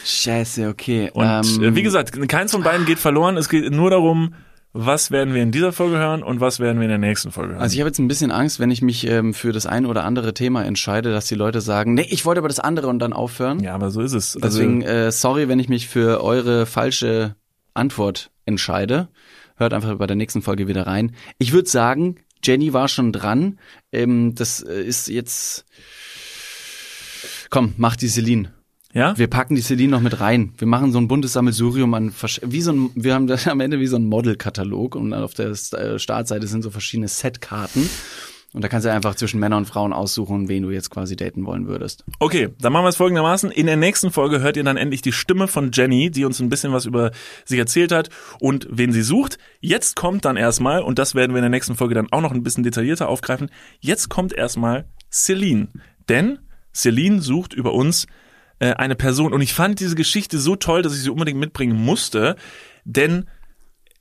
[0.04, 1.12] Scheiße, okay.
[1.14, 3.38] Und ähm, äh, wie gesagt, keins von beiden geht verloren.
[3.38, 4.34] Es geht nur darum,
[4.74, 7.54] was werden wir in dieser Folge hören und was werden wir in der nächsten Folge
[7.54, 7.62] hören.
[7.62, 10.04] Also ich habe jetzt ein bisschen Angst, wenn ich mich ähm, für das ein oder
[10.04, 13.14] andere Thema entscheide, dass die Leute sagen, nee, ich wollte aber das andere und dann
[13.14, 13.60] aufhören.
[13.60, 14.38] ja, aber so ist es.
[14.42, 17.36] Deswegen, äh, sorry, wenn ich mich für eure falsche
[17.74, 19.10] Antwort entscheide.
[19.56, 21.16] Hört einfach bei der nächsten Folge wieder rein.
[21.38, 23.60] Ich würde sagen, Jenny war schon dran.
[23.92, 25.66] Ähm, das äh, ist jetzt.
[27.50, 28.52] Komm, mach die Celine.
[28.94, 29.18] Ja?
[29.18, 30.54] Wir packen die Celine noch mit rein.
[30.58, 32.14] Wir machen so ein buntes Sammelsurium an
[32.44, 35.50] wie so ein, wir haben das am Ende wie so ein Modelkatalog und auf der
[35.50, 37.89] äh, Startseite sind so verschiedene Setkarten.
[38.54, 41.46] Und da kannst du einfach zwischen Männern und Frauen aussuchen, wen du jetzt quasi daten
[41.48, 42.06] wollen würdest.
[42.20, 43.50] Okay, dann machen wir es folgendermaßen.
[43.50, 46.50] In der nächsten Folge hört ihr dann endlich die Stimme von Jenny, die uns ein
[46.50, 47.12] bisschen was über
[47.46, 49.39] sich erzählt hat und wen sie sucht.
[49.60, 52.32] Jetzt kommt dann erstmal, und das werden wir in der nächsten Folge dann auch noch
[52.32, 55.70] ein bisschen detaillierter aufgreifen, jetzt kommt erstmal Celine.
[56.08, 56.38] Denn
[56.76, 58.06] Celine sucht über uns
[58.64, 59.34] äh, eine Person.
[59.34, 62.38] Und ich fand diese Geschichte so toll, dass ich sie unbedingt mitbringen musste,
[62.86, 63.30] denn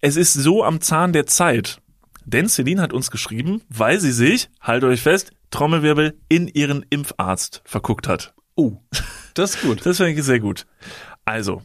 [0.00, 1.80] es ist so am Zahn der Zeit.
[2.24, 7.62] Denn Celine hat uns geschrieben, weil sie sich, haltet euch fest, Trommelwirbel, in ihren Impfarzt
[7.64, 8.34] verguckt hat.
[8.54, 8.76] Oh,
[9.34, 9.80] das ist gut.
[9.84, 10.66] Das finde ich sehr gut.
[11.24, 11.62] Also,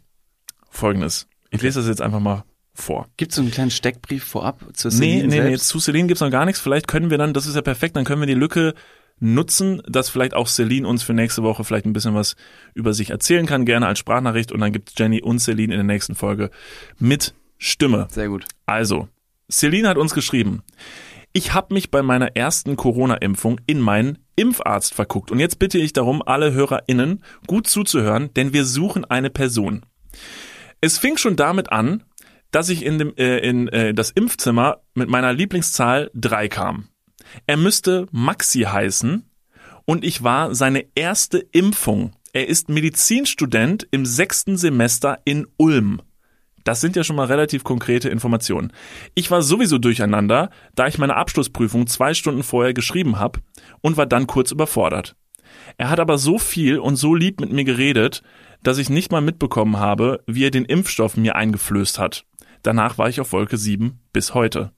[0.72, 1.28] folgendes.
[1.52, 3.08] Ich lese das jetzt einfach mal vor.
[3.18, 5.68] Gibt es so einen kleinen Steckbrief vorab Nee, Celine nee, nee, selbst?
[5.68, 6.60] zu Celine gibt's noch gar nichts.
[6.60, 8.74] Vielleicht können wir dann, das ist ja perfekt, dann können wir die Lücke
[9.20, 12.36] nutzen, dass vielleicht auch Celine uns für nächste Woche vielleicht ein bisschen was
[12.74, 15.84] über sich erzählen kann, gerne als Sprachnachricht und dann gibt Jenny und Celine in der
[15.84, 16.52] nächsten Folge
[17.00, 18.08] mit Stimme.
[18.12, 18.46] Sehr gut.
[18.66, 19.08] Also,
[19.50, 20.62] Celine hat uns geschrieben,
[21.34, 25.32] ich habe mich bei meiner ersten Corona-Impfung in meinen Impfarzt verguckt.
[25.32, 29.86] Und jetzt bitte ich darum, alle HörerInnen gut zuzuhören, denn wir suchen eine Person.
[30.82, 32.04] Es fing schon damit an,
[32.52, 36.88] dass ich in, dem, äh, in äh, das Impfzimmer mit meiner Lieblingszahl 3 kam.
[37.46, 39.24] Er müsste Maxi heißen
[39.86, 42.12] und ich war seine erste Impfung.
[42.34, 46.02] Er ist Medizinstudent im sechsten Semester in Ulm.
[46.64, 48.74] Das sind ja schon mal relativ konkrete Informationen.
[49.16, 53.40] Ich war sowieso durcheinander, da ich meine Abschlussprüfung zwei Stunden vorher geschrieben habe
[53.80, 55.16] und war dann kurz überfordert.
[55.78, 58.22] Er hat aber so viel und so lieb mit mir geredet,
[58.64, 62.26] dass ich nicht mal mitbekommen habe, wie er den Impfstoff mir eingeflößt hat.
[62.64, 64.74] Danach war ich auf Wolke 7 bis heute.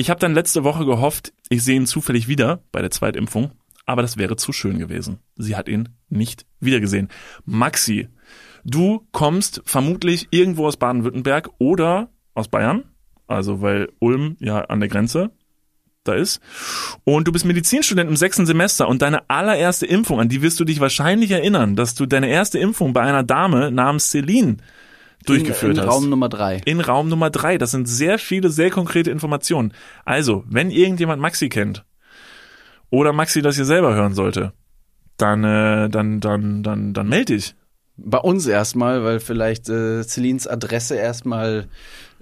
[0.00, 3.50] Ich habe dann letzte Woche gehofft, ich sehe ihn zufällig wieder bei der Zweitimpfung,
[3.84, 5.18] aber das wäre zu schön gewesen.
[5.34, 7.08] Sie hat ihn nicht wiedergesehen.
[7.44, 8.06] Maxi,
[8.64, 12.84] du kommst vermutlich irgendwo aus Baden-Württemberg oder aus Bayern,
[13.26, 15.32] also weil Ulm ja an der Grenze
[16.04, 16.40] da ist.
[17.02, 20.64] Und du bist Medizinstudent im sechsten Semester und deine allererste Impfung, an die wirst du
[20.64, 24.58] dich wahrscheinlich erinnern, dass du deine erste Impfung bei einer Dame namens Celine
[25.26, 25.94] durchgeführt in, in hast.
[25.94, 26.60] Raum Nummer drei.
[26.64, 27.58] In Raum Nummer drei.
[27.58, 29.72] Das sind sehr viele, sehr konkrete Informationen.
[30.04, 31.84] Also, wenn irgendjemand Maxi kennt
[32.90, 34.52] oder Maxi das hier selber hören sollte,
[35.16, 37.54] dann, äh, dann, dann, dann, dann melde dich.
[37.96, 41.66] Bei uns erstmal, weil vielleicht äh, Celines Adresse erstmal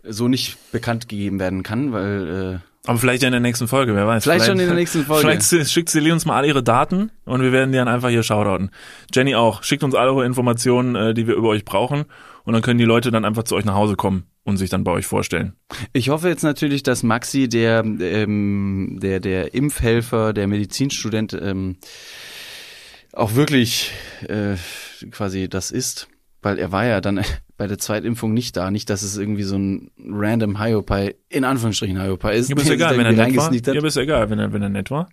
[0.03, 3.95] so nicht bekannt gegeben werden kann, weil äh, Aber vielleicht ja in der nächsten Folge,
[3.95, 4.23] wer weiß.
[4.23, 5.29] Vielleicht schon in der nächsten Folge.
[5.29, 8.23] Vielleicht schickt Celine uns mal alle ihre Daten und wir werden die dann einfach hier
[8.23, 8.71] shoutouten.
[9.13, 9.63] Jenny auch.
[9.63, 12.07] Schickt uns alle eure Informationen, äh, die wir über euch brauchen
[12.47, 14.85] und dann können die Leute dann einfach zu euch nach Hause kommen und sich dann
[14.85, 15.55] bei euch vorstellen.
[15.93, 21.77] Ich hoffe jetzt natürlich, dass Maxi, der, ähm, der, der Impfhelfer, der Medizinstudent, ähm,
[23.13, 23.91] auch wirklich
[24.29, 24.55] äh,
[25.11, 26.07] quasi das ist,
[26.41, 27.21] weil er war ja dann
[27.57, 28.71] bei der Zweitimpfung nicht da.
[28.71, 32.49] Nicht, dass es irgendwie so ein random Hyopai, in Anführungsstrichen Hyopai ist.
[32.49, 33.53] Ja, ist egal, wenn er nett war.
[33.53, 35.09] Ja, ist egal, wenn er, wenn er nett war.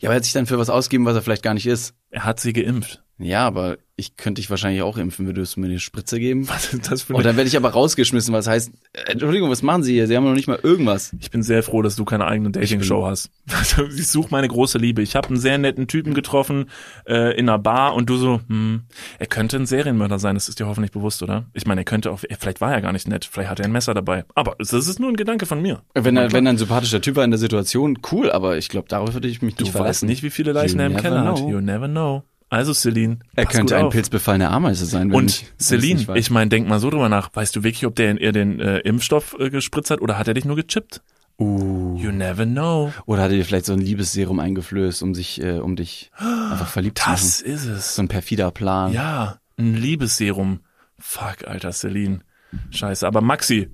[0.00, 1.94] Ja, aber er hat sich dann für was ausgeben, was er vielleicht gar nicht ist.
[2.10, 3.02] Er hat sie geimpft.
[3.22, 6.48] Ja, aber ich könnte dich wahrscheinlich auch impfen, würdest du mir eine Spritze geben.
[6.48, 9.62] Was ist das für Und dann werde ich aber rausgeschmissen, was heißt, äh, Entschuldigung, was
[9.62, 10.06] machen Sie hier?
[10.06, 11.14] Sie haben noch nicht mal irgendwas.
[11.20, 13.30] Ich bin sehr froh, dass du keine eigene Dating-Show hast.
[13.96, 15.02] Ich suche meine große Liebe.
[15.02, 16.66] Ich habe einen sehr netten Typen getroffen
[17.06, 18.82] äh, in einer Bar und du so, hm,
[19.18, 21.46] er könnte ein Serienmörder sein, das ist dir hoffentlich bewusst, oder?
[21.52, 23.72] Ich meine, er könnte auch, vielleicht war er gar nicht nett, vielleicht hat er ein
[23.72, 24.24] Messer dabei.
[24.34, 25.82] Aber das ist nur ein Gedanke von mir.
[25.94, 28.88] Wenn er, wenn er ein sympathischer Typ war in der Situation, cool, aber ich glaube,
[28.88, 30.06] darauf würde ich mich Du nicht weißt verlassen.
[30.06, 31.38] nicht, wie viele Leichen er im Keller hat.
[31.38, 32.24] You never know.
[32.52, 33.92] Also Celine, Er könnte ein auf.
[33.94, 35.10] pilzbefallener Ameise sein.
[35.10, 37.30] Und ich, Celine, ich meine, denk mal so drüber nach.
[37.32, 40.34] Weißt du wirklich, ob der er den äh, Impfstoff äh, gespritzt hat oder hat er
[40.34, 41.00] dich nur gechippt?
[41.38, 41.96] Uh.
[41.98, 42.92] You never know.
[43.06, 46.66] Oder hat er dir vielleicht so ein Liebesserum eingeflößt, um sich, äh, um dich einfach
[46.68, 47.22] verliebt zu machen?
[47.22, 47.94] Das ist es.
[47.94, 48.92] So ein perfider Plan.
[48.92, 50.60] Ja, ein Liebesserum.
[50.98, 52.20] Fuck, alter Celine.
[52.68, 53.06] Scheiße.
[53.06, 53.70] Aber Maxi,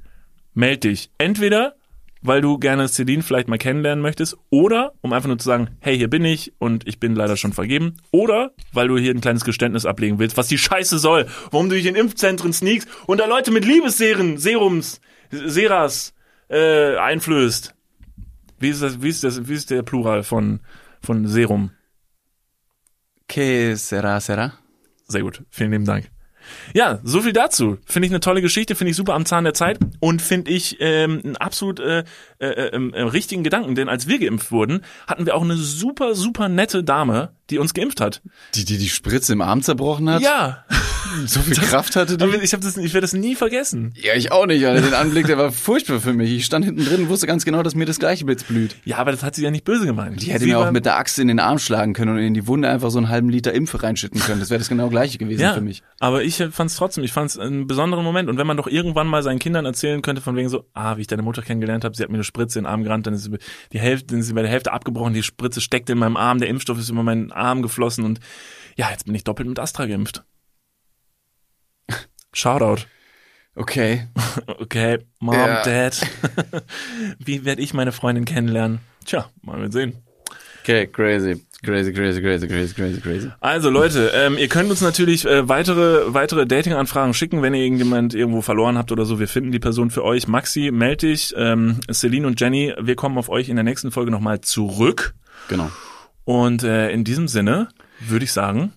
[0.55, 1.11] meld dich.
[1.18, 1.74] Entweder,
[2.23, 5.97] weil du gerne Celine vielleicht mal kennenlernen möchtest, oder um einfach nur zu sagen, hey,
[5.97, 9.45] hier bin ich und ich bin leider schon vergeben, oder weil du hier ein kleines
[9.45, 13.27] Geständnis ablegen willst, was die Scheiße soll, warum du dich in Impfzentren sneakst und da
[13.27, 15.01] Leute mit Liebesserien, Serums,
[15.31, 16.14] Seras
[16.49, 17.75] äh, einflößt.
[18.59, 20.61] Wie ist das, wie ist das, wie ist der Plural von,
[21.01, 21.71] von Serum?
[23.29, 24.55] Que sera, sera?
[25.07, 26.11] Sehr gut, vielen lieben Dank.
[26.74, 27.78] Ja, so viel dazu.
[27.86, 30.76] Finde ich eine tolle Geschichte, finde ich super am Zahn der Zeit und finde ich
[30.80, 32.05] ähm, einen absolut äh,
[32.38, 36.14] äh, äh, äh, richtigen Gedanken, denn als wir geimpft wurden, hatten wir auch eine super,
[36.14, 38.22] super nette Dame, die uns geimpft hat.
[38.55, 40.22] Die, die die Spritze im Arm zerbrochen hat?
[40.22, 40.64] Ja,
[41.26, 42.24] So viel Kraft hatte die?
[42.24, 43.92] aber ich, hab das, ich werde das nie vergessen.
[43.96, 44.82] Ja, ich auch nicht, Alter.
[44.82, 46.30] Den Anblick, der war furchtbar für mich.
[46.32, 48.76] Ich stand hinten drin und wusste ganz genau, dass mir das gleiche Blitz blüht.
[48.84, 50.22] Ja, aber das hat sie ja nicht böse gemeint.
[50.22, 52.34] Die hätte sie mir auch mit der Axt in den Arm schlagen können und in
[52.34, 54.40] die Wunde einfach so einen halben Liter Impfe reinschütten können.
[54.40, 55.82] Das wäre das genau gleiche gewesen ja, für mich.
[56.01, 58.28] aber ich fand es trotzdem, ich fand es einen besonderen Moment.
[58.28, 61.03] Und wenn man doch irgendwann mal seinen Kindern erzählen könnte, von wegen so, ah, wie
[61.03, 63.14] ich deine Mutter kennengelernt habe, sie hat mir eine Spritze in den Arm gerannt, dann
[63.14, 63.38] ist sie
[63.72, 66.38] die Hälfte, dann ist sie bei der Hälfte abgebrochen, die Spritze steckt in meinem Arm,
[66.38, 68.20] der Impfstoff ist über meinen Arm geflossen und
[68.76, 70.24] ja, jetzt bin ich doppelt mit Astra geimpft.
[72.33, 72.87] Shoutout.
[73.55, 74.07] Okay.
[74.61, 75.62] Okay, Mom, Ja.
[75.62, 76.01] Dad.
[77.18, 78.81] wie werde ich meine Freundin kennenlernen?
[79.05, 79.95] Tja, mal wir sehen.
[80.62, 81.45] Okay, crazy.
[81.64, 83.31] Crazy, crazy, crazy, crazy, crazy, crazy.
[83.41, 88.14] Also Leute, ähm, ihr könnt uns natürlich äh, weitere weitere Dating-Anfragen schicken, wenn ihr irgendjemand
[88.14, 89.18] irgendwo verloren habt oder so.
[89.18, 90.29] Wir finden die Person für euch.
[90.29, 91.35] Maxi, meld dich.
[91.37, 95.14] Ähm, Celine und Jenny, wir kommen auf euch in der nächsten Folge nochmal zurück.
[95.49, 95.70] Genau.
[96.24, 97.68] Und äh, in diesem Sinne
[97.99, 98.72] würde ich sagen,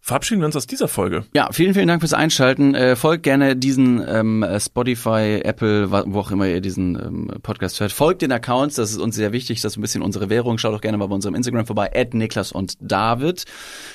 [0.00, 1.24] verabschieden wir uns aus dieser Folge.
[1.34, 2.74] Ja, vielen, vielen Dank fürs Einschalten.
[2.74, 7.92] Äh, folgt gerne diesen ähm, Spotify, Apple, wo auch immer ihr diesen ähm, Podcast hört.
[7.92, 10.58] Folgt den Accounts, das ist uns sehr wichtig, das ist ein bisschen unsere Währung.
[10.58, 13.44] Schaut doch gerne mal bei unserem Instagram vorbei, at Niklas und David.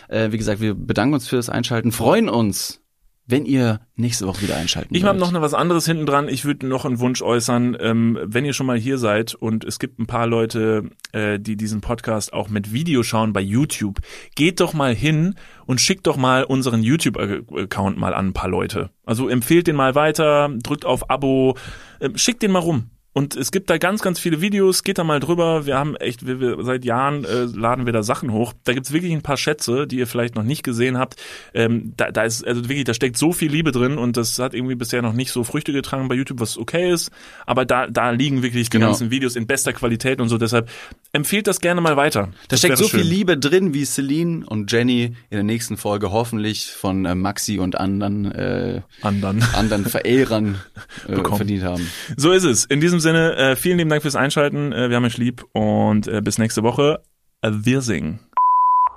[0.07, 2.82] Äh, wie gesagt, wir bedanken uns fürs Einschalten, freuen uns,
[3.27, 6.30] wenn ihr nächste Woche wieder einschalten Ich habe noch was anderes hinten dran.
[6.30, 9.80] Ich würde noch einen Wunsch äußern, ähm, wenn ihr schon mal hier seid und es
[9.80, 13.99] gibt ein paar Leute, äh, die diesen Podcast auch mit Video schauen bei YouTube,
[14.35, 15.35] geht doch mal hin
[15.65, 18.91] und schickt doch mal unseren YouTube-Account mal an ein paar Leute.
[19.06, 21.57] Also empfehlt den mal weiter, drückt auf Abo,
[21.99, 22.91] äh, schickt den mal rum.
[23.18, 25.66] Und es gibt da ganz, ganz viele Videos, geht da mal drüber.
[25.66, 28.52] Wir haben echt, wir, wir, seit Jahren äh, laden wir da Sachen hoch.
[28.66, 31.16] Da gibt's wirklich ein paar Schätze, die ihr vielleicht noch nicht gesehen habt.
[31.54, 34.54] Ähm, da, da ist, also wirklich, da steckt so viel Liebe drin und das hat
[34.54, 37.10] irgendwie bisher noch nicht so Früchte getragen bei YouTube, was okay ist.
[37.46, 38.88] Aber da, da liegen wirklich die Genau.
[38.88, 40.38] ganzen Videos in bester Qualität und so.
[40.38, 40.70] Deshalb
[41.14, 42.24] empfiehlt das gerne mal weiter.
[42.24, 43.08] Da Das steckt so viel schön.
[43.10, 47.80] Liebe drin, wie Celine und Jenny in der nächsten Folge hoffentlich von äh, Maxi und
[47.80, 49.42] anderen äh, Anderen.
[49.54, 50.60] anderen Verehrern
[51.08, 51.90] äh, verdient haben.
[52.18, 52.66] So ist es.
[52.66, 54.73] In diesem Sinne, äh, vielen lieben Dank fürs Einschalten.
[54.73, 57.03] Äh, wir haben euch lieb und äh, bis nächste Woche.
[57.48, 58.19] Wir singen.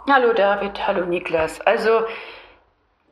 [0.09, 1.61] Hallo David, hallo Niklas.
[1.61, 2.05] Also,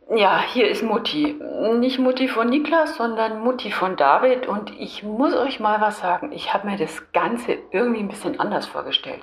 [0.08, 1.38] ja, hier ist Mutti.
[1.78, 4.46] Nicht Mutti von Niklas, sondern Mutti von David.
[4.46, 6.32] Und ich muss euch mal was sagen.
[6.32, 9.20] Ich habe mir das Ganze irgendwie ein bisschen anders vorgestellt.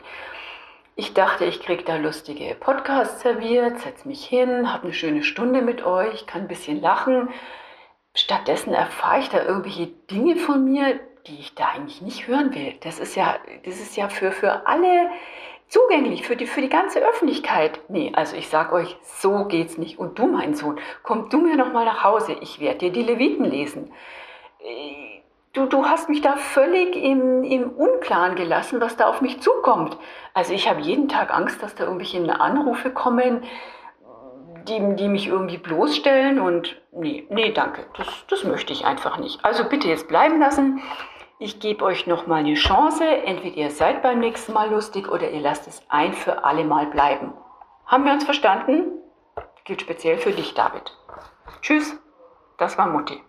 [0.96, 5.64] Ich dachte, ich krieg da lustige Podcasts serviert, setz mich hin, habe eine schöne Stunde
[5.64, 7.30] mit euch, kann ein bisschen lachen.
[8.14, 12.76] Stattdessen erfahre ich da irgendwelche Dinge von mir, die ich da eigentlich nicht hören will.
[12.82, 13.36] Das ist ja,
[13.66, 15.10] das ist ja für, für alle
[15.68, 17.80] zugänglich, für die, für die ganze Öffentlichkeit.
[17.90, 19.98] Nee, also ich sag euch, so geht's nicht.
[19.98, 22.36] Und du, mein Sohn, komm du mir noch mal nach Hause.
[22.42, 23.92] Ich werde dir die Leviten lesen.
[25.54, 29.98] Du, du hast mich da völlig im, im Unklaren gelassen, was da auf mich zukommt.
[30.34, 33.44] Also ich habe jeden Tag Angst, dass da irgendwelche Anrufe kommen,
[34.68, 39.44] die, die mich irgendwie bloßstellen und nee, nee, danke, das, das möchte ich einfach nicht.
[39.44, 40.82] Also bitte jetzt bleiben lassen.
[41.46, 43.04] Ich gebe euch noch mal eine Chance.
[43.04, 46.86] Entweder ihr seid beim nächsten Mal lustig oder ihr lasst es ein für alle Mal
[46.86, 47.34] bleiben.
[47.86, 48.94] Haben wir uns verstanden?
[49.66, 50.98] Gilt speziell für dich, David.
[51.62, 52.00] Tschüss,
[52.58, 53.22] das war Mutti.